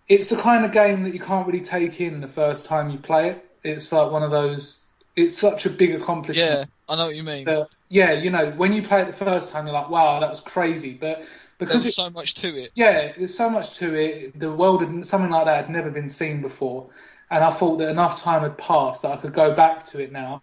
[0.08, 3.00] it's the kind of game that you can't really take in the first time you
[3.00, 3.50] play it.
[3.64, 4.82] It's like one of those.
[5.16, 6.50] It's such a big accomplishment.
[6.60, 7.46] Yeah, I know what you mean.
[7.46, 10.30] that- yeah, you know, when you play it the first time, you're like, wow, that
[10.30, 10.94] was crazy.
[10.94, 11.26] But
[11.60, 12.72] because There's so much to it.
[12.74, 14.40] yeah, there's so much to it.
[14.40, 16.90] The world had something like that had never been seen before,
[17.30, 20.12] and I thought that enough time had passed that I could go back to it
[20.12, 20.42] now,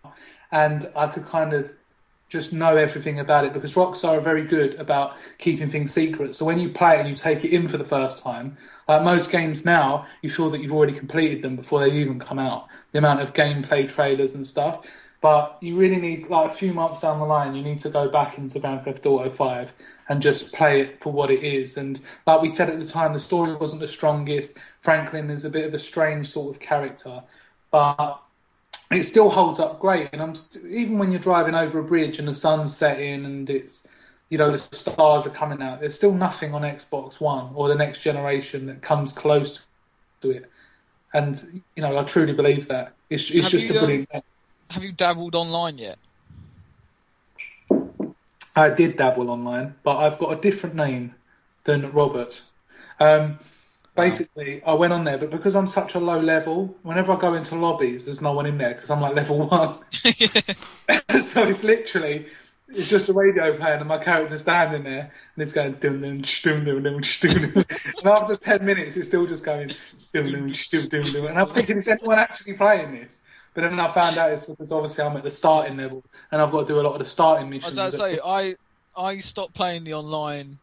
[0.53, 1.73] and I could kind of
[2.31, 6.35] just know everything about it because Rockstar are very good about keeping things secret.
[6.37, 8.57] So when you play it and you take it in for the first time,
[8.89, 12.39] like most games now, you feel that you've already completed them before they even come
[12.39, 12.69] out.
[12.93, 14.87] The amount of gameplay trailers and stuff.
[15.21, 18.09] But you really need, like a few months down the line, you need to go
[18.09, 19.73] back into Grand Theft Auto 5
[20.09, 21.77] and just play it for what it is.
[21.77, 24.57] And like we said at the time, the story wasn't the strongest.
[24.81, 27.23] Franklin is a bit of a strange sort of character,
[27.71, 28.23] but
[28.91, 30.11] it still holds up great.
[30.13, 33.49] And I'm st- even when you're driving over a bridge and the sun's setting and
[33.49, 33.87] it's
[34.29, 37.75] you know the stars are coming out, there's still nothing on Xbox One or the
[37.75, 39.67] next generation that comes close
[40.23, 40.51] to it.
[41.13, 44.11] And you know, I truly believe that it's it's Have just you, a um, brilliant
[44.11, 44.23] game.
[44.71, 45.99] Have you dabbled online yet?
[48.57, 51.15] I did dabble online, but I've got a different name
[51.65, 52.43] than Robert.
[52.99, 53.39] Um,
[53.95, 57.35] basically, I went on there, but because I'm such a low level, whenever I go
[57.35, 59.79] into lobbies, there's no one in there because I'm like level one.
[61.23, 62.27] so it's literally
[62.73, 66.23] it's just a radio playing and my character's standing there and it's going dum dum
[66.23, 69.71] sh, dum dum dum sh, dum and after ten minutes it's still just going
[70.13, 71.27] dum dum sh, dum dum dum.
[71.27, 73.21] and I'm thinking is anyone actually playing this?
[73.55, 76.53] But then I found out it's because obviously I'm at the starting level and I've
[76.53, 77.77] got to do a lot of the starting I missions.
[77.77, 78.57] was about to say, I
[78.97, 80.59] I stopped playing the online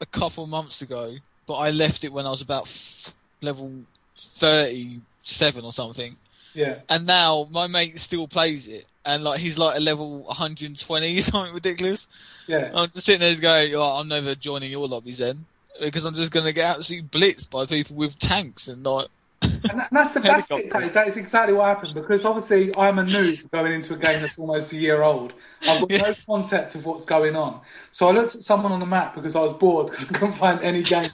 [0.00, 1.16] a couple months ago,
[1.46, 3.72] but I left it when I was about f- level
[4.16, 6.16] thirty-seven or something.
[6.54, 11.20] yeah, And now my mate still plays it, and like he's like a level 120,
[11.22, 12.06] something ridiculous.
[12.46, 12.70] yeah.
[12.74, 15.44] I'm just sitting there going, oh, I'm never joining your lobbies then,
[15.80, 19.08] because I'm just gonna get absolutely blitzed by people with tanks and like.
[19.42, 23.04] And that- that's the that's it, that is exactly what happened because obviously I'm a
[23.04, 25.32] noob going into a game that's almost a year old.
[25.68, 27.60] I've got no concept of what's going on.
[27.92, 30.32] So I looked at someone on the map because I was bored because I couldn't
[30.34, 31.10] find any game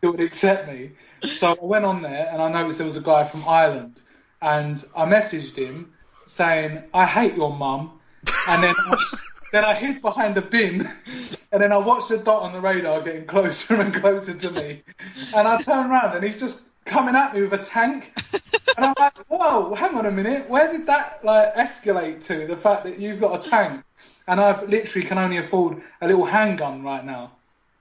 [0.00, 0.92] that would accept me.
[1.22, 4.00] So I went on there and I noticed there was a guy from Ireland
[4.40, 5.92] and I messaged him
[6.26, 7.98] saying, I hate your mum.
[8.48, 8.96] And then I,
[9.52, 10.88] then I hid behind a bin
[11.52, 14.82] and then I watched the dot on the radar getting closer and closer to me.
[15.34, 18.12] And I turned around and he's just coming at me with a tank.
[18.74, 20.48] And I'm like, whoa, hang on a minute.
[20.48, 22.46] Where did that like escalate to?
[22.46, 23.84] The fact that you've got a tank
[24.28, 27.32] and I've literally can only afford a little handgun right now.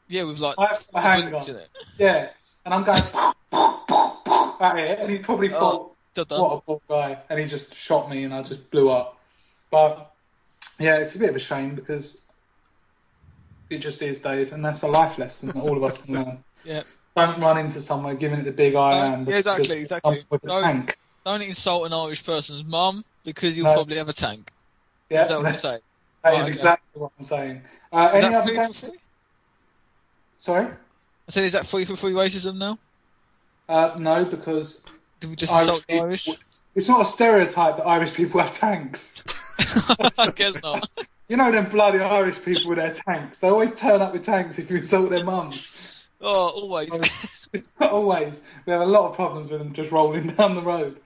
[0.08, 1.60] Yeah, with like I have a handgun.
[1.98, 2.30] Yeah.
[2.66, 3.02] and I'm going
[4.62, 6.42] at it, and he's probably oh, thought, Well done.
[6.42, 9.18] what a poor guy, and he just shot me, and I just blew up.
[9.70, 10.12] But
[10.80, 12.18] yeah, it's a bit of a shame because
[13.70, 16.44] it just is, Dave, and that's a life lesson that all of us can learn.
[16.66, 16.84] Yeah.
[17.16, 20.16] Don't run into somewhere giving it the big No, yeah, exactly, exactly.
[20.16, 20.62] someone With a No.
[20.62, 20.98] tank.
[21.26, 23.74] Don't insult an Irish person's mum because you'll No.
[23.74, 24.52] probably have a tank.
[25.10, 25.80] Yeah, Is that what you're saying?
[26.24, 26.54] that Right, is okay.
[26.54, 27.62] exactly what I'm saying.
[27.92, 28.80] Uh, Is any that other free for games?
[28.80, 29.00] free?
[30.38, 30.66] Sorry?
[30.68, 32.80] I said, is that free for free racism now?
[33.70, 34.84] Uh, no, because
[35.20, 36.30] Did we just Irish insult people- Irish?
[36.76, 39.24] it's not a stereotype that Irish people have tanks.
[40.18, 40.90] I guess not.
[41.28, 43.40] You know them bloody Irish people with their tanks.
[43.40, 46.01] They always turn up with tanks if you insult their mums.
[46.22, 46.92] Oh, always.
[47.82, 48.42] always.
[48.66, 51.00] We have a lot of problems with them just rolling down the road.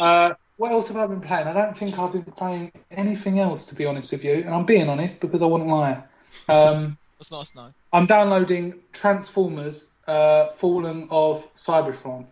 [0.00, 1.46] Uh, what else have I been playing?
[1.46, 4.34] I don't think I've been playing anything else, to be honest with you.
[4.34, 6.02] And I'm being honest because I wouldn't lie.
[6.48, 7.74] Um, That's nice to know.
[7.92, 12.26] I'm downloading Transformers uh, Fallen of Cybertron,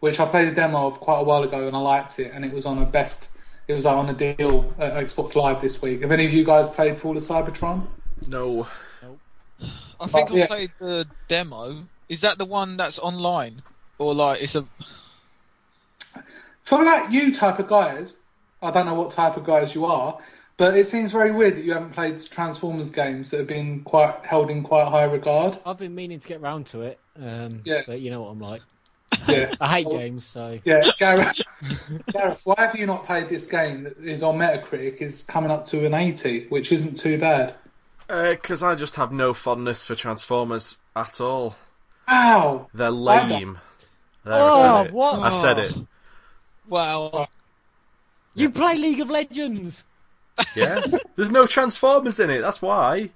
[0.00, 2.44] which I played a demo of quite a while ago and I liked it, and
[2.44, 3.28] it was on a best.
[3.68, 6.02] It was on a deal at Xbox Live this week.
[6.02, 7.86] Have any of you guys played Fall of Cybertron?
[8.26, 8.66] No.
[10.00, 10.44] I think Oh, yeah.
[10.44, 11.84] I played the demo.
[12.08, 13.62] Is that the one that's online?
[13.98, 14.66] Or like it's a
[16.64, 18.18] For like you type of guys,
[18.62, 20.18] I don't know what type of guys you are,
[20.56, 24.14] but it seems very weird that you haven't played Transformers games that have been quite
[24.24, 25.58] held in quite high regard.
[25.66, 27.82] I've been meaning to get round to it, um, Yeah.
[27.86, 28.62] but you know what I'm like.
[29.28, 29.52] Yeah.
[29.60, 31.40] I hate games, so Yeah, Gareth,
[32.12, 34.96] Gareth, why have you not played this game that is on Metacritic?
[35.00, 37.54] Is coming up to an 80, which isn't too bad.
[38.12, 41.56] Uh, because I just have no fondness for Transformers at all.
[42.06, 42.68] Wow!
[42.74, 43.58] They're lame.
[44.24, 44.92] There, I Oh, said it.
[44.92, 45.18] what?
[45.20, 45.76] I said it.
[46.68, 47.28] wow.
[48.34, 49.84] you play League of Legends.
[50.54, 50.80] Yeah.
[51.16, 52.40] There's no Transformers in it.
[52.42, 53.10] That's why.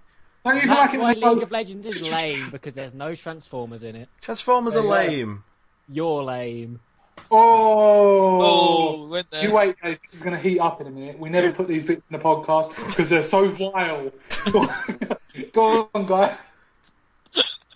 [0.45, 4.09] That's like why League go- of Legends is lame because there's no Transformers in it.
[4.21, 5.45] Transformers are There you lame.
[5.89, 6.81] You're lame.
[7.31, 9.09] Oh!
[9.11, 9.23] Oh.
[9.43, 11.19] You wait, Dave, this is going to heat up in a minute.
[11.19, 14.13] We never put these bits in the podcast because they're so vile.
[15.53, 16.37] Go on, guy.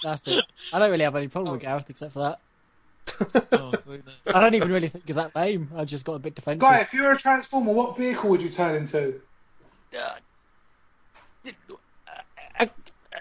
[0.02, 0.44] That's it.
[0.72, 2.38] I don't really have any problem with Gareth except for that.
[3.52, 3.72] Oh.
[4.26, 5.70] I don't even really think it's that lame.
[5.76, 6.60] I just got a bit defensive.
[6.60, 9.20] Guy, if you were a Transformer, what vehicle would you turn into?
[9.94, 10.10] Uh,
[11.44, 12.12] a, uh,
[12.60, 13.20] uh, a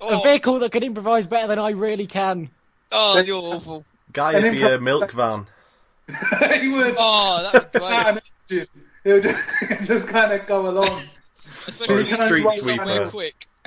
[0.00, 2.50] Oh, vehicle that can improvise better than I really can.
[2.92, 3.84] oh, you're awful.
[4.16, 5.46] Guy would be a milk van.
[6.58, 6.94] he would.
[6.98, 7.80] Oh, that was great.
[7.82, 8.68] That engine.
[9.04, 9.42] Would just,
[9.84, 11.02] just kind of go along.
[11.46, 12.84] Especially Or a street sweeper.
[12.86, 13.46] somewhere quick.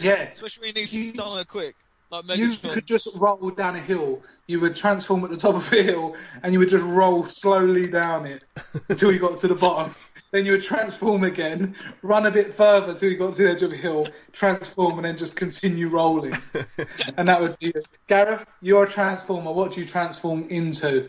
[0.00, 0.28] Yeah.
[0.34, 1.76] Especially when you need somewhere quick.
[2.10, 2.72] Like You Megatron.
[2.74, 4.22] could just roll down a hill.
[4.48, 7.86] You would transform at the top of a hill, and you would just roll slowly
[7.86, 8.44] down it
[8.88, 9.94] until you got to the bottom.
[10.36, 13.62] Then you would transform again, run a bit further till you got to the edge
[13.62, 16.36] of a hill, transform, and then just continue rolling.
[17.16, 17.86] and that would be it.
[18.06, 19.50] Gareth, you're a transformer.
[19.50, 21.08] What do you transform into?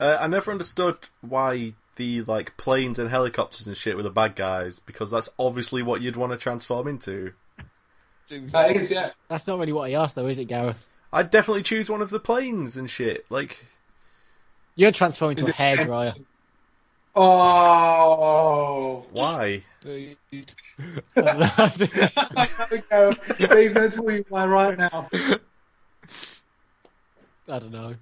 [0.00, 4.34] Uh, I never understood why the like planes and helicopters and shit were the bad
[4.34, 7.34] guys because that's obviously what you'd want to transform into.
[8.28, 9.10] That is, yeah.
[9.28, 10.88] That's not really what I asked, though, is it, Gareth?
[11.12, 13.24] I'd definitely choose one of the planes and shit.
[13.30, 13.66] Like,
[14.74, 16.18] You're transforming into a hairdryer.
[17.14, 19.04] Oh.
[19.12, 19.62] why?
[19.84, 20.16] Gareth,
[23.38, 25.08] he's going to tell you why right now.
[27.48, 27.94] I don't know.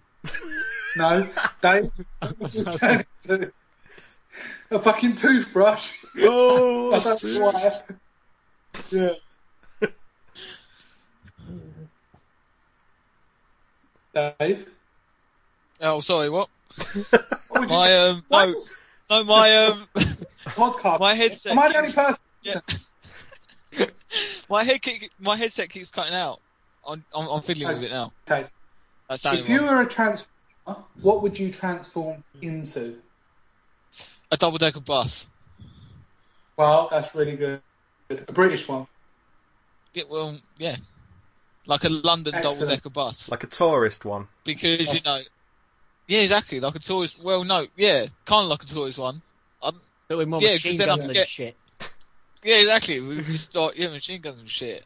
[0.96, 1.28] No,
[1.62, 1.90] Dave.
[2.38, 3.52] what you turn into?
[4.70, 5.92] A fucking toothbrush.
[6.20, 7.80] Oh, That's why.
[8.92, 9.14] Yeah.
[14.38, 14.66] Dave,
[15.80, 16.48] Oh, sorry, what?
[17.48, 18.56] what My um, What?
[19.10, 19.88] No, no, my um,
[20.46, 21.00] podcast?
[21.00, 22.26] my headset Am I the only person?
[22.42, 22.60] yeah.
[24.48, 26.40] my head keep, my headset keeps cutting out.
[26.86, 28.12] I'm, I'm, I'm fiddling with it now.
[28.28, 28.46] Okay.
[29.08, 29.76] That If you wrong.
[29.76, 32.96] were a transformer, what would you transform into?
[34.30, 35.26] a double decker bus.
[36.56, 37.60] Well, that's really good.
[38.10, 38.86] A British one.
[39.92, 40.76] Get well, yeah,
[41.66, 43.28] like a London double decker bus.
[43.28, 44.28] like a tourist one.
[44.44, 45.20] because you know,
[46.10, 47.18] yeah, exactly, like a tourist.
[47.22, 49.22] Well, no, yeah, kind of like a tourist one.
[49.62, 51.56] Um, But with more Yeah, machine 'cause then I'm guns and scared- shit.
[52.44, 53.00] yeah, exactly.
[53.00, 54.84] We could start yeah, machine guns and shit.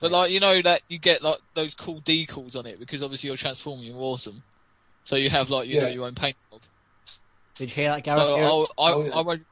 [0.00, 3.28] But like you know that you get like those cool decals on it because obviously
[3.28, 4.42] you're transforming, you're awesome.
[5.04, 6.60] So you have like you know your own paint job.
[7.56, 8.22] Did you hear that, Gareth?
[8.22, 9.16] So You're- I'll, I, Oh, yeah.
[9.16, 9.42] I won't.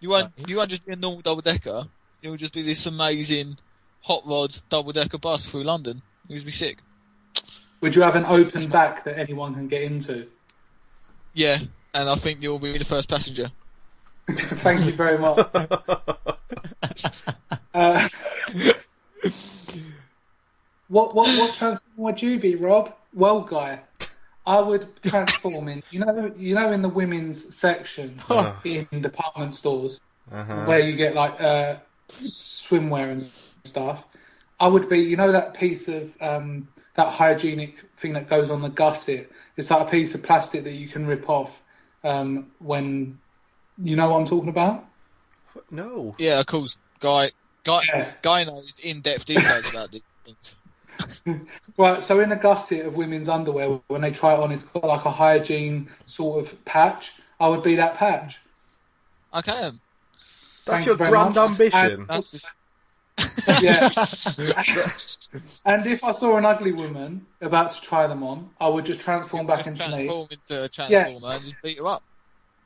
[0.00, 0.32] You won't.
[0.48, 1.86] You won't just be a normal double decker.
[2.22, 3.58] It will just be this amazing
[4.00, 6.02] hot rod double decker bus through London.
[6.28, 6.78] It would be sick.
[7.80, 10.26] Would you have an open back that anyone can get into?
[11.34, 11.58] Yeah,
[11.94, 13.50] and I think you'll be the first passenger.
[14.30, 15.46] Thank you very much.
[17.74, 18.08] Uh,
[20.88, 22.94] What what what transform would you be, Rob?
[23.14, 23.80] Well, guy,
[24.46, 25.82] I would transform in.
[25.90, 28.18] You know, you know, in the women's section
[28.64, 30.00] in department stores
[30.32, 30.64] Uh-huh.
[30.64, 31.76] where you get like uh,
[32.10, 33.20] swimwear and
[33.64, 34.04] stuff.
[34.60, 36.66] I would be, you know, that piece of um,
[36.98, 39.30] that hygienic thing that goes on the gusset.
[39.56, 41.62] It's like a piece of plastic that you can rip off
[42.02, 43.18] um, when
[43.82, 44.84] you know what I'm talking about.
[45.70, 46.16] No.
[46.18, 46.76] Yeah, of course.
[46.98, 47.30] Guy,
[47.62, 48.10] guy, Yeah.
[48.22, 51.44] guy knows in-depth details about these things.
[51.76, 54.82] Right, so in a gusset of women's underwear, when they try it on, it's got
[54.84, 57.12] like a hygiene sort of patch.
[57.38, 58.40] I would be that patch.
[59.32, 59.74] Okay, That's
[60.64, 61.50] Thank your grand much.
[61.50, 62.06] ambition.
[62.08, 62.46] that's just
[63.60, 63.88] Yeah.
[65.64, 69.00] and if I saw an ugly woman about to try them on, I would just
[69.00, 70.06] transform back just into me.
[70.06, 72.02] transform into a transformer and just beat her up.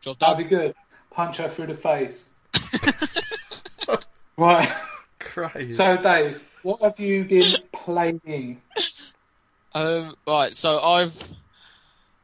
[0.00, 0.74] Job That'd be good.
[1.10, 2.30] Punch her through the face.
[4.36, 4.68] right.
[5.18, 5.76] Christ.
[5.76, 8.60] So, Dave, what have you been playing?
[9.74, 11.16] Um, right, so I've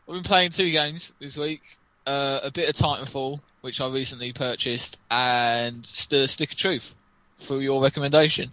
[0.08, 1.62] I've been playing two games this week.
[2.06, 6.94] Uh, a bit of Titanfall, which I recently purchased, and the Stick of Truth
[7.38, 8.50] for your recommendation.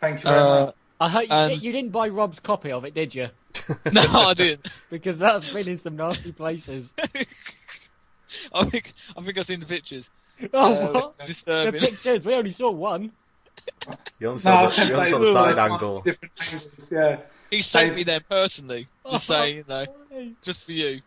[0.00, 0.74] Thank you very Uh, much.
[0.98, 3.28] I hope you, you didn't buy Rob's copy of it, did you?
[3.92, 4.66] no, I didn't.
[4.90, 6.94] Because that's been in some nasty places.
[8.52, 10.10] I think I think I've seen the pictures.
[10.52, 11.18] Oh, Uh, what?
[11.18, 13.12] The pictures, we only saw one.
[14.18, 16.00] You only No, saw I the, was gonna you only say, saw the side angle.
[16.02, 17.16] Different angles, yeah.
[17.50, 19.84] He sent Dave- me them personally to say, you know,
[20.42, 21.00] just for you.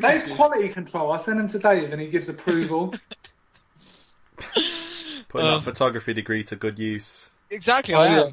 [0.00, 1.12] Dave's quality control.
[1.12, 2.94] I send him to Dave and he gives approval.
[5.34, 7.30] Putting Uh, that photography degree to good use.
[7.50, 8.12] Exactly, Oh, I am.
[8.18, 8.32] yeah.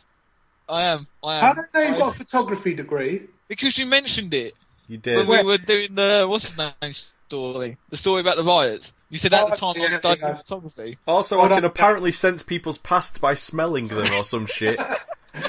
[0.70, 1.08] I am.
[1.24, 1.42] I am.
[1.42, 3.24] How do you know you've got a photography degree?
[3.48, 4.54] Because you mentioned it
[4.88, 5.28] You when did.
[5.28, 6.94] we were doing the what's his name
[7.28, 8.94] story, the story about the riots.
[9.10, 10.36] You said at Oh, the time I was studying yeah.
[10.38, 10.98] photography.
[11.08, 11.72] Also, Hold I can on.
[11.72, 14.80] apparently sense people's pasts by smelling them or some shit.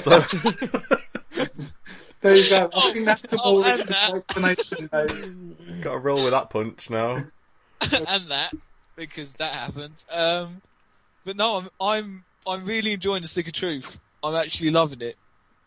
[0.01, 0.21] So,
[2.21, 2.69] There you go.
[2.73, 4.13] I think that's a Oh, more and that.
[4.15, 5.81] explanation, Dave.
[5.81, 7.17] gotta roll with that punch now.
[7.81, 8.53] and that
[8.95, 10.03] because that happens.
[10.09, 10.61] Um,
[11.25, 13.99] but no, I'm I'm I'm really enjoying the Stick of Truth.
[14.23, 15.17] I'm actually loving it.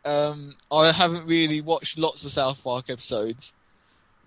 [0.04, 3.52] Um, I haven't really watched lots of South Park episodes,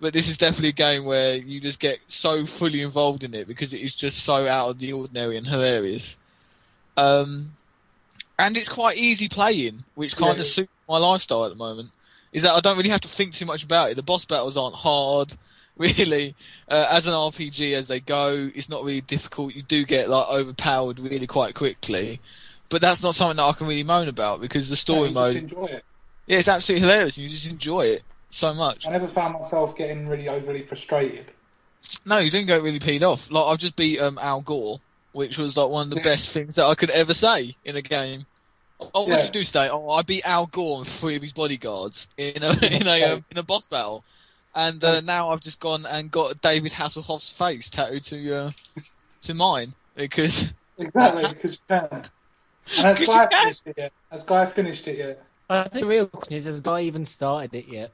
[0.00, 3.48] but this is definitely a game where you just get so fully involved in it
[3.48, 6.16] because it is just so out of the ordinary and hilarious.
[6.96, 7.56] Um,
[8.38, 10.42] and it's quite easy playing, which kind Yeah.
[10.42, 11.90] of suits my lifestyle at the moment.
[12.32, 13.96] Is that I don't really have to think too much about it.
[13.96, 15.36] The boss battles aren't hard,
[15.80, 16.36] really.
[16.68, 19.54] Uh, as an RPG, as they go, it's not really difficult.
[19.54, 22.20] You do get like overpowered really quite quickly,
[22.68, 25.34] but that's not something that I can really moan about because the story you mode,
[25.34, 25.84] just enjoy it.
[26.28, 27.16] yeah, it's absolutely hilarious.
[27.16, 28.86] and You just enjoy it so much.
[28.86, 31.26] I never found myself getting really overly frustrated.
[32.06, 33.30] No, you didn't get really peed off.
[33.30, 34.80] Like I've just beat um, Al Gore,
[35.12, 37.82] which was like one of the best things that I could ever say in a
[37.82, 38.26] game.
[38.94, 39.16] Oh, what Yeah.
[39.16, 39.68] did you do today?
[39.70, 43.24] Oh, I beat Al Gore and three of his bodyguards in a in a um,
[43.30, 44.04] in a boss battle,
[44.54, 48.50] and uh, now I've just gone and got David Hasselhoff's face tattooed to uh,
[49.22, 51.88] to mine because Exactly, because you can.
[52.76, 53.92] And has Guy finished it yet?
[54.10, 55.22] Has Guy finished it yet?
[55.48, 57.92] I think the real question is, has Guy even started it yet?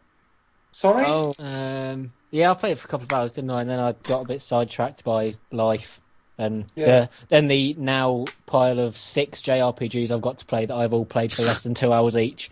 [0.73, 1.05] Sorry?
[1.07, 3.63] oh Um, yeah, I played it for a couple of hours, didn't I?
[3.63, 6.01] And then I got a bit sidetracked by life.
[6.39, 6.85] And Yeah.
[6.87, 11.07] the, then the now pile of six JRPGs I've got to play that I've all
[11.07, 12.51] played for less than two hours each.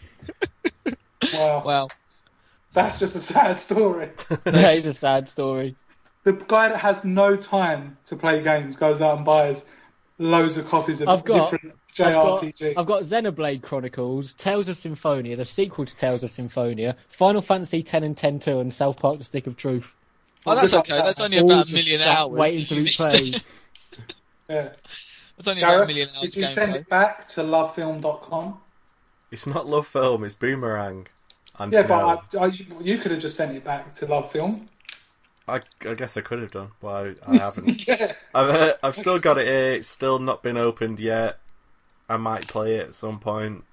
[1.34, 1.62] Wow.
[1.64, 1.90] well
[2.74, 4.10] That's just a sad story.
[4.44, 5.76] that is a sad story.
[6.24, 9.64] the guy that has no time to play games goes out and buys
[10.18, 12.74] loads of copies of I've got- different I've got, JRPG.
[12.76, 17.78] I've got Xenoblade Chronicles, Tales of Symphonia, the sequel to Tales of Symphonia, Final Fantasy
[17.78, 19.94] X and X 2, and South Park: The Stick of Truth.
[20.44, 20.96] oh that's okay.
[20.96, 21.04] luck.
[21.06, 22.32] That's only All about a million sat hours.
[22.32, 23.34] waiting to You be missed played.
[23.36, 23.42] it.
[24.48, 24.68] yeah.
[25.36, 26.20] That's only about a million hours.
[26.32, 26.48] did you gameplay.
[26.52, 28.58] send it back to lovefilm.com?
[29.30, 31.06] It's not Love Film, it's Boomerang.
[31.70, 34.68] Yeah, but I, I, you, you could have just sent it back to Love Film.
[35.46, 36.70] I, I guess I could have done.
[36.80, 37.86] Well, I, I haven't.
[37.86, 38.14] Yeah.
[38.34, 39.72] I've, uh, I've still got it here.
[39.72, 41.38] It's still not been opened yet.
[42.08, 43.64] I might play it at some point.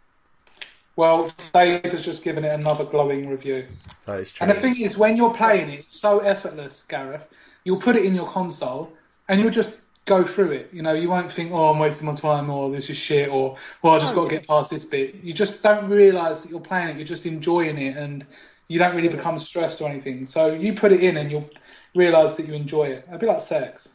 [0.95, 3.65] Well, Dave has just given it another glowing review.
[4.05, 4.45] That is true.
[4.45, 7.27] And the thing is, when you're playing it, it's so effortless, Gareth.
[7.63, 8.91] You'll put it in your console
[9.27, 9.71] and you'll just
[10.05, 10.69] go through it.
[10.73, 13.57] You know, you won't think, "Oh, I'm wasting my time," or "This is shit," or
[13.81, 16.59] "Well, I just got to get past this bit." You just don't realise that you're
[16.59, 16.97] playing it.
[16.97, 18.25] You're just enjoying it, and
[18.67, 20.25] you don't really become stressed or anything.
[20.25, 21.49] So you put it in, and you'll
[21.95, 23.07] realise that you enjoy it.
[23.11, 23.89] A be like sex.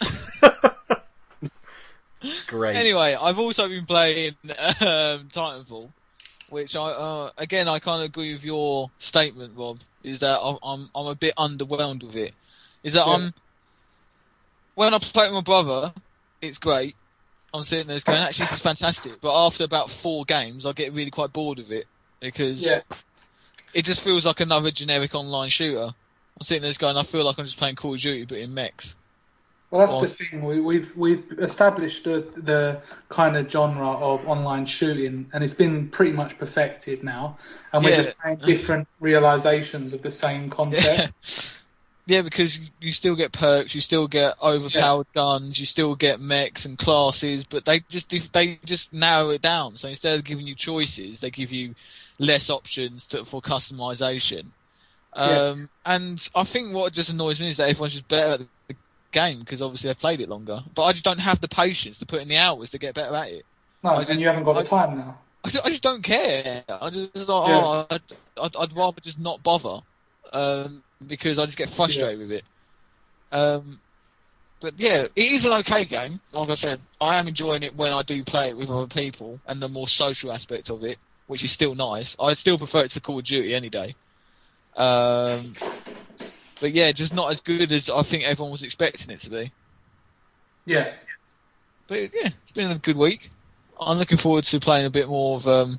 [2.46, 2.76] Great.
[2.76, 5.90] Anyway, I've also been playing um, Titanfall,
[6.50, 9.80] which I uh, again I kind of agree with your statement, Rob.
[10.02, 12.34] Is that I'm I'm, I'm a bit underwhelmed with it.
[12.82, 13.14] Is that Yeah.
[13.14, 13.34] I'm
[14.74, 15.92] when I play with my brother,
[16.40, 16.96] it's great.
[17.52, 19.20] I'm sitting there going, actually, this is fantastic.
[19.20, 21.86] But after about four games, I get really quite bored of it
[22.20, 22.80] because Yeah.
[23.72, 25.94] it just feels like another generic online shooter.
[26.40, 28.52] I'm sitting there going, I feel like I'm just playing Call of Duty but in
[28.54, 28.96] mechs.
[29.70, 30.42] Well, that's Well- the thing.
[30.44, 35.88] We, we've we've established the, the kind of genre of online shooting, and it's been
[35.88, 37.38] pretty much perfected now.
[37.72, 38.02] And we're Yeah.
[38.02, 40.84] just playing different realizations of the same concept.
[41.24, 41.32] Yeah,
[42.06, 46.76] because you still get perks, you still get overpowered guns, you still get mechs and
[46.78, 49.76] classes, but they just they just narrow it down.
[49.76, 51.74] So instead of giving you choices, they give you
[52.18, 54.46] less options to, for customization.
[55.14, 58.74] Um, And I think what just annoys me is that everyone's just better at the
[59.12, 60.62] game because obviously they've played it longer.
[60.74, 63.14] But I just don't have the patience to put in the hours to get better
[63.14, 63.46] at it.
[63.82, 65.18] No, I and just- you haven't got I- the time now.
[65.46, 66.64] I just, I just don't care.
[66.68, 67.60] I just like, Yeah.
[67.62, 68.00] oh, I'd,
[68.42, 69.80] I'd, I'd rather just not bother
[70.32, 72.44] um, because I just get frustrated with it.
[73.32, 73.80] Um,
[74.60, 76.20] but yeah, it is an okay game.
[76.32, 79.38] Like I said, I am enjoying it when I do play it with other people
[79.46, 82.16] and the more social aspect of it, which is still nice.
[82.18, 83.94] I still prefer it to Call of Duty any day.
[84.76, 85.52] Um,
[86.60, 89.52] but yeah, just not as good as I think everyone was expecting it to be.
[90.66, 90.94] Yeah,
[91.88, 93.30] But yeah, it's been a good week.
[93.78, 95.78] I'm looking forward to playing a bit more of um,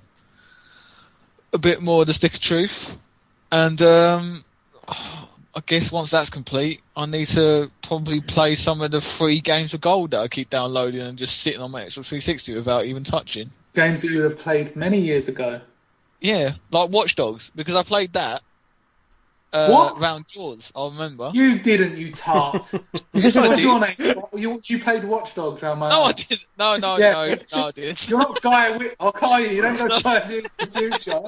[1.53, 2.97] a bit more of the Stick of Truth,
[3.52, 4.45] and um,
[4.88, 9.74] I guess once that's complete, I need to probably play some of the free games
[9.74, 13.03] of gold that I keep downloading and just sitting on my Xbox 360 without even
[13.03, 13.52] touching.
[13.74, 15.62] games that you have played many years ago.
[16.22, 18.41] Yeah, like Watch Dogs because I played that.
[19.53, 19.99] Uh, What?
[20.02, 21.32] Round yours, I remember.
[21.34, 22.70] You didn't, you tart.
[23.14, 23.95] Yes, What's your name?
[24.36, 26.45] You, you played Watch Dogs around my No, I didn't.
[26.60, 27.12] No, no, Yeah.
[27.12, 28.10] no, no, I didn't.
[28.10, 28.95] You're not Guy Whit.
[28.99, 29.48] I'll call you.
[29.49, 31.22] You don't go Guy in the future.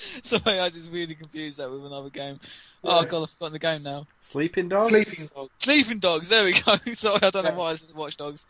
[0.22, 2.38] Sorry, I just really confused that with another game.
[2.84, 4.06] Oh god, I've forgotten the game now.
[4.20, 4.88] Sleeping dogs.
[4.88, 5.50] Sleeping Dogs.
[5.58, 6.28] Sleeping Dogs.
[6.28, 6.76] There we go.
[6.94, 8.46] Sorry, I don't know why I said Watch Dogs.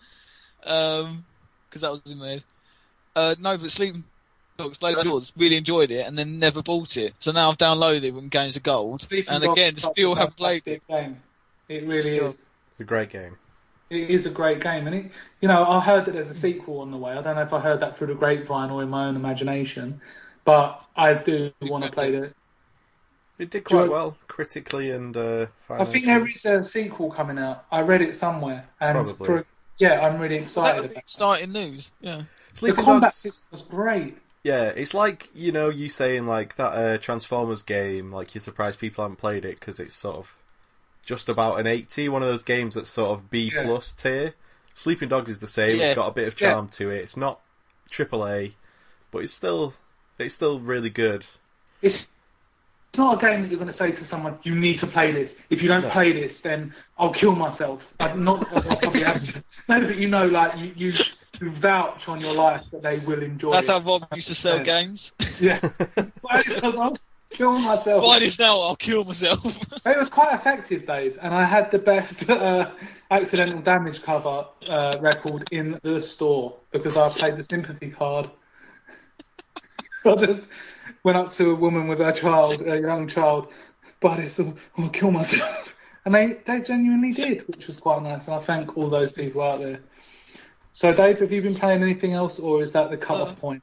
[0.64, 1.24] Um,
[1.68, 2.44] because that was in my head.
[3.14, 4.04] Uh, no, but Sleeping
[4.56, 7.14] Dogs played it yours, really enjoyed it, and then never bought it.
[7.20, 9.92] So now I've downloaded it when games are gold, Sleeping and Dogs again, is such
[9.92, 10.82] still haven't played it.
[10.88, 11.22] Game.
[11.68, 12.26] It really Still.
[12.26, 12.42] is.
[12.72, 13.36] It's a great game.
[13.90, 16.80] It is a great game, and it, you know, I heard that there's a sequel
[16.80, 17.12] on the way.
[17.12, 20.00] I don't know if I heard that through the grapevine or in my own imagination,
[20.48, 22.34] but I do want to play it.
[23.38, 27.66] It did quite well critically and uh, I think there is a sequel coming out.
[27.70, 29.26] I read it somewhere, and Probably.
[29.26, 29.46] for,
[29.78, 30.80] yeah, I'm really That excited.
[30.80, 31.02] would be About it.
[31.04, 31.90] exciting news.
[32.00, 32.22] Yeah.
[32.52, 33.14] The Sleeping combat Dogs.
[33.16, 34.16] system was great.
[34.42, 38.10] Yeah, it's like you know you saying like that uh, Transformers game.
[38.10, 40.34] Like you're surprised people haven't played it because it's sort of
[41.04, 42.08] just about an eighty.
[42.08, 43.64] One of those games that's sort of B Yeah.
[43.64, 44.34] plus tier.
[44.74, 45.76] Sleeping Dogs is the same.
[45.78, 45.86] Yeah.
[45.86, 46.52] It's got a bit of Yeah.
[46.52, 47.02] charm to it.
[47.02, 47.40] It's not
[47.90, 48.54] triple A,
[49.10, 49.74] but it's still
[50.18, 51.26] it's still really good.
[51.82, 52.08] It's
[52.90, 55.12] it's not a game that you're going to say to someone, "You need to play
[55.12, 55.42] this.
[55.50, 55.90] If you don't No.
[55.90, 59.44] play this, then I'll kill myself." I'm not that I probably have to.
[59.68, 60.92] No, but you know, like you, you,
[61.40, 63.52] you vouch on your life that they will enjoy.
[63.52, 63.70] That's it.
[63.70, 64.62] how Rob used to sell Yeah.
[64.64, 65.12] games.
[65.40, 65.60] Yeah.
[66.28, 66.96] I'll
[67.30, 68.02] kill myself.
[68.02, 69.44] Buy this now, I'll kill myself.
[69.86, 72.70] It was quite effective, Dave, and I had the best uh,
[73.10, 78.30] accidental damage cover uh, record in the store because I played the sympathy card.
[80.08, 80.48] I just
[81.04, 83.48] went up to a woman with her child, a young child,
[84.00, 85.68] but it's all, I'll kill myself.
[86.04, 88.24] And they, they genuinely did, which was quite nice.
[88.26, 89.80] And I thank all those people out there.
[90.72, 93.62] So, Dave, have you been playing anything else, or is that the cut-off Uh, point?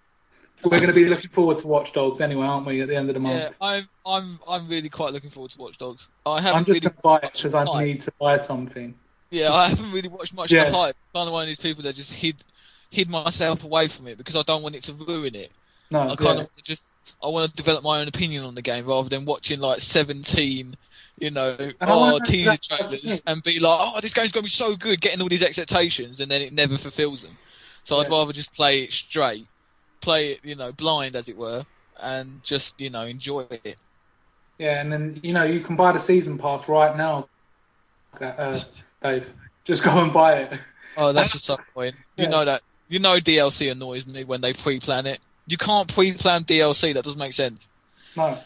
[0.64, 3.10] We're going to be looking forward to Watch Dogs anyway, aren't we, at the end
[3.10, 3.36] of the month?
[3.42, 6.08] yeah, I'm, I'm, I'm really quite looking forward to Watch Dogs.
[6.26, 8.94] I haven't I'm just really going to buy it because I need to buy something.
[9.32, 10.66] Yeah, I haven't really watched much Yeah.
[10.66, 10.96] of the hype.
[11.16, 12.36] I'm kind of one of these people that just hid
[12.92, 15.52] hid myself away from it because I don't want it to ruin it.
[15.92, 16.44] No, I kind yeah.
[16.44, 16.94] of just
[17.24, 20.76] I want to develop my own opinion on the game rather than watching like 17,
[21.20, 24.48] you know, I oh, teaser that- trailers and be like, oh, this game's going to
[24.48, 27.38] be so good, getting all these expectations, and then it never fulfills them.
[27.84, 29.46] So I'd rather just play it straight,
[30.02, 31.66] play it, you know, blind as it were,
[32.02, 33.78] and just you know enjoy it.
[34.58, 37.30] Yeah, and then you know you can buy the season pass right now,
[38.20, 38.60] uh,
[39.04, 39.32] Dave.
[39.66, 40.60] Just go and buy it.
[40.98, 41.96] Oh, that's just some point.
[42.18, 42.30] You Yeah.
[42.30, 42.62] know that.
[42.88, 45.20] You know DLC annoys me when they pre-plan it.
[45.48, 46.94] You can't pre-plan DLC.
[46.94, 47.68] That doesn't make sense.
[48.16, 48.38] No,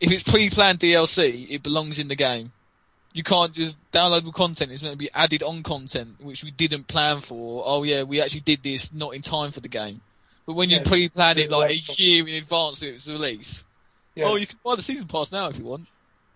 [0.00, 2.52] If it's pre-planned DLC, it belongs in the game.
[3.12, 4.70] You can't just downloadable content.
[4.72, 7.62] It's meant to be added on content, which we didn't plan for.
[7.66, 10.00] Oh yeah, we actually did this not in time for the game.
[10.46, 13.64] But when you pre-plan it like a year in advance of its release,
[14.14, 14.26] yeah.
[14.26, 15.86] oh, you can buy the season pass now if you want.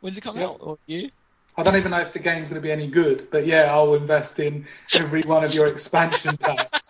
[0.01, 0.47] When's it come Yeah.
[0.47, 0.79] out?
[0.87, 1.11] Year?
[1.57, 3.95] I don't even know if the game's going to be any good, but yeah, I'll
[3.95, 4.65] invest in
[4.95, 6.81] every one of your expansion packs.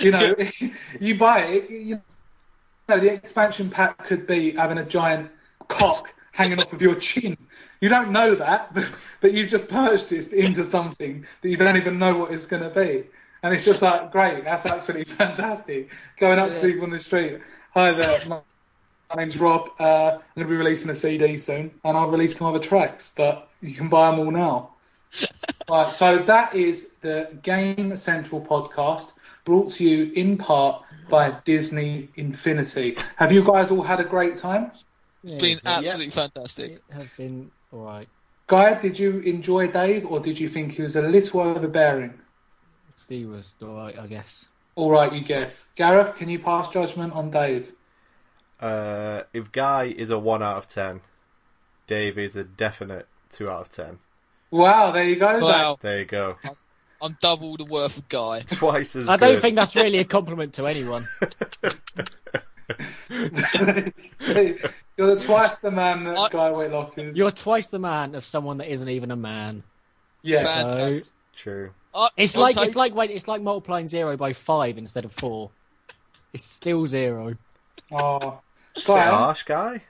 [0.00, 0.34] You know,
[1.00, 1.70] you buy it.
[1.70, 2.02] You
[2.90, 5.30] know, the expansion pack could be having a giant
[5.68, 7.36] cock hanging off of your chin.
[7.80, 8.86] You don't know that, but,
[9.20, 12.62] but you've just purchased it into something that you don't even know what it's going
[12.62, 13.04] to be.
[13.42, 15.90] And it's just like, great, that's absolutely fantastic.
[16.18, 17.40] Going up to people on the street,
[17.72, 18.40] hi there, my,
[19.08, 19.70] My name's Rob.
[19.80, 23.12] Uh, I'm going to be releasing a CD soon, and I'll release some other tracks,
[23.16, 24.70] but you can buy them all now.
[25.70, 29.12] right, so that is the Game Central podcast,
[29.44, 32.96] brought to you in part by Disney Infinity.
[33.16, 34.72] Have you guys all had a great time?
[35.22, 36.70] It's been so absolutely fantastic.
[36.72, 38.08] it has been alright.
[38.46, 42.18] Guy, did you enjoy Dave, or did you think he was a little overbearing?
[43.08, 44.46] He was alright, I guess.
[44.76, 45.66] All right, you guess.
[45.76, 47.72] Gareth, can you pass judgment on Dave?
[48.58, 51.00] Uh, if Guy is a 1 out of 10,
[51.86, 53.98] Dave is a definite 2 out of 10.
[54.50, 55.38] Wow, there you go.
[55.38, 56.36] Wow, There you go.
[57.02, 58.40] I'm double the worth of guy.
[58.46, 59.42] Twice as I don't good.
[59.42, 61.06] think that's really a compliment to anyone.
[64.96, 67.16] You're the twice the man that I- Guy Whitlock is.
[67.16, 69.62] You're twice the man of someone that isn't even a man.
[70.22, 70.42] Yeah.
[70.44, 71.12] Fantastic.
[71.34, 71.70] True.
[71.94, 75.04] I- It's I'll like take- it's like wait, it's like multiplying zero by five instead
[75.04, 75.50] of four.
[76.32, 77.36] It's still zero.
[77.90, 78.40] Oh.
[78.84, 79.82] Guy, harsh, Guy.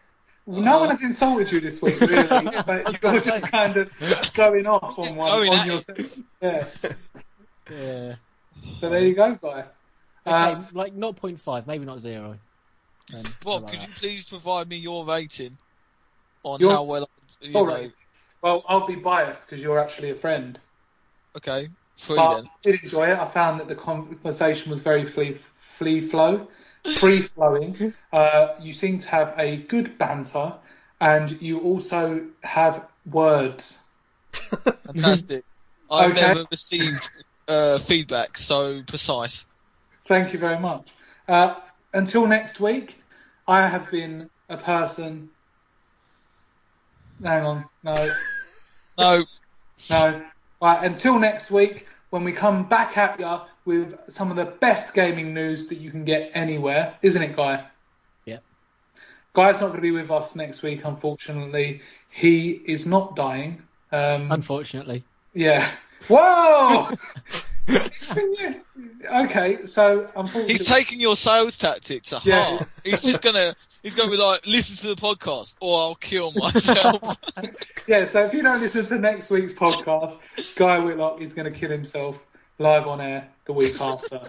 [0.47, 2.27] No one has insulted you this week, really.
[2.67, 3.93] but you're just kind of
[4.35, 5.81] going off on one on at your
[6.43, 6.67] Yeah.
[7.71, 8.15] Yeah.
[8.81, 9.65] So there you go, Guy.
[10.27, 12.37] Okay, Uh, like not 0.5, maybe not zero.
[13.09, 15.57] Then how Rob, about could you please provide me your rating
[16.43, 17.09] on Your- how well?
[17.41, 17.91] You all know.
[18.43, 20.59] Well, I'll be biased because you're actually a friend.
[21.37, 22.47] Okay, three But then.
[22.47, 23.19] I did enjoy it.
[23.19, 26.49] I found that the conversation was very free, free flow,
[26.89, 27.95] free flowing.
[28.13, 30.53] Uh, you seem to have a good banter,
[31.01, 33.79] and you also have words.
[34.87, 35.45] Fantastic.
[35.91, 36.29] I've Okay.
[36.29, 37.11] never received
[37.49, 39.45] uh, feedback so precise.
[40.07, 40.93] Thank you very much.
[41.29, 41.57] Uh,
[41.93, 42.99] until next week,
[43.47, 45.31] I have been a person.
[47.23, 48.11] Hang on, no,
[48.99, 49.25] No,
[49.89, 50.23] no.
[50.61, 53.27] Right, until next week, when we come back at you
[53.71, 57.65] with some of the best gaming news that you can get anywhere, isn't it, Guy?
[58.27, 58.39] Yeah.
[59.33, 61.81] Guy's not going to be with us next week, unfortunately.
[62.11, 63.63] He is not dying.
[63.93, 65.05] Um, Unfortunately.
[65.35, 65.71] yeah.
[66.09, 66.91] Whoa!
[69.13, 70.53] okay, so unfortunately.
[70.53, 72.43] he's taking your sales tactic to Yeah.
[72.45, 72.69] heart.
[72.85, 77.17] He's just gonna, he's gonna be like, listen to the podcast, or I'll kill myself.
[77.87, 80.17] Yeah, so if you don't listen to next week's podcast,
[80.55, 82.25] Guy Whitlock is going to kill himself
[82.61, 84.21] live on air the week after.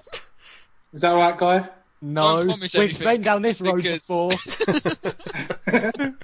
[0.93, 1.69] Is that right, Guy?
[2.01, 4.31] No, we've anything, been down this road because- before.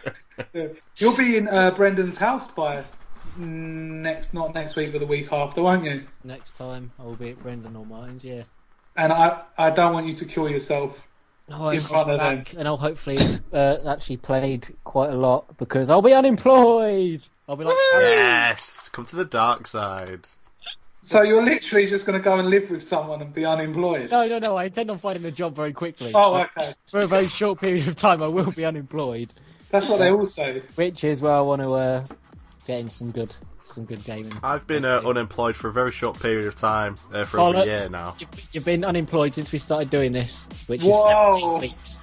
[0.97, 2.83] You'll be in uh, Brendan's house by
[3.37, 6.03] next, not next week, but the week after, won't you?
[6.23, 8.43] Next time, I'll be at Brendan or Martin's, yeah.
[8.95, 10.99] And I, I don't want you to kill yourself.
[11.49, 12.43] No, In front be of them.
[12.57, 13.19] and I'll hopefully
[13.53, 17.21] uh, actually played quite a lot because I'll be unemployed.
[17.47, 18.89] I'll be like, Yes!
[18.91, 20.27] Come to the dark side.
[21.07, 24.11] So you're literally just going to go and live with someone and be unemployed?
[24.11, 24.57] no, no, no.
[24.57, 26.11] I intend on finding a job very quickly.
[26.13, 26.73] Oh, okay.
[26.91, 29.33] For a very short period of time, I will be unemployed,
[29.69, 30.61] That's what they all say.
[30.75, 32.05] which is where I want to uh,
[32.65, 34.33] get in some good, some good gaming.
[34.43, 37.65] I've been uh, unemployed for a very short period of time, uh, for over a
[37.65, 38.17] year now.
[38.19, 41.99] You've, you've been unemployed since we started doing this, which is 17 weeks.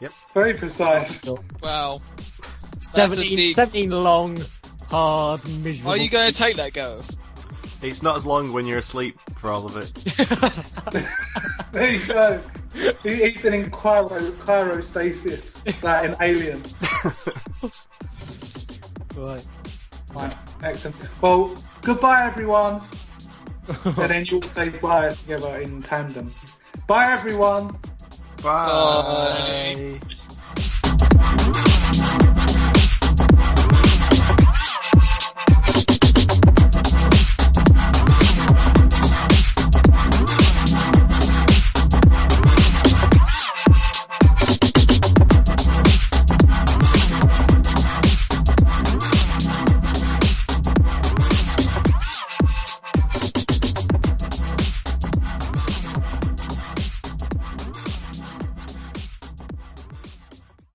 [0.00, 0.12] Yep.
[0.32, 1.24] Very precise.
[1.60, 2.00] wow.
[2.82, 4.40] 17, deep- 17 long,
[4.88, 5.90] hard, miserable.
[5.90, 7.00] Are you going to take that go?
[7.80, 11.02] It's not as long when you're asleep for all of it.
[11.70, 12.40] There you go.
[13.02, 16.62] He, he's been in cryo, cryostasis, like an alien.
[19.16, 19.44] Right.
[20.14, 20.96] Right, excellent.
[21.20, 22.80] Well, goodbye, everyone.
[23.84, 26.30] and then you all say bye together in tandem.
[26.86, 27.76] Bye, everyone.
[28.42, 29.98] Bye.
[30.00, 30.08] Bye.